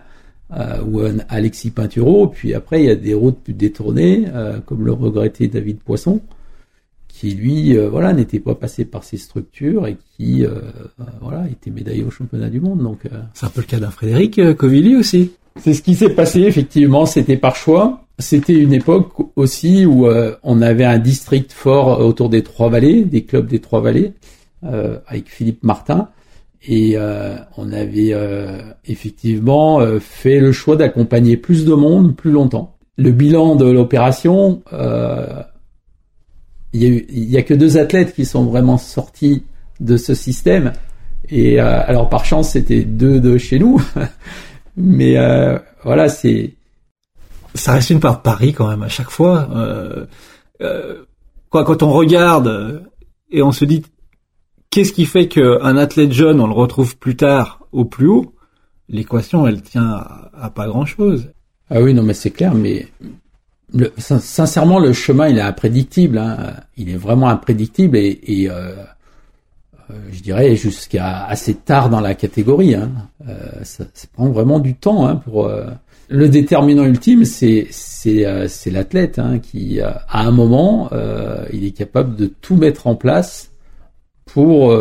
ou 0.88 1.02
un 1.02 1.18
Alexis 1.30 1.72
Pinturo. 1.72 2.28
Puis 2.28 2.54
après, 2.54 2.82
il 2.82 2.86
y 2.86 2.92
a 2.92 2.96
des 2.96 3.16
routes 3.16 3.40
plus 3.40 3.54
détournées 3.54 4.26
comme 4.66 4.86
le 4.86 4.94
regretté 4.94 5.48
David 5.48 5.80
Poisson 5.80 6.22
qui 7.20 7.32
lui 7.32 7.76
euh, 7.76 7.90
voilà 7.90 8.14
n'était 8.14 8.40
pas 8.40 8.54
passé 8.54 8.86
par 8.86 9.04
ces 9.04 9.18
structures 9.18 9.88
et 9.88 9.98
qui 10.16 10.46
euh, 10.46 10.60
voilà 11.20 11.48
était 11.50 11.72
médaillé 11.72 12.04
au 12.04 12.12
championnat 12.12 12.50
du 12.50 12.62
monde. 12.62 12.84
Donc 12.84 13.00
euh. 13.06 13.18
c'est 13.34 13.48
un 13.48 13.50
peu 13.50 13.62
le 13.62 13.66
cas 13.66 13.80
d'un 13.80 13.90
Frédéric 13.90 14.40
Covilli 14.56 14.96
aussi. 14.96 15.32
C'est 15.60 15.74
ce 15.74 15.82
qui 15.82 15.96
s'est 15.96 16.12
passé 16.12 16.42
effectivement 16.42 17.08
c'était 17.08 17.38
par 17.38 17.56
choix. 17.56 18.04
C'était 18.20 18.54
une 18.54 18.74
époque 18.74 19.14
aussi 19.36 19.86
où 19.86 20.08
on 20.44 20.62
avait 20.62 20.86
un 20.86 20.98
district 20.98 21.52
fort 21.52 22.00
autour 22.00 22.30
des 22.30 22.42
trois 22.42 22.70
vallées 22.70 23.04
des 23.04 23.24
clubs 23.24 23.46
des 23.46 23.60
trois 23.60 23.80
vallées 23.80 24.14
avec 24.64 25.30
Philippe 25.30 25.64
Martin. 25.64 26.10
Et 26.68 26.98
on 27.58 27.72
avait 27.72 28.16
effectivement 28.86 29.80
fait 30.00 30.40
le 30.40 30.52
choix 30.52 30.78
d'accompagner 30.78 31.38
plus 31.38 31.64
de 31.64 31.74
monde 31.76 32.16
plus 32.16 32.32
longtemps. 32.32 32.76
Le 32.98 33.12
bilan 33.12 33.56
de 33.56 33.70
l'opération 33.70 34.64
il 36.86 37.30
y, 37.30 37.38
a 37.38 37.44
que 37.44 37.54
deux 37.54 37.78
athlètes 37.78 38.14
qui 38.14 38.26
sont 38.26 38.46
vraiment 38.46 38.78
sortis 38.78 39.44
de 39.80 39.98
ce 39.98 40.14
système. 40.14 40.74
Et 41.30 41.60
euh, 41.60 41.82
alors 41.86 42.10
par 42.10 42.26
chance, 42.26 42.52
c'était 42.52 42.84
deux 42.84 43.20
de 43.20 43.38
chez 43.38 43.60
nous, 43.60 43.82
mais 44.78 45.18
euh, 45.18 45.58
voilà, 45.84 46.10
c'est 46.10 46.56
ça 47.56 47.74
reste 47.74 47.90
une 47.90 48.00
part 48.00 48.18
de 48.18 48.22
Paris 48.22 48.54
quand 48.54 48.68
même 48.68 48.84
à 48.84 48.90
chaque 48.90 49.10
fois. 49.10 49.50
Euh, 49.56 50.06
euh, 50.62 51.06
quoi, 51.50 51.64
quand 51.64 51.84
on 51.84 51.92
regarde 51.92 52.84
et 53.32 53.42
on 53.42 53.52
se 53.52 53.66
dit 53.66 53.84
qu'est-ce 54.70 54.94
qui 54.94 55.06
fait 55.06 55.28
qu'un 55.28 55.78
athlète 55.78 56.12
jeune 56.12 56.40
on 56.40 56.48
le 56.48 56.54
retrouve 56.54 56.98
plus 56.98 57.16
tard 57.16 57.68
au 57.72 57.86
plus 57.86 58.08
haut, 58.08 58.36
l'équation 58.90 59.48
elle 59.48 59.62
tient 59.62 59.88
à, 59.88 60.32
à 60.34 60.50
pas 60.50 60.68
grand 60.68 60.86
chose. 60.86 61.32
Ah 61.70 61.82
oui, 61.82 61.94
non 61.94 62.04
mais 62.04 62.14
c'est 62.14 62.32
clair, 62.32 62.54
mais 62.54 62.88
sincèrement, 63.98 64.80
le 64.80 64.94
chemin, 64.94 65.28
il 65.28 65.38
est 65.38 65.42
imprédictible. 65.42 66.18
Hein. 66.18 66.56
Il 66.78 66.90
est 66.90 66.98
vraiment 66.98 67.30
imprédictible 67.30 67.98
et, 67.98 68.48
euh, 68.50 68.76
euh 69.90 69.94
je 70.12 70.22
dirais 70.22 70.56
jusqu'à 70.56 71.26
assez 71.26 71.56
tard 71.56 71.90
dans 71.90 72.00
la 72.02 72.16
catégorie. 72.16 72.76
Hein. 72.76 72.92
Euh, 73.28 73.64
ça, 73.64 73.86
prend 74.14 74.30
vraiment 74.30 74.60
du 74.60 74.76
temps 74.76 75.06
hein, 75.08 75.18
pour. 75.18 75.46
Euh, 75.46 75.66
le 76.10 76.30
déterminant 76.30 76.86
ultime, 76.86 77.26
c'est 77.26 77.68
c'est 77.70 78.26
euh, 78.26 78.48
l'athlète 78.68 79.20
hein, 79.20 79.40
qui, 79.40 79.82
à 79.82 80.06
un 80.10 80.32
moment, 80.32 80.90
il 81.52 81.66
est 81.66 81.72
capable 81.72 82.16
de 82.16 82.28
tout 82.28 82.56
mettre 82.56 82.88
en 82.88 82.96
place 82.96 83.52
pour 84.26 84.74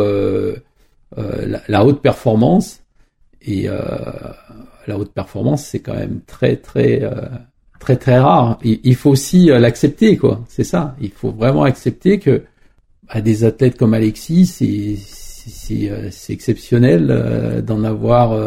la, 1.17 1.85
haute 1.85 2.01
performance. 2.01 2.79
Et 3.41 3.67
la 3.67 4.97
haute 4.97 5.11
performance, 5.11 5.65
c'est 5.65 5.79
quand 5.79 5.95
même 5.95 6.21
très 6.25 6.55
très 6.55 7.01
très 7.79 7.95
très 7.95 8.19
rare. 8.19 8.59
Il, 8.63 8.95
faut 8.95 9.09
aussi 9.09 9.51
euh, 9.51 9.59
l'accepter, 9.59 10.17
quoi. 10.17 10.43
C'est 10.47 10.63
ça. 10.63 10.95
Il 11.01 11.11
faut 11.11 11.31
vraiment 11.31 11.63
accepter 11.63 12.19
que 12.19 12.43
à 13.09 13.21
des 13.21 13.43
athlètes 13.43 13.77
comme 13.77 13.93
Alexis, 13.93 14.45
c'est 14.47 15.89
euh, 15.89 16.09
exceptionnel 16.29 17.07
euh, 17.09 17.61
d'en 17.61 17.83
avoir 17.83 18.37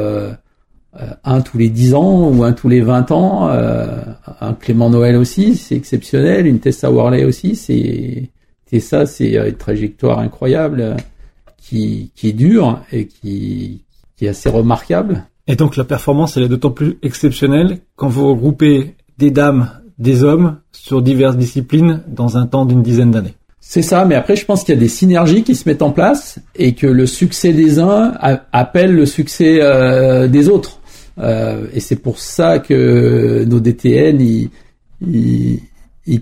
un 1.25 1.41
tous 1.41 1.57
les 1.57 1.69
10 1.69 1.95
ans 1.95 2.29
ou 2.31 2.43
un 2.45 2.53
tous 2.53 2.69
les 2.69 2.81
20 2.81 3.11
ans. 3.13 3.49
un 3.49 4.55
Clément 4.55 4.91
Noël 4.91 5.17
aussi, 5.17 5.57
c'est 5.57 5.77
exceptionnel. 5.77 6.47
Une 6.47 6.59
Tessa 6.59 6.91
Worley 6.91 7.25
aussi, 7.25 7.55
c'est 7.57 8.31
c'est 8.67 8.81
ça, 8.81 9.07
c'est 9.07 9.35
une 9.35 9.55
trajectoire 9.55 10.19
incroyable 10.19 10.97
qui 11.57 12.11
qui 12.17 12.29
est 12.31 12.33
dure 12.33 12.81
et 12.93 13.07
qui 13.07 13.85
qui 14.17 14.27
est 14.27 14.29
assez 14.29 14.49
remarquable. 14.49 15.25
Et 15.47 15.57
donc 15.57 15.77
la 15.77 15.85
performance, 15.85 16.37
elle 16.37 16.45
est 16.45 16.49
d'autant 16.49 16.71
plus 16.71 16.99
exceptionnelle 17.03 17.79
quand 17.97 18.09
vous 18.09 18.29
regroupez 18.29 18.95
des 19.21 19.31
dames, 19.31 19.71
des 19.99 20.25
hommes 20.25 20.57
sur 20.73 21.03
diverses 21.03 21.37
disciplines 21.37 22.03
dans 22.09 22.39
un 22.39 22.47
temps 22.47 22.65
d'une 22.65 22.83
dizaine 22.83 23.11
d'années. 23.11 23.35
C'est 23.61 23.83
ça, 23.83 24.07
mais 24.07 24.15
après 24.15 24.35
je 24.35 24.47
pense 24.47 24.65
qu'il 24.65 24.75
y 24.75 24.79
a 24.79 24.81
des 24.81 24.89
synergies 24.89 25.45
qui 25.45 25.55
se 25.55 25.69
mettent 25.69 25.83
en 25.83 25.93
place 25.93 26.39
et 26.57 26.75
que 26.75 26.87
le 26.87 27.07
succès 27.07 27.53
des 27.53 27.79
uns 27.79 28.15
appelle 28.53 28.93
le 28.93 29.07
succès 29.07 29.59
euh, 29.61 30.27
des 30.27 30.49
autres. 30.49 30.81
Euh, 31.19 31.67
et 31.75 31.81
c'est 31.81 31.97
pour 31.97 32.19
ça 32.19 32.59
que 32.59 33.45
nos 33.47 33.61
DTN, 33.61 34.19
ils, 35.03 35.61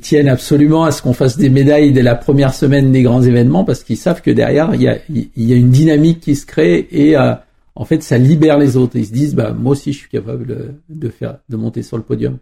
tiennent 0.01 0.29
absolument 0.29 0.85
à 0.85 0.91
ce 0.91 1.01
qu'on 1.01 1.13
fasse 1.13 1.39
des 1.39 1.49
médailles 1.49 1.93
dès 1.93 2.03
la 2.03 2.17
première 2.17 2.53
semaine 2.53 2.91
des 2.91 3.03
grands 3.03 3.23
événements 3.23 3.65
parce 3.65 3.85
qu'ils 3.85 3.97
savent 3.97 4.21
que 4.21 4.33
derrière, 4.33 4.75
il 4.75 4.83
y 4.83 4.89
a, 4.89 5.57
une 5.57 5.71
dynamique 5.71 6.21
qui 6.21 6.35
se 6.35 6.45
crée 6.45 6.89
et 6.91 7.17
euh, 7.17 7.35
en 7.77 7.85
fait, 7.85 8.03
ça 8.03 8.19
libère 8.19 8.59
les 8.59 8.77
autres. 8.77 8.97
Ils 8.97 9.07
se 9.07 9.13
disent, 9.13 9.37
bah, 9.37 9.55
moi 9.57 9.73
aussi, 9.73 9.93
je 9.93 9.99
suis 9.99 10.11
capable 10.11 10.75
de 10.89 11.09
faire, 11.09 11.39
de 11.49 11.57
monter 11.57 11.85
sur 11.85 11.97
le 11.97 12.03
podium. 12.03 12.39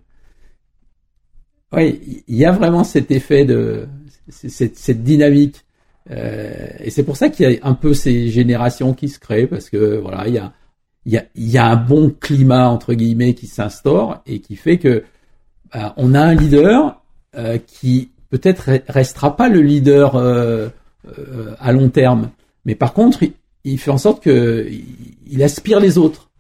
Oui, 1.73 2.23
il 2.29 2.37
y 2.37 2.45
a 2.45 2.53
vraiment 2.53 2.85
cet 2.85 3.11
effet 3.11 3.45
de 3.45 3.89
cette, 4.29 5.03
dynamique. 5.03 5.65
Euh, 6.11 6.69
et 6.79 6.91
c'est 6.91 7.03
pour 7.03 7.17
ça 7.17 7.29
qu'il 7.29 7.51
y 7.51 7.57
a 7.57 7.67
un 7.67 7.75
peu 7.75 7.93
ces 7.95 8.29
générations 8.29 8.95
qui 8.95 9.09
se 9.09 9.19
créent 9.19 9.49
parce 9.49 9.69
que 9.69 9.97
voilà, 9.97 10.29
il 10.29 11.23
y 11.35 11.59
a 11.59 11.67
un 11.67 11.77
bon 11.77 12.11
climat 12.11 12.69
entre 12.69 12.95
guillemets 12.95 13.35
qui 13.35 13.49
s'instaure 13.49 14.23
et 14.27 14.41
qui 14.41 14.55
fait 14.55 14.79
que 14.79 15.03
bah, 15.73 15.95
on 15.97 16.15
a 16.15 16.21
un 16.21 16.35
leader 16.35 17.03
euh, 17.37 17.59
qui 17.59 18.11
peut-être 18.31 18.71
restera 18.89 19.37
pas 19.37 19.49
le 19.49 19.61
leader 19.61 20.17
euh, 20.17 20.69
euh, 21.19 21.55
à 21.59 21.73
long 21.73 21.89
terme, 21.89 22.31
mais 22.65 22.75
par 22.75 22.93
contre 22.93 23.23
il, 23.23 23.33
il, 23.65 23.79
fait 23.79 23.91
en 23.91 23.99
sorte 23.99 24.23
que 24.23 24.69
il 25.27 25.43
aspire 25.43 25.81
les 25.81 25.99
autres. 25.99 26.31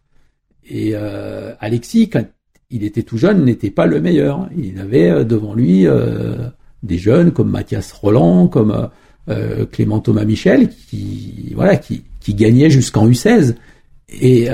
Et 0.68 0.92
euh, 0.94 1.54
Alexis, 1.60 2.08
quand 2.08 2.24
il 2.70 2.84
était 2.84 3.02
tout 3.02 3.18
jeune, 3.18 3.44
n'était 3.44 3.70
pas 3.70 3.86
le 3.86 4.00
meilleur. 4.00 4.48
Il 4.56 4.78
avait 4.80 5.10
euh, 5.10 5.24
devant 5.24 5.54
lui 5.54 5.86
euh, 5.86 6.36
des 6.82 6.98
jeunes 6.98 7.30
comme 7.30 7.50
Mathias 7.50 7.92
Roland, 7.92 8.48
comme 8.48 8.88
euh, 9.28 9.66
Clément 9.66 10.00
Thomas 10.00 10.24
Michel, 10.24 10.68
qui 10.68 11.52
voilà, 11.54 11.76
qui, 11.76 12.02
qui 12.20 12.34
gagnait 12.34 12.70
jusqu'en 12.70 13.08
U16. 13.08 13.54
Et 14.20 14.48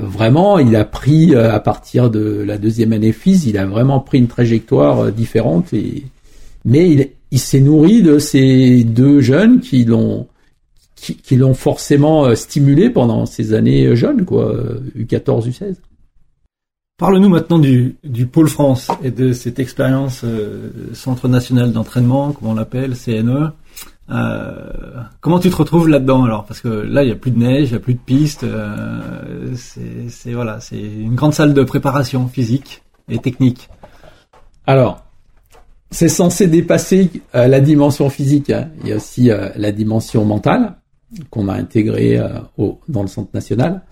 vraiment, 0.00 0.58
il 0.58 0.74
a 0.74 0.86
pris 0.86 1.34
à 1.34 1.60
partir 1.60 2.08
de 2.08 2.42
la 2.42 2.56
deuxième 2.56 2.94
année 2.94 3.12
FIS, 3.12 3.44
il 3.46 3.58
a 3.58 3.66
vraiment 3.66 4.00
pris 4.00 4.16
une 4.16 4.28
trajectoire 4.28 5.12
différente. 5.12 5.74
Et 5.74 6.04
mais 6.64 6.90
il, 6.90 7.10
il 7.30 7.38
s'est 7.38 7.60
nourri 7.60 8.00
de 8.00 8.18
ces 8.18 8.84
deux 8.84 9.20
jeunes 9.20 9.60
qui 9.60 9.84
l'ont 9.84 10.26
qui, 10.96 11.16
qui 11.16 11.36
l'ont 11.36 11.52
forcément 11.52 12.34
stimulé 12.34 12.88
pendant 12.88 13.26
ces 13.26 13.52
années 13.52 13.94
jeunes, 13.94 14.24
quoi, 14.24 14.56
U14, 14.96 15.50
U16. 15.50 15.74
Parle-nous 16.98 17.28
maintenant 17.28 17.60
du, 17.60 17.96
pôle 18.26 18.48
France 18.48 18.88
et 19.04 19.12
de 19.12 19.32
cette 19.32 19.60
expérience 19.60 20.22
euh, 20.24 20.72
Centre 20.94 21.28
national 21.28 21.70
d'entraînement, 21.70 22.32
comme 22.32 22.48
on 22.48 22.54
l'appelle, 22.54 22.96
CNE. 22.96 23.52
Euh, 24.10 25.02
comment 25.20 25.38
tu 25.38 25.48
te 25.48 25.54
retrouves 25.54 25.88
là-dedans 25.88 26.24
alors? 26.24 26.44
Parce 26.44 26.60
que 26.60 26.66
là, 26.66 27.04
il 27.04 27.06
n'y 27.06 27.12
a 27.12 27.14
plus 27.16 27.30
de 27.30 27.38
neige, 27.38 27.68
il 27.68 27.70
n'y 27.70 27.76
a 27.76 27.80
plus 27.80 27.94
de 27.94 28.00
pistes. 28.00 28.42
Euh, 28.42 29.54
c'est 29.54 30.32
voilà, 30.32 30.58
c'est 30.58 30.80
une 30.80 31.14
grande 31.14 31.34
salle 31.34 31.54
de 31.54 31.62
préparation 31.62 32.26
physique 32.26 32.82
et 33.08 33.18
technique. 33.18 33.68
Alors, 34.66 35.04
c'est 35.92 36.08
censé 36.08 36.48
dépasser 36.48 37.12
la 37.32 37.60
dimension 37.60 38.10
physique. 38.10 38.50
Hein. 38.50 38.70
Il 38.82 38.88
y 38.88 38.92
a 38.92 38.96
aussi 38.96 39.30
la 39.54 39.70
dimension 39.70 40.24
mentale 40.24 40.74
qu'on 41.30 41.48
a 41.48 41.54
intégrée 41.54 42.20
dans 42.88 43.02
le 43.02 43.08
Centre 43.08 43.30
national 43.34 43.82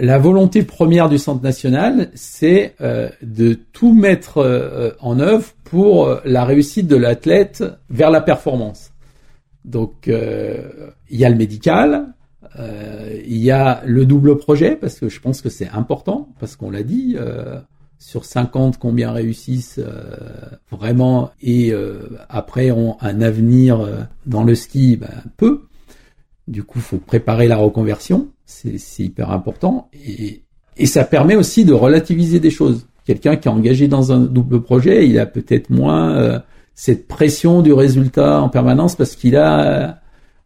la 0.00 0.18
volonté 0.18 0.62
première 0.62 1.10
du 1.10 1.18
Centre 1.18 1.42
national, 1.42 2.10
c'est 2.14 2.74
euh, 2.80 3.10
de 3.22 3.52
tout 3.52 3.92
mettre 3.92 4.38
euh, 4.38 4.92
en 5.00 5.20
œuvre 5.20 5.52
pour 5.64 6.06
euh, 6.06 6.20
la 6.24 6.44
réussite 6.44 6.88
de 6.88 6.96
l'athlète 6.96 7.62
vers 7.90 8.10
la 8.10 8.22
performance. 8.22 8.92
Donc, 9.66 10.06
il 10.06 11.16
y 11.18 11.22
a 11.22 11.28
le 11.28 11.36
médical, 11.36 12.14
il 12.58 13.36
y 13.36 13.50
a 13.50 13.82
le 13.84 14.06
double 14.06 14.38
projet, 14.38 14.74
parce 14.74 14.98
que 14.98 15.10
je 15.10 15.20
pense 15.20 15.42
que 15.42 15.50
c'est 15.50 15.68
important, 15.68 16.30
parce 16.40 16.56
qu'on 16.56 16.70
l'a 16.70 16.82
dit, 16.82 17.14
sur 17.98 18.24
50, 18.24 18.78
combien 18.78 19.12
réussissent 19.12 19.78
vraiment 20.70 21.30
et 21.42 21.74
après 22.30 22.70
ont 22.70 22.96
un 23.02 23.20
avenir 23.20 23.86
dans 24.24 24.44
le 24.44 24.54
ski, 24.54 24.96
ben, 24.96 25.10
peu. 25.36 25.64
Du 26.48 26.64
coup, 26.64 26.80
faut 26.80 26.96
préparer 26.96 27.46
la 27.46 27.58
reconversion 27.58 28.30
c'est 28.50 29.02
hyper 29.02 29.30
important 29.30 29.90
et, 29.94 30.42
ça 30.86 31.04
permet 31.04 31.36
aussi 31.36 31.66
de 31.66 31.74
relativiser 31.74 32.40
des 32.40 32.50
choses. 32.50 32.86
Quelqu'un 33.04 33.36
qui 33.36 33.48
est 33.48 33.50
engagé 33.50 33.86
dans 33.86 34.12
un 34.12 34.20
double 34.20 34.62
projet, 34.62 35.06
il 35.06 35.18
a 35.18 35.26
peut-être 35.26 35.68
moins 35.68 36.16
euh, 36.16 36.38
cette 36.74 37.06
pression 37.06 37.60
du 37.60 37.74
résultat 37.74 38.40
en 38.40 38.48
permanence 38.48 38.96
parce 38.96 39.14
qu'il 39.14 39.36
a 39.36 40.00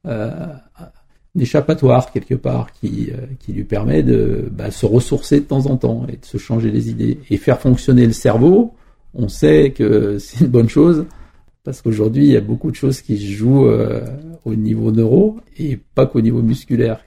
euh, 0.07 0.31
un 0.77 1.41
échappatoire 1.41 2.11
quelque 2.11 2.35
part 2.35 2.73
qui, 2.73 3.13
euh, 3.13 3.53
lui 3.53 3.63
permet 3.63 4.03
de 4.03 4.49
bah, 4.51 4.73
se 4.73 4.87
ressourcer 4.87 5.39
de 5.39 5.45
temps 5.45 5.67
en 5.67 5.77
temps 5.77 6.05
et 6.09 6.17
de 6.17 6.25
se 6.25 6.37
changer 6.37 6.73
les 6.73 6.91
idées 6.91 7.21
et 7.31 7.37
faire 7.37 7.61
fonctionner 7.61 8.05
le 8.05 8.13
cerveau 8.13 8.75
on 9.15 9.29
sait 9.29 9.71
que 9.71 10.19
c'est 10.19 10.41
une 10.41 10.51
bonne 10.51 10.69
chose 10.69 11.07
parce 11.65 11.83
qu'aujourd'hui, 11.83 12.25
il 12.25 12.33
y 12.33 12.37
a 12.37 12.41
beaucoup 12.41 12.71
de 12.71 12.77
choses 12.77 13.01
qui 13.01 13.17
se 13.19 13.33
jouent 13.33 13.67
euh, 13.67 14.05
au 14.45 14.55
niveau 14.55 14.93
neuro 14.93 15.37
et 15.59 15.79
pas 15.95 16.07
qu'au 16.07 16.21
niveau 16.21 16.43
musculaire. 16.43 17.01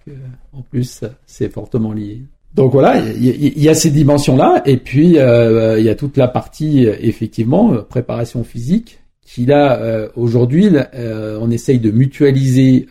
En 0.52 0.62
plus, 0.62 1.04
c'est 1.26 1.52
fortement 1.54 1.94
lié. 1.94 2.24
Donc 2.56 2.72
voilà, 2.72 3.00
il 3.12 3.62
y, 3.62 3.70
a 3.70 3.76
ces 3.76 3.92
dimensions-là, 3.92 4.64
et 4.66 4.78
puis 4.78 5.20
euh, 5.20 5.78
il 5.78 5.86
y 5.86 5.90
a 5.90 5.96
toute 5.96 6.18
la 6.18 6.28
partie 6.28 6.86
effectivement 6.86 7.84
préparation 7.84 8.44
physique. 8.44 9.00
Qui 9.22 9.46
là 9.46 10.08
aujourd'hui, 10.16 10.70
on 10.96 11.52
essaye 11.52 11.80
de 11.80 11.92
mutualiser 11.92 12.88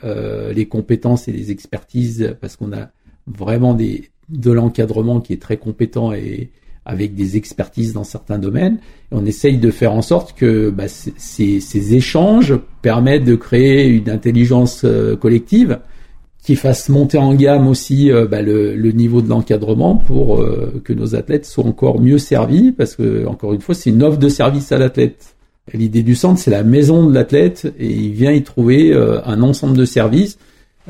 les 0.55 0.67
compétences 0.67 1.27
et 1.27 1.33
les 1.33 1.51
expertises 1.51 2.37
parce 2.41 2.57
qu'on 2.57 2.73
a 2.73 2.91
vraiment 3.27 3.75
des 3.75 4.11
de 4.29 4.51
l'encadrement 4.51 5.21
qui 5.21 5.33
est 5.33 5.41
très 5.41 5.57
compétent 5.57 6.13
et, 6.13 6.51
avec 6.87 7.15
des 7.15 7.37
expertises 7.37 7.93
dans 7.93 8.05
certains 8.05 8.39
domaines. 8.39 8.79
on 9.11 9.27
essaye 9.27 9.59
de 9.59 9.71
faire 9.71 9.93
en 9.93 10.03
sorte 10.03 10.35
que 10.39 10.71
bah, 10.71 10.89
ces, 10.89 11.61
ces, 11.61 11.95
échanges 11.95 12.55
permettent 12.81 13.25
de 13.25 13.35
créer 13.35 13.89
une 13.89 14.09
intelligence 14.09 14.83
euh, 14.85 15.17
collective 15.17 15.81
qui 16.43 16.55
fasse 16.55 16.89
monter 16.89 17.19
en 17.19 17.35
gamme 17.35 17.67
aussi 17.67 18.13
euh, 18.13 18.27
bah, 18.27 18.41
le, 18.41 18.77
le, 18.77 18.93
niveau 18.93 19.21
de 19.21 19.29
l'encadrement 19.29 19.97
pour 19.97 20.41
euh, 20.41 20.81
que 20.85 20.93
nos 20.93 21.17
athlètes 21.17 21.45
soient 21.45 21.67
encore 21.67 22.01
mieux 22.01 22.19
servis, 22.19 22.71
parce 22.71 22.95
que 22.95 23.27
encore 23.27 23.53
une 23.53 23.61
fois, 23.61 23.75
c'est 23.75 23.91
une 23.91 24.05
offre 24.05 24.19
de 24.19 24.29
service 24.29 24.71
à 24.71 24.79
l'athlète. 24.79 25.35
L'idée 25.75 26.05
du 26.05 26.15
centre, 26.15 26.39
c'est 26.39 26.53
la 26.53 26.63
maison 26.63 27.09
de 27.09 27.13
l'athlète 27.13 27.73
et 27.81 27.91
il 27.91 28.13
vient 28.13 28.31
y 28.31 28.45
trouver 28.45 28.95
un 28.95 29.43
ensemble 29.43 29.77
de 29.77 29.85
services 29.85 30.39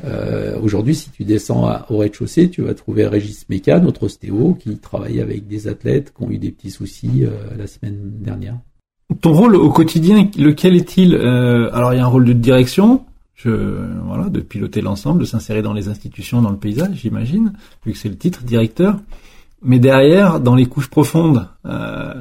euh, 0.05 0.59
Aujourd'hui, 0.61 0.94
si 0.94 1.11
tu 1.11 1.24
descends 1.24 1.68
au 1.88 1.99
rez-de-chaussée, 1.99 2.51
tu 2.51 2.62
vas 2.62 2.74
trouver 2.74 3.07
Régis 3.07 3.49
Mécan, 3.49 3.80
notre 3.80 4.05
ostéo, 4.05 4.55
qui 4.55 4.78
travaille 4.78 5.20
avec 5.20 5.47
des 5.47 5.68
athlètes 5.68 6.12
qui 6.16 6.22
ont 6.22 6.30
eu 6.30 6.38
des 6.38 6.51
petits 6.51 6.70
soucis 6.70 7.24
euh, 7.24 7.30
la 7.57 7.66
semaine 7.66 7.99
dernière. 8.20 8.59
Ton 9.20 9.32
rôle 9.32 9.57
au 9.57 9.70
quotidien, 9.70 10.28
lequel 10.36 10.76
est-il? 10.76 11.14
Euh, 11.14 11.70
Alors, 11.72 11.92
il 11.94 11.97
y 11.97 12.01
a 12.01 12.05
un 12.05 12.09
rôle 12.09 12.24
de 12.24 12.32
direction, 12.32 13.05
je, 13.34 13.51
voilà, 14.05 14.28
de 14.28 14.40
piloter 14.40 14.80
l'ensemble, 14.80 15.20
de 15.20 15.24
s'insérer 15.24 15.62
dans 15.62 15.72
les 15.72 15.88
institutions, 15.88 16.42
dans 16.42 16.51
le 16.51 16.57
paysage, 16.57 16.97
j'imagine, 16.97 17.53
vu 17.84 17.92
que 17.92 17.99
c'est 17.99 18.09
le 18.09 18.16
titre, 18.16 18.42
directeur. 18.42 18.99
Mais 19.62 19.78
derrière, 19.78 20.40
dans 20.40 20.55
les 20.55 20.66
couches 20.66 20.90
profondes, 20.90 21.49
euh, 21.64 22.14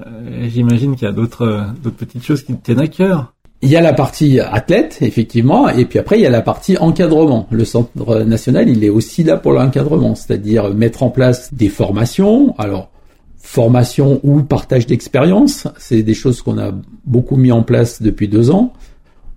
j'imagine 0.48 0.96
qu'il 0.96 1.06
y 1.06 1.10
a 1.10 1.14
d'autres, 1.14 1.68
d'autres 1.84 1.98
petites 1.98 2.24
choses 2.24 2.44
qui 2.44 2.56
te 2.56 2.64
tiennent 2.64 2.80
à 2.80 2.88
cœur. 2.88 3.35
Il 3.66 3.72
y 3.72 3.76
a 3.76 3.82
la 3.82 3.94
partie 3.94 4.40
athlète, 4.40 5.00
effectivement, 5.02 5.68
et 5.70 5.86
puis 5.86 5.98
après 5.98 6.20
il 6.20 6.22
y 6.22 6.28
a 6.28 6.30
la 6.30 6.44
partie 6.44 6.78
encadrement. 6.78 7.48
Le 7.50 7.66
centre 7.66 8.20
national, 8.20 8.70
il 8.70 8.84
est 8.84 8.90
aussi 8.90 9.24
là 9.24 9.38
pour 9.38 9.54
l'encadrement, 9.54 10.14
c'est-à-dire 10.14 10.72
mettre 10.72 11.02
en 11.02 11.10
place 11.10 11.52
des 11.52 11.70
formations. 11.70 12.54
Alors, 12.60 12.92
formation 13.38 14.20
ou 14.22 14.44
partage 14.44 14.86
d'expérience, 14.86 15.68
c'est 15.80 16.04
des 16.04 16.14
choses 16.14 16.44
qu'on 16.44 16.60
a 16.60 16.74
beaucoup 17.06 17.38
mis 17.38 17.52
en 17.52 17.64
place 17.64 18.04
depuis 18.04 18.28
deux 18.28 18.52
ans. 18.52 18.72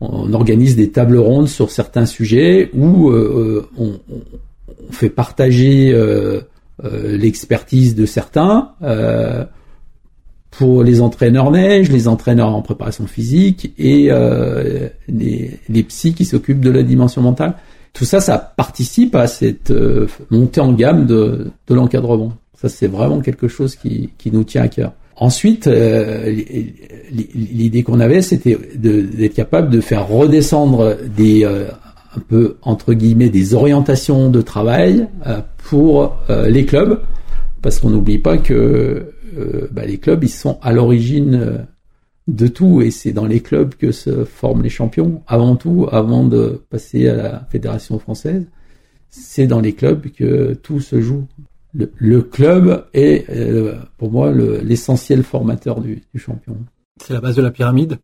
On 0.03 0.35
organise 0.35 0.76
des 0.76 0.91
tables 0.91 1.16
rondes 1.16 1.49
sur 1.49 1.70
certains 1.70 2.05
sujets 2.05 2.70
où 2.74 3.09
euh, 3.09 3.66
on, 3.79 3.93
fait 4.91 5.09
partager 5.09 5.91
euh, 5.95 6.43
euh, 6.85 7.16
l'expertise 7.16 7.95
de 7.95 8.05
certains 8.05 8.72
pour 10.51 10.83
les 10.83 11.01
entraîneurs 11.01 11.51
neige, 11.51 11.91
les 11.91 12.09
entraîneurs 12.09 12.55
en 12.55 12.63
préparation 12.63 13.07
physique 13.07 13.73
et 13.79 14.09
euh, 14.11 14.89
les, 15.09 15.59
les 15.69 15.83
psys 15.85 16.15
qui 16.15 16.25
s'occupent 16.25 16.61
de 16.61 16.71
la 16.71 16.83
dimension 16.83 17.23
mentale. 17.23 17.55
Tout 17.93 18.05
ça, 18.05 18.21
ça 18.21 18.39
participe 18.39 19.15
à 19.15 19.27
cette 19.27 19.71
euh, 19.71 20.07
montée 20.31 20.61
en 20.61 20.73
gamme 20.73 21.07
de, 21.07 21.51
de 21.67 21.75
l'encadrement. 21.75 22.33
Ça, 22.61 22.69
c'est 22.69 22.87
vraiment 22.89 23.21
quelque 23.21 23.49
chose 23.49 23.77
qui, 23.77 24.11
qui 24.19 24.31
nous 24.31 24.45
tient 24.45 24.63
à 24.63 24.69
cœur. 24.69 24.93
Ensuite, 25.17 25.67
euh, 25.67 26.33
l'idée 27.35 27.83
qu'on 27.83 27.99
avait, 27.99 28.23
c'était 28.23 28.57
d'être 28.75 29.35
capable 29.35 29.69
de 29.71 29.81
faire 29.81 30.07
redescendre 30.09 30.97
des 31.17 31.45
euh, 31.45 31.67
un 32.17 32.21
peu 32.21 32.57
entre 32.63 32.95
guillemets 32.95 33.29
des 33.29 33.55
orientations 33.55 34.31
de 34.31 34.41
travail 34.41 35.09
euh, 35.27 35.41
pour 35.69 36.17
les 36.49 36.65
clubs, 36.65 37.01
parce 37.63 37.81
qu'on 37.81 37.91
n'oublie 37.91 38.19
pas 38.19 38.39
que 38.39 39.13
euh, 39.39 39.68
bah, 39.70 39.86
les 39.86 39.99
clubs, 39.99 40.22
ils 40.24 40.28
sont 40.28 40.59
à 40.62 40.72
l'origine 40.72 41.34
euh, 41.34 41.59
de 42.26 42.47
tout 42.47 42.82
et 42.82 42.91
c'est 42.91 43.12
dans 43.12 43.26
les 43.26 43.41
clubs 43.41 43.74
que 43.74 43.93
se 43.93 44.24
forment 44.24 44.62
les 44.62 44.68
champions. 44.68 45.22
Avant 45.26 45.57
tout, 45.57 45.89
avant 45.91 46.24
de 46.24 46.62
passer 46.70 47.09
à 47.09 47.14
la 47.14 47.47
fédération 47.51 47.99
française, 47.99 48.47
c'est 49.09 49.47
dans 49.47 49.61
les 49.61 49.72
clubs 49.72 50.09
que 50.11 50.55
tout 50.55 50.80
se 50.80 51.01
joue. 51.01 51.26
Le, 51.74 52.22
club 52.22 52.86
est, 52.95 53.28
euh, 53.30 53.76
pour 53.99 54.11
moi, 54.11 54.32
l'essentiel 54.32 55.22
formateur 55.22 55.80
du, 55.80 56.03
du 56.12 56.20
champion. 56.20 56.57
C'est 57.03 57.12
la 57.14 57.20
base 57.20 57.36
de 57.36 57.43
la 57.43 57.51
pyramide. 57.51 57.99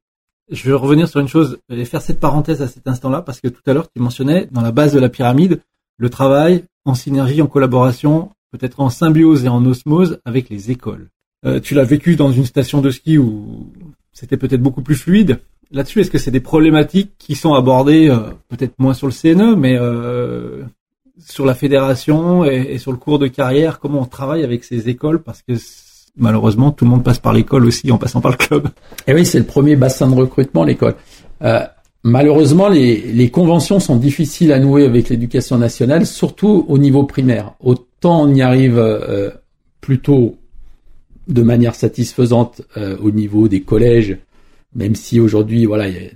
Je 0.51 0.69
veux 0.69 0.77
revenir 0.77 1.09
sur 1.09 1.21
une 1.21 1.29
chose 1.29 1.59
et 1.71 1.85
faire 1.85 2.03
cette 2.03 2.21
parenthèse 2.21 2.61
à 2.61 2.69
cet 2.69 2.87
instant-là 2.87 3.23
parce 3.23 3.41
que 3.41 3.49
tout 3.49 3.63
à 3.67 3.73
l'heure 3.73 3.91
tu 3.91 4.01
mentionnais 4.01 4.47
dans 4.53 4.61
la 4.61 4.73
base 4.73 4.93
de 4.93 5.01
la 5.01 5.09
pyramide 5.09 5.61
le 5.97 6.11
travail 6.11 6.65
en 6.85 6.95
synergie, 6.95 7.41
en 7.41 7.47
collaboration, 7.47 8.31
peut-être 8.51 8.81
en 8.81 8.91
symbiose 8.91 9.45
et 9.45 9.49
en 9.49 9.65
osmose 9.65 10.21
avec 10.25 10.51
les 10.51 10.71
écoles. 10.71 11.09
Euh, 11.47 11.61
tu 11.61 11.75
l'as 11.75 11.85
vécu 11.85 12.17
dans 12.17 12.33
une 12.33 12.47
station 12.47 12.81
de 12.81 12.91
ski 12.91 13.19
où 13.19 13.71
c'était 14.13 14.37
peut-être 14.37 14.63
beaucoup 14.63 14.83
plus 14.83 14.95
fluide. 14.95 15.41
Là-dessus, 15.71 16.01
est-ce 16.01 16.11
que 16.11 16.19
c'est 16.19 16.31
des 16.31 16.41
problématiques 16.41 17.13
qui 17.19 17.35
sont 17.35 17.55
abordées 17.55 18.09
euh, 18.09 18.19
peut-être 18.49 18.75
moins 18.79 18.95
sur 18.95 19.07
le 19.07 19.13
CNE, 19.13 19.57
mais 19.57 19.77
euh, 19.77 20.63
sur 21.19 21.45
la 21.45 21.55
fédération 21.55 22.45
et, 22.45 22.79
sur 22.79 22.93
le 22.93 22.99
cours 22.99 23.19
de 23.19 23.27
carrière? 23.27 23.79
Comment 23.81 24.03
on 24.03 24.07
travaille 24.07 24.45
avec 24.45 24.65
ces 24.65 24.89
écoles? 24.89 25.23
Parce 25.23 25.43
que 25.43 25.55
malheureusement, 26.17 26.71
tout 26.71 26.85
le 26.85 26.91
monde 26.91 27.03
passe 27.03 27.19
par 27.19 27.33
l'école 27.33 27.67
aussi 27.67 27.91
en 27.91 27.99
passant 27.99 28.21
par 28.21 28.31
le 28.31 28.37
club. 28.37 28.67
Et 29.07 29.11
eh 29.11 29.15
oui, 29.15 29.27
c'est 29.27 29.39
le 29.39 29.45
premier 29.45 29.77
bassin 29.77 30.09
de 30.09 30.15
recrutement, 30.15 30.65
l'école. 30.65 30.95
malheureusement, 32.05 32.69
les, 32.69 33.01
les, 33.13 33.31
conventions 33.31 33.81
sont 33.81 33.97
difficiles 33.97 34.53
à 34.53 34.61
nouer 34.61 34.85
avec 34.85 35.09
l'éducation 35.09 35.59
nationale, 35.59 36.07
surtout 36.07 36.65
au 36.69 36.79
niveau 36.79 37.03
primaire. 37.05 37.55
Autant 37.61 38.23
on 38.23 38.35
y 38.35 38.43
arrive 38.43 38.81
plutôt 39.81 40.37
de 41.29 41.43
manière 41.43 41.75
satisfaisante 41.75 42.63
euh, 42.77 42.97
au 42.99 43.11
niveau 43.11 43.49
des 43.49 43.63
collèges, 43.63 44.19
même 44.75 44.95
si 44.95 45.21
aujourd'hui, 45.21 45.65
voilà, 45.65 45.89
il 45.89 45.95
y 45.95 46.07
a 46.07 46.11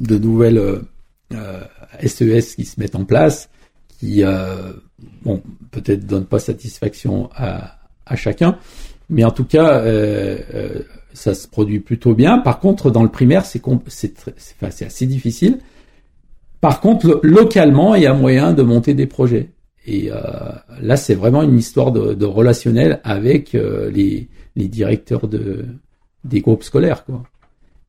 de 0.00 0.18
nouvelles 0.18 0.58
euh, 0.58 1.60
SES 2.02 2.22
euh, 2.22 2.38
e 2.38 2.54
qui 2.56 2.64
se 2.64 2.80
mettent 2.80 2.96
en 2.96 3.04
place, 3.04 3.50
qui, 3.98 4.24
euh, 4.24 4.72
bon, 5.22 5.42
peut-être 5.70 6.06
donnent 6.06 6.26
pas 6.26 6.38
satisfaction 6.38 7.28
à, 7.34 7.76
à 8.06 8.16
chacun, 8.16 8.58
mais 9.10 9.24
en 9.24 9.30
tout 9.30 9.44
cas, 9.44 9.84
ça 11.12 11.34
se 11.34 11.48
produit 11.48 11.80
plutôt 11.80 12.14
bien. 12.14 12.38
Par 12.38 12.60
contre, 12.60 12.90
dans 12.90 13.02
le 13.02 13.08
primaire, 13.08 13.44
c'est 13.44 13.60
c'est 14.38 14.84
assez 14.86 15.06
difficile. 15.06 15.58
Par 16.60 16.80
contre, 16.80 17.20
localement, 17.22 17.94
il 17.94 18.02
y 18.02 18.06
a 18.06 18.14
moyen 18.14 18.52
de 18.52 18.62
monter 18.62 18.94
des 18.94 19.06
projets. 19.06 19.50
Et 19.86 20.10
euh, 20.10 20.18
là, 20.80 20.96
c'est 20.96 21.14
vraiment 21.14 21.42
une 21.42 21.58
histoire 21.58 21.92
de, 21.92 22.14
de 22.14 22.26
relationnel 22.26 23.00
avec 23.02 23.54
euh, 23.54 23.90
les, 23.90 24.28
les, 24.56 24.68
directeurs 24.68 25.26
de, 25.26 25.64
des 26.24 26.40
groupes 26.40 26.62
scolaires. 26.62 27.04
Quoi. 27.04 27.22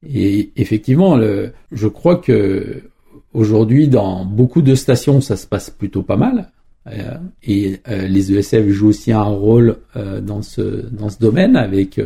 Et 0.07 0.51
effectivement, 0.55 1.15
le, 1.15 1.51
je 1.71 1.87
crois 1.87 2.15
que 2.15 2.83
aujourd'hui, 3.33 3.87
dans 3.87 4.25
beaucoup 4.25 4.61
de 4.61 4.75
stations, 4.75 5.21
ça 5.21 5.35
se 5.35 5.45
passe 5.45 5.69
plutôt 5.69 6.03
pas 6.03 6.17
mal. 6.17 6.51
Euh, 6.87 7.17
et 7.43 7.79
les 7.87 8.33
ESF 8.33 8.67
jouent 8.69 8.87
aussi 8.87 9.11
un 9.11 9.21
rôle 9.21 9.77
dans 9.95 10.41
ce 10.41 10.61
dans 10.61 11.09
ce 11.09 11.19
domaine 11.19 11.55
avec 11.55 12.01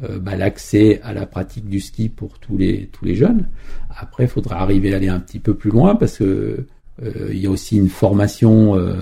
bah, 0.00 0.36
l'accès 0.36 1.02
à 1.02 1.12
la 1.12 1.26
pratique 1.26 1.68
du 1.68 1.80
ski 1.80 2.08
pour 2.08 2.38
tous 2.38 2.56
les 2.56 2.86
tous 2.86 3.04
les 3.04 3.14
jeunes. 3.14 3.46
Après, 3.94 4.24
il 4.24 4.30
faudra 4.30 4.60
arriver 4.60 4.94
à 4.94 4.96
aller 4.96 5.08
un 5.08 5.20
petit 5.20 5.38
peu 5.38 5.52
plus 5.52 5.70
loin 5.70 5.96
parce 5.96 6.16
que 6.16 6.24
euh, 6.24 6.66
il 7.02 7.38
y 7.38 7.46
a 7.46 7.50
aussi 7.50 7.76
une 7.76 7.88
formation 7.88 8.76
euh, 8.76 8.94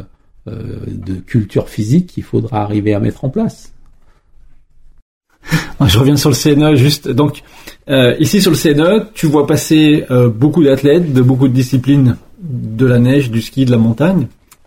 euh, 0.49 0.78
de 0.86 1.14
culture 1.14 1.68
physique 1.68 2.07
qu'il 2.09 2.22
faudra 2.22 2.62
arriver 2.62 2.94
à 2.94 3.01
mettre 3.01 3.24
en 3.24 3.28
place. 3.28 3.72
Je 5.86 5.99
reviens 5.99 6.16
sur 6.16 6.30
le 6.30 6.36
CNE 6.36 6.76
juste. 6.76 7.09
Donc 7.09 7.42
ici 7.88 8.42
sur 8.42 8.51
le 8.51 8.57
CNE, 8.57 9.07
tu 9.14 9.26
vois 9.26 9.46
passer 9.46 10.05
beaucoup 10.34 10.62
d'athlètes 10.62 11.12
de 11.12 11.22
beaucoup 11.22 11.49
de 11.49 11.53
disciplines, 11.53 12.16
de 12.42 12.84
la 12.84 12.99
neige, 12.99 13.30
du 13.30 13.40
ski, 13.40 13.64
de 13.64 13.70
la 13.70 13.78
montagne. 13.78 14.26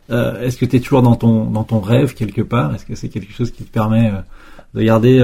Est-ce 0.09 0.57
que 0.57 0.65
tu 0.65 0.77
es 0.77 0.79
toujours 0.79 1.01
dans 1.01 1.15
ton 1.15 1.45
dans 1.45 1.63
ton 1.63 1.81
rêve 1.81 2.13
quelque 2.13 2.41
part? 2.41 2.73
Est-ce 2.73 2.85
que 2.85 2.95
c'est 2.95 3.09
quelque 3.09 3.33
chose 3.33 3.51
qui 3.51 3.63
te 3.63 3.71
permet 3.71 4.11
de 4.73 4.81
garder 4.81 5.19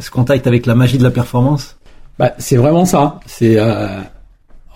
ce 0.00 0.10
contact 0.10 0.46
avec 0.46 0.64
la 0.64 0.74
magie 0.74 0.98
de 0.98 1.04
la 1.04 1.10
performance? 1.10 1.76
Bah, 2.18 2.32
c'est 2.38 2.56
vraiment 2.56 2.86
ça. 2.86 3.20
C'est 3.26 3.58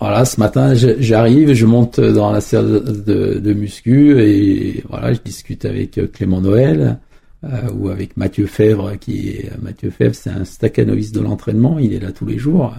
voilà, 0.03 0.25
ce 0.25 0.37
matin, 0.37 0.73
j'arrive, 0.73 1.53
je 1.53 1.65
monte 1.65 2.01
dans 2.01 2.29
la 2.29 2.41
salle 2.41 2.83
de, 3.05 3.53
muscu 3.53 4.21
et 4.21 4.83
voilà, 4.89 5.13
je 5.13 5.19
discute 5.23 5.63
avec 5.63 5.97
euh, 5.97 6.07
Clément 6.07 6.41
Noël 6.41 6.99
euh, 7.45 7.71
ou 7.73 7.87
avec 7.87 8.17
Mathieu 8.17 8.45
Fèvre, 8.45 8.99
qui 8.99 9.29
est 9.29 9.51
Mathieu 9.61 9.91
Fèvre, 9.91 10.13
c'est 10.13 10.29
un 10.29 10.43
staccanoïste 10.43 11.15
de 11.15 11.21
l'entraînement, 11.21 11.79
il 11.79 11.93
est 11.93 12.01
là 12.01 12.11
tous 12.11 12.25
les 12.25 12.37
jours, 12.37 12.75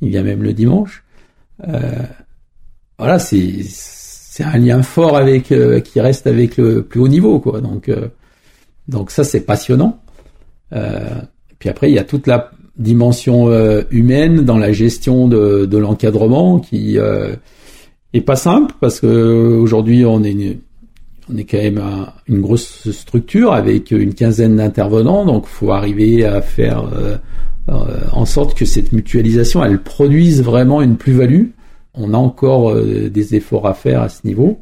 il 0.00 0.08
vient 0.08 0.24
même 0.24 0.42
le 0.42 0.52
dimanche. 0.52 1.04
Euh, 1.68 1.92
voilà, 2.98 3.20
c'est 3.20 3.62
c'est 3.62 4.42
un 4.42 4.58
lien 4.58 4.82
fort 4.82 5.16
avec 5.16 5.52
euh, 5.52 5.78
qui 5.78 6.00
reste 6.00 6.26
avec 6.26 6.56
le 6.56 6.82
plus 6.82 6.98
haut 6.98 7.06
niveau, 7.06 7.38
quoi. 7.38 7.60
Donc 7.60 7.88
donc 8.88 9.12
ça 9.12 9.22
c'est 9.22 9.42
passionnant. 9.42 10.02
puis 10.72 11.68
après 11.68 11.88
il 11.88 11.94
y 11.94 12.00
a 12.00 12.04
toute 12.04 12.26
la 12.26 12.50
dimension 12.76 13.50
humaine 13.90 14.44
dans 14.44 14.58
la 14.58 14.72
gestion 14.72 15.28
de, 15.28 15.64
de 15.64 15.78
l'encadrement 15.78 16.58
qui 16.58 16.96
est 16.96 18.20
pas 18.20 18.36
simple 18.36 18.74
parce 18.80 19.00
que 19.00 19.58
aujourd'hui 19.58 20.04
on 20.04 20.24
est 20.24 20.32
une, 20.32 20.56
on 21.32 21.36
est 21.36 21.44
quand 21.44 21.58
même 21.58 21.80
une 22.26 22.40
grosse 22.40 22.90
structure 22.90 23.52
avec 23.52 23.90
une 23.90 24.14
quinzaine 24.14 24.56
d'intervenants, 24.56 25.24
donc 25.24 25.46
faut 25.46 25.70
arriver 25.70 26.24
à 26.24 26.42
faire 26.42 26.84
en 28.12 28.24
sorte 28.24 28.56
que 28.58 28.64
cette 28.64 28.92
mutualisation 28.92 29.64
elle 29.64 29.80
produise 29.80 30.42
vraiment 30.42 30.82
une 30.82 30.96
plus-value. 30.96 31.46
On 31.94 32.12
a 32.12 32.18
encore 32.18 32.74
des 32.74 33.34
efforts 33.36 33.68
à 33.68 33.74
faire 33.74 34.02
à 34.02 34.08
ce 34.08 34.26
niveau 34.26 34.58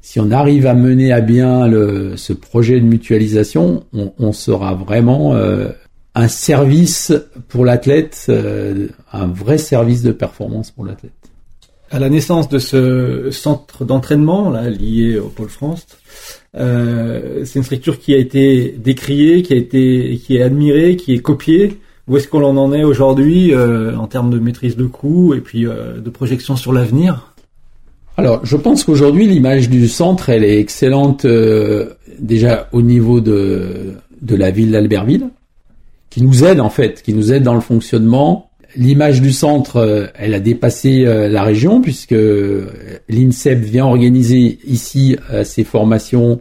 si 0.00 0.20
on 0.20 0.30
arrive 0.30 0.66
à 0.66 0.74
mener 0.74 1.12
à 1.12 1.20
bien 1.20 1.66
le, 1.66 2.16
ce 2.16 2.32
projet 2.32 2.80
de 2.80 2.86
mutualisation, 2.86 3.84
on, 3.92 4.12
on 4.18 4.32
sera 4.32 4.74
vraiment 4.74 5.34
euh, 5.34 5.68
un 6.14 6.28
service 6.28 7.12
pour 7.48 7.64
l'athlète, 7.64 8.26
euh, 8.28 8.88
un 9.12 9.26
vrai 9.26 9.58
service 9.58 10.02
de 10.02 10.12
performance 10.12 10.70
pour 10.70 10.84
l'athlète. 10.84 11.12
À 11.90 11.98
la 11.98 12.10
naissance 12.10 12.48
de 12.48 12.58
ce 12.58 13.30
centre 13.30 13.84
d'entraînement 13.84 14.50
là 14.50 14.68
lié 14.68 15.18
au 15.18 15.28
Pôle 15.28 15.48
France, 15.48 15.86
euh, 16.56 17.44
c'est 17.44 17.58
une 17.58 17.64
structure 17.64 17.98
qui 17.98 18.14
a 18.14 18.18
été 18.18 18.74
décriée, 18.78 19.42
qui 19.42 19.54
a 19.54 19.56
été, 19.56 20.20
qui 20.22 20.36
est 20.36 20.42
admirée, 20.42 20.96
qui 20.96 21.14
est 21.14 21.20
copiée. 21.20 21.78
Où 22.06 22.16
est-ce 22.16 22.28
qu'on 22.28 22.42
en 22.42 22.72
est 22.72 22.84
aujourd'hui 22.84 23.54
euh, 23.54 23.96
en 23.96 24.06
termes 24.06 24.30
de 24.30 24.38
maîtrise 24.38 24.76
de 24.76 24.86
coût 24.86 25.34
et 25.34 25.40
puis 25.40 25.64
de 25.64 26.10
projection 26.10 26.56
sur 26.56 26.72
l'avenir? 26.72 27.34
Alors, 28.18 28.44
je 28.44 28.56
pense 28.56 28.82
qu'aujourd'hui, 28.82 29.28
l'image 29.28 29.70
du 29.70 29.86
centre, 29.86 30.28
elle 30.28 30.42
est 30.42 30.58
excellente 30.58 31.24
euh, 31.24 31.90
déjà 32.18 32.68
au 32.72 32.82
niveau 32.82 33.20
de, 33.20 33.92
de 34.20 34.34
la 34.34 34.50
ville 34.50 34.72
d'Albertville, 34.72 35.28
qui 36.18 36.24
nous 36.24 36.44
aide 36.44 36.60
en 36.60 36.70
fait, 36.70 37.02
qui 37.02 37.14
nous 37.14 37.32
aide 37.32 37.42
dans 37.42 37.54
le 37.54 37.60
fonctionnement. 37.60 38.50
L'image 38.76 39.22
du 39.22 39.32
centre, 39.32 39.76
euh, 39.76 40.06
elle 40.14 40.34
a 40.34 40.40
dépassé 40.40 41.06
euh, 41.06 41.28
la 41.28 41.42
région 41.42 41.80
puisque 41.80 42.14
l'INSEP 43.08 43.60
vient 43.60 43.86
organiser 43.86 44.58
ici 44.66 45.16
ses 45.44 45.64
formations 45.64 46.40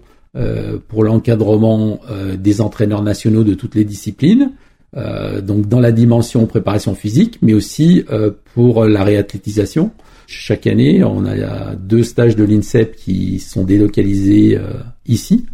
pour 0.88 1.04
l'encadrement 1.04 2.00
des 2.38 2.62
entraîneurs 2.62 3.02
nationaux 3.02 3.44
de 3.44 3.56
toutes 3.56 3.74
les 3.74 3.86
disciplines. 3.86 4.52
donc 4.94 5.68
dans 5.68 5.80
la 5.80 5.92
dimension 5.92 6.46
préparation 6.46 6.94
physique, 6.94 7.40
mais 7.42 7.56
aussi 7.56 8.06
pour 8.54 8.86
la 8.86 9.04
réathlétisation. 9.04 9.90
Chaque 10.28 10.68
année, 10.68 11.06
on 11.06 11.26
a 11.26 11.74
deux 11.76 12.04
stages 12.04 12.36
de 12.36 12.44
l'INSEP 12.44 12.98
qui 12.98 13.40
sont 13.40 13.64
délocalisés 13.64 14.58
euh, 14.58 14.74
ici. 15.06 15.46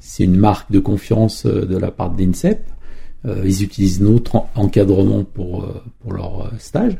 C'est 0.00 0.24
une 0.24 0.38
marque 0.38 0.72
de 0.72 0.78
confiance 0.78 1.44
euh, 1.44 1.66
de 1.66 1.76
la 1.76 1.90
part 1.90 2.10
de 2.10 2.22
l'INSEP. 2.22 2.64
Euh, 3.26 3.42
ils 3.44 3.62
utilisent 3.62 4.00
notre 4.00 4.44
encadrement 4.54 5.24
pour, 5.24 5.66
pour 6.00 6.12
leur 6.12 6.50
stage. 6.58 6.96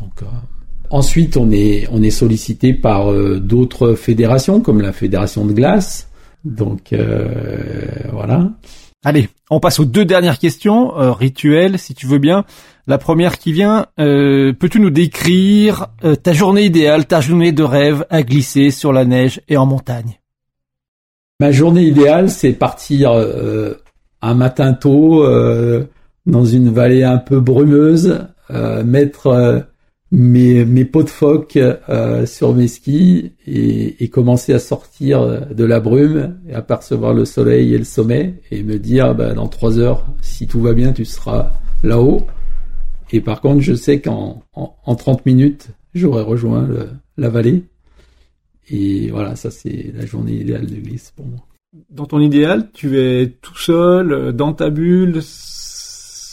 Donc, 0.00 0.28
ensuite, 0.90 1.36
on 1.36 1.50
est, 1.50 1.88
on 1.90 2.02
est 2.02 2.10
sollicité 2.10 2.74
par 2.74 3.12
d'autres 3.40 3.94
fédérations, 3.94 4.60
comme 4.60 4.80
la 4.80 4.92
fédération 4.92 5.46
de 5.46 5.52
glace. 5.52 6.08
Donc, 6.44 6.94
voilà. 8.12 8.50
Allez, 9.04 9.28
on 9.50 9.58
passe 9.58 9.80
aux 9.80 9.84
deux 9.84 10.04
dernières 10.04 10.38
questions, 10.38 10.96
euh, 10.96 11.12
rituelles, 11.12 11.78
si 11.80 11.92
tu 11.92 12.06
veux 12.06 12.18
bien. 12.18 12.44
La 12.86 12.98
première 12.98 13.38
qui 13.38 13.52
vient, 13.52 13.86
euh, 13.98 14.52
peux-tu 14.52 14.78
nous 14.78 14.90
décrire 14.90 15.88
euh, 16.04 16.14
ta 16.14 16.32
journée 16.32 16.66
idéale, 16.66 17.06
ta 17.06 17.20
journée 17.20 17.50
de 17.50 17.64
rêve 17.64 18.06
à 18.10 18.22
glisser 18.22 18.70
sur 18.70 18.92
la 18.92 19.04
neige 19.04 19.40
et 19.48 19.56
en 19.56 19.66
montagne? 19.66 20.20
Ma 21.40 21.50
journée 21.50 21.82
idéale, 21.82 22.30
c'est 22.30 22.52
partir 22.52 23.10
un 24.22 24.34
matin 24.34 24.72
tôt 24.72 25.24
dans 26.26 26.44
une 26.44 26.70
vallée 26.70 27.02
un 27.02 27.18
peu 27.18 27.40
brumeuse, 27.40 28.20
mettre 28.84 29.66
mes, 30.12 30.66
mes 30.66 30.84
pots 30.84 31.02
de 31.02 31.08
phoque 31.08 31.56
euh, 31.56 32.26
sur 32.26 32.54
mes 32.54 32.68
skis 32.68 33.32
et, 33.46 34.08
commencer 34.08 34.52
à 34.52 34.58
sortir 34.58 35.48
de 35.52 35.64
la 35.64 35.80
brume 35.80 36.38
et 36.46 36.54
apercevoir 36.54 37.14
le 37.14 37.24
soleil 37.24 37.74
et 37.74 37.78
le 37.78 37.84
sommet 37.84 38.34
et 38.50 38.62
me 38.62 38.78
dire 38.78 39.14
bah, 39.14 39.32
dans 39.32 39.48
trois 39.48 39.78
heures, 39.78 40.06
si 40.20 40.46
tout 40.46 40.60
va 40.60 40.74
bien, 40.74 40.92
tu 40.92 41.06
seras 41.06 41.52
là-haut. 41.82 42.26
Et 43.10 43.22
par 43.22 43.40
contre, 43.40 43.60
je 43.60 43.74
sais 43.74 44.00
qu'en 44.00 44.42
en, 44.52 44.76
en 44.84 44.94
30 44.94 45.24
minutes, 45.24 45.70
j'aurai 45.94 46.22
rejoint 46.22 46.68
la 47.16 47.28
vallée. 47.30 47.64
Et 48.68 49.10
voilà, 49.10 49.34
ça 49.34 49.50
c'est 49.50 49.92
la 49.94 50.04
journée 50.04 50.34
idéale 50.34 50.66
de 50.66 50.76
glisse 50.76 51.10
pour 51.16 51.26
moi. 51.26 51.40
Dans 51.88 52.04
ton 52.04 52.20
idéal, 52.20 52.70
tu 52.72 53.00
es 53.00 53.28
tout 53.40 53.56
seul, 53.56 54.34
dans 54.34 54.52
ta 54.52 54.68
bulle, 54.68 55.22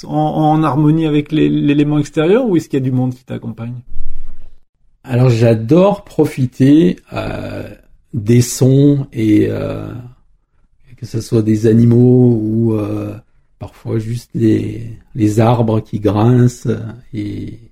en, 0.03 0.63
harmonie 0.63 1.05
avec 1.05 1.31
l'élément 1.31 1.97
extérieur 1.97 2.45
ou 2.45 2.57
est-ce 2.57 2.67
qu'il 2.67 2.77
y 2.77 2.81
a 2.81 2.83
du 2.83 2.91
monde 2.91 3.15
qui 3.15 3.23
t'accompagne? 3.23 3.81
Alors 5.03 5.29
j'adore 5.29 6.03
profiter 6.03 6.97
euh, 7.13 7.73
des 8.13 8.41
sons 8.41 9.07
et 9.13 9.47
euh, 9.49 9.93
que 10.97 11.05
ce 11.05 11.21
soit 11.21 11.41
des 11.41 11.67
animaux 11.67 12.33
ou 12.33 12.73
euh, 12.73 13.15
parfois 13.59 13.97
juste 13.97 14.31
les, 14.33 15.39
arbres 15.39 15.79
qui 15.79 16.01
grincent 16.01 16.67
et 17.13 17.71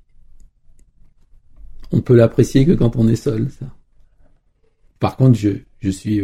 on 1.91 1.99
peut 1.99 2.15
l'apprécier 2.15 2.65
que 2.65 2.71
quand 2.71 2.95
on 2.95 3.09
est 3.09 3.17
seul. 3.17 3.49
Par 4.99 5.17
contre, 5.17 5.37
je, 5.37 5.49
je 5.79 5.89
suis 5.89 6.21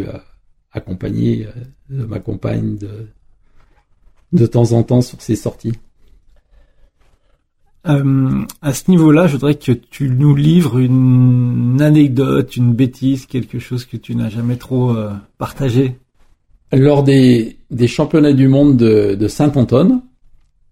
accompagné 0.74 1.48
de 1.90 2.06
ma 2.06 2.20
compagne 2.20 2.78
de, 2.78 3.08
de 4.34 4.46
temps 4.46 4.72
en 4.74 4.84
temps 4.84 5.02
sur 5.02 5.22
ces 5.22 5.36
sorties. 5.36 5.74
Euh, 7.86 8.46
à 8.62 8.74
ce 8.74 8.90
niveau-là, 8.90 9.28
je 9.28 9.34
voudrais 9.34 9.56
que 9.56 9.74
tu 9.74 10.10
nous 10.10 10.36
livres 10.36 10.80
une 10.80 11.82
anecdote, 11.82 12.56
une 12.56 12.74
bêtise, 12.74 13.26
quelque 13.26 13.60
chose 13.60 13.86
que 13.86 13.98
tu 13.98 14.16
n'as 14.16 14.30
jamais 14.30 14.56
trop 14.56 14.96
euh, 14.96 15.12
partagé. 15.38 15.98
Lors 16.72 17.04
des, 17.04 17.58
des, 17.72 17.88
championnats 17.88 18.34
du 18.34 18.48
monde 18.48 18.78
de, 18.78 19.16
de 19.16 19.28
Saint-Anton, 19.28 20.02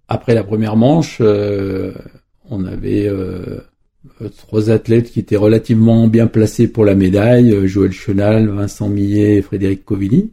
après 0.07 0.33
la 0.33 0.43
première 0.43 0.77
manche, 0.77 1.17
euh, 1.21 1.93
on 2.49 2.65
avait 2.65 3.07
euh, 3.07 3.59
trois 4.37 4.69
athlètes 4.69 5.11
qui 5.11 5.19
étaient 5.19 5.37
relativement 5.37 6.07
bien 6.07 6.27
placés 6.27 6.67
pour 6.67 6.85
la 6.85 6.95
médaille, 6.95 7.67
Joël 7.67 7.91
Chenal, 7.91 8.49
Vincent 8.49 8.89
Millet 8.89 9.37
et 9.37 9.41
Frédéric 9.41 9.85
Covilly. 9.85 10.31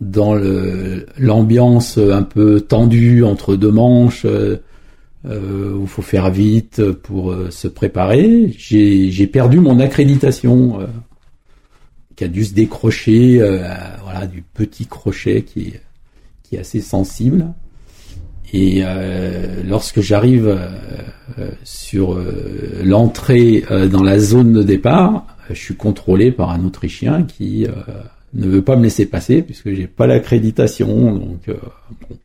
Dans 0.00 0.34
l'ambiance 1.18 1.98
un 1.98 2.22
peu 2.22 2.60
tendue 2.60 3.22
entre 3.24 3.56
deux 3.56 3.72
manches, 3.72 4.26
euh, 5.26 5.74
où 5.74 5.82
il 5.82 5.88
faut 5.88 6.02
faire 6.02 6.30
vite 6.30 6.92
pour 6.92 7.32
euh, 7.32 7.50
se 7.50 7.68
préparer. 7.68 8.54
J'ai 8.56 9.26
perdu 9.26 9.60
mon 9.60 9.78
accréditation 9.78 10.80
euh, 10.80 10.86
qui 12.16 12.24
a 12.24 12.28
dû 12.28 12.44
se 12.44 12.54
décrocher, 12.54 13.40
euh, 13.40 13.68
voilà, 14.02 14.26
du 14.26 14.42
petit 14.42 14.86
crochet 14.86 15.42
qui 15.42 15.74
est 16.52 16.58
assez 16.58 16.80
sensible. 16.80 17.52
Et 18.52 18.82
lorsque 19.64 20.00
j'arrive 20.00 20.58
sur 21.62 22.18
l'entrée 22.82 23.64
dans 23.90 24.02
la 24.02 24.18
zone 24.18 24.52
de 24.52 24.62
départ, 24.62 25.24
je 25.48 25.54
suis 25.54 25.76
contrôlé 25.76 26.32
par 26.32 26.50
un 26.50 26.64
Autrichien 26.64 27.22
qui 27.22 27.66
ne 28.34 28.46
veut 28.46 28.62
pas 28.62 28.76
me 28.76 28.82
laisser 28.82 29.06
passer 29.06 29.42
puisque 29.42 29.72
j'ai 29.72 29.86
pas 29.86 30.06
l'accréditation. 30.06 31.14
Donc 31.14 31.42
bon, 31.46 32.16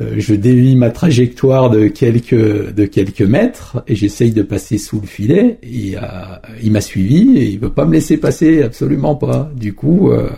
euh, 0.00 0.14
je 0.16 0.34
dévie 0.34 0.76
ma 0.76 0.90
trajectoire 0.90 1.68
de 1.68 1.88
quelques 1.88 2.74
de 2.74 2.86
quelques 2.86 3.22
mètres 3.22 3.82
et 3.86 3.94
j'essaye 3.94 4.32
de 4.32 4.42
passer 4.42 4.78
sous 4.78 5.00
le 5.00 5.06
filet. 5.06 5.58
Et 5.62 5.96
euh, 5.96 6.00
il 6.62 6.72
m'a 6.72 6.80
suivi 6.80 7.36
et 7.36 7.50
il 7.50 7.58
veut 7.58 7.70
pas 7.70 7.84
me 7.84 7.92
laisser 7.92 8.16
passer, 8.16 8.62
absolument 8.62 9.14
pas. 9.14 9.50
Du 9.54 9.74
coup, 9.74 10.10
euh, 10.10 10.30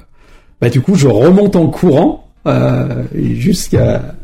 bah 0.60 0.68
du 0.68 0.80
coup, 0.80 0.94
je 0.94 1.08
remonte 1.08 1.56
en 1.56 1.68
courant 1.68 2.28
jusqu'à 3.14 4.16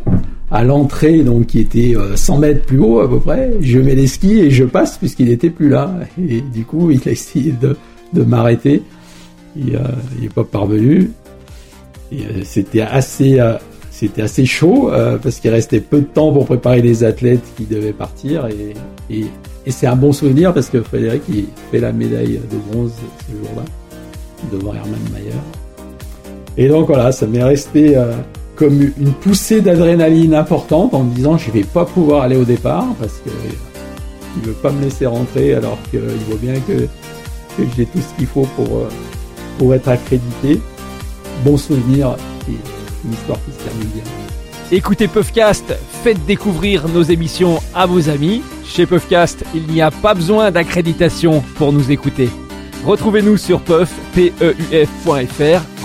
à 0.50 0.64
l'entrée, 0.64 1.22
donc 1.22 1.46
qui 1.46 1.60
était 1.60 1.94
100 2.14 2.38
mètres 2.38 2.64
plus 2.64 2.78
haut 2.78 3.00
à 3.00 3.08
peu 3.08 3.20
près. 3.20 3.52
Je 3.60 3.78
mets 3.78 3.94
les 3.94 4.06
skis 4.06 4.40
et 4.40 4.50
je 4.50 4.64
passe 4.64 4.98
puisqu'il 4.98 5.30
était 5.30 5.50
plus 5.50 5.68
là. 5.68 5.94
Et 6.18 6.40
du 6.40 6.64
coup, 6.64 6.90
il 6.90 7.06
a 7.06 7.12
essayé 7.12 7.52
de, 7.52 7.76
de 8.12 8.22
m'arrêter. 8.22 8.82
Il, 9.56 9.78
il 10.18 10.24
est 10.24 10.32
pas 10.32 10.44
parvenu. 10.44 11.10
C'était 12.44 12.80
assez 12.80 13.38
c'était 13.98 14.22
assez 14.22 14.46
chaud 14.46 14.92
euh, 14.92 15.18
parce 15.20 15.40
qu'il 15.40 15.50
restait 15.50 15.80
peu 15.80 15.98
de 15.98 16.06
temps 16.06 16.32
pour 16.32 16.46
préparer 16.46 16.80
les 16.80 17.02
athlètes 17.02 17.42
qui 17.56 17.64
devaient 17.64 17.92
partir 17.92 18.46
et, 18.46 18.74
et, 19.10 19.26
et 19.66 19.70
c'est 19.72 19.88
un 19.88 19.96
bon 19.96 20.12
souvenir 20.12 20.54
parce 20.54 20.68
que 20.68 20.80
Frédéric 20.82 21.22
il 21.28 21.46
fait 21.72 21.80
la 21.80 21.90
médaille 21.90 22.38
de 22.48 22.56
bronze 22.70 22.92
ce 23.26 23.32
jour-là 23.32 23.64
devant 24.52 24.72
Hermann 24.72 25.00
Mayer. 25.12 25.32
Et 26.56 26.68
donc 26.68 26.86
voilà, 26.86 27.10
ça 27.10 27.26
m'est 27.26 27.42
resté 27.42 27.96
euh, 27.96 28.12
comme 28.58 28.82
une 28.82 29.12
poussée 29.12 29.60
d'adrénaline 29.60 30.34
importante 30.34 30.92
en 30.92 31.04
me 31.04 31.14
disant 31.14 31.38
je 31.38 31.50
vais 31.50 31.62
pas 31.62 31.84
pouvoir 31.84 32.22
aller 32.22 32.36
au 32.36 32.44
départ 32.44 32.86
parce 33.00 33.14
que 33.24 33.30
il 34.36 34.42
veut 34.42 34.52
pas 34.52 34.72
me 34.72 34.82
laisser 34.82 35.06
rentrer 35.06 35.54
alors 35.54 35.78
qu'il 35.90 36.00
voit 36.00 36.38
bien 36.40 36.54
que, 36.60 36.86
j'ai 37.76 37.86
tout 37.86 37.98
ce 37.98 38.16
qu'il 38.16 38.26
faut 38.26 38.46
pour, 38.56 38.66
euh, 38.66 38.88
pour 39.58 39.74
être 39.74 39.88
accrédité. 39.88 40.60
Bon 41.44 41.56
souvenir. 41.56 42.16
Et, 42.48 42.52
une 43.04 43.12
histoire 43.12 43.38
qui 43.44 43.52
se 43.52 43.64
termine 43.64 43.88
bien. 43.94 44.02
Écoutez 44.70 45.08
Puffcast, 45.08 45.74
faites 46.02 46.24
découvrir 46.26 46.88
nos 46.88 47.02
émissions 47.02 47.60
à 47.74 47.86
vos 47.86 48.08
amis. 48.08 48.42
Chez 48.64 48.86
Puffcast, 48.86 49.44
il 49.54 49.66
n'y 49.68 49.80
a 49.80 49.90
pas 49.90 50.14
besoin 50.14 50.50
d'accréditation 50.50 51.42
pour 51.56 51.72
nous 51.72 51.90
écouter. 51.90 52.28
Retrouvez-nous 52.84 53.36
sur 53.36 53.60
puff, 53.60 53.90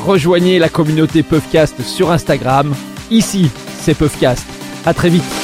Rejoignez 0.05 0.59
la 0.59 0.69
communauté 0.69 1.23
Puffcast 1.23 1.81
sur 1.81 2.11
Instagram. 2.11 2.73
Ici, 3.09 3.49
c'est 3.79 3.97
Puffcast. 3.97 4.45
À 4.85 4.93
très 4.93 5.09
vite. 5.09 5.42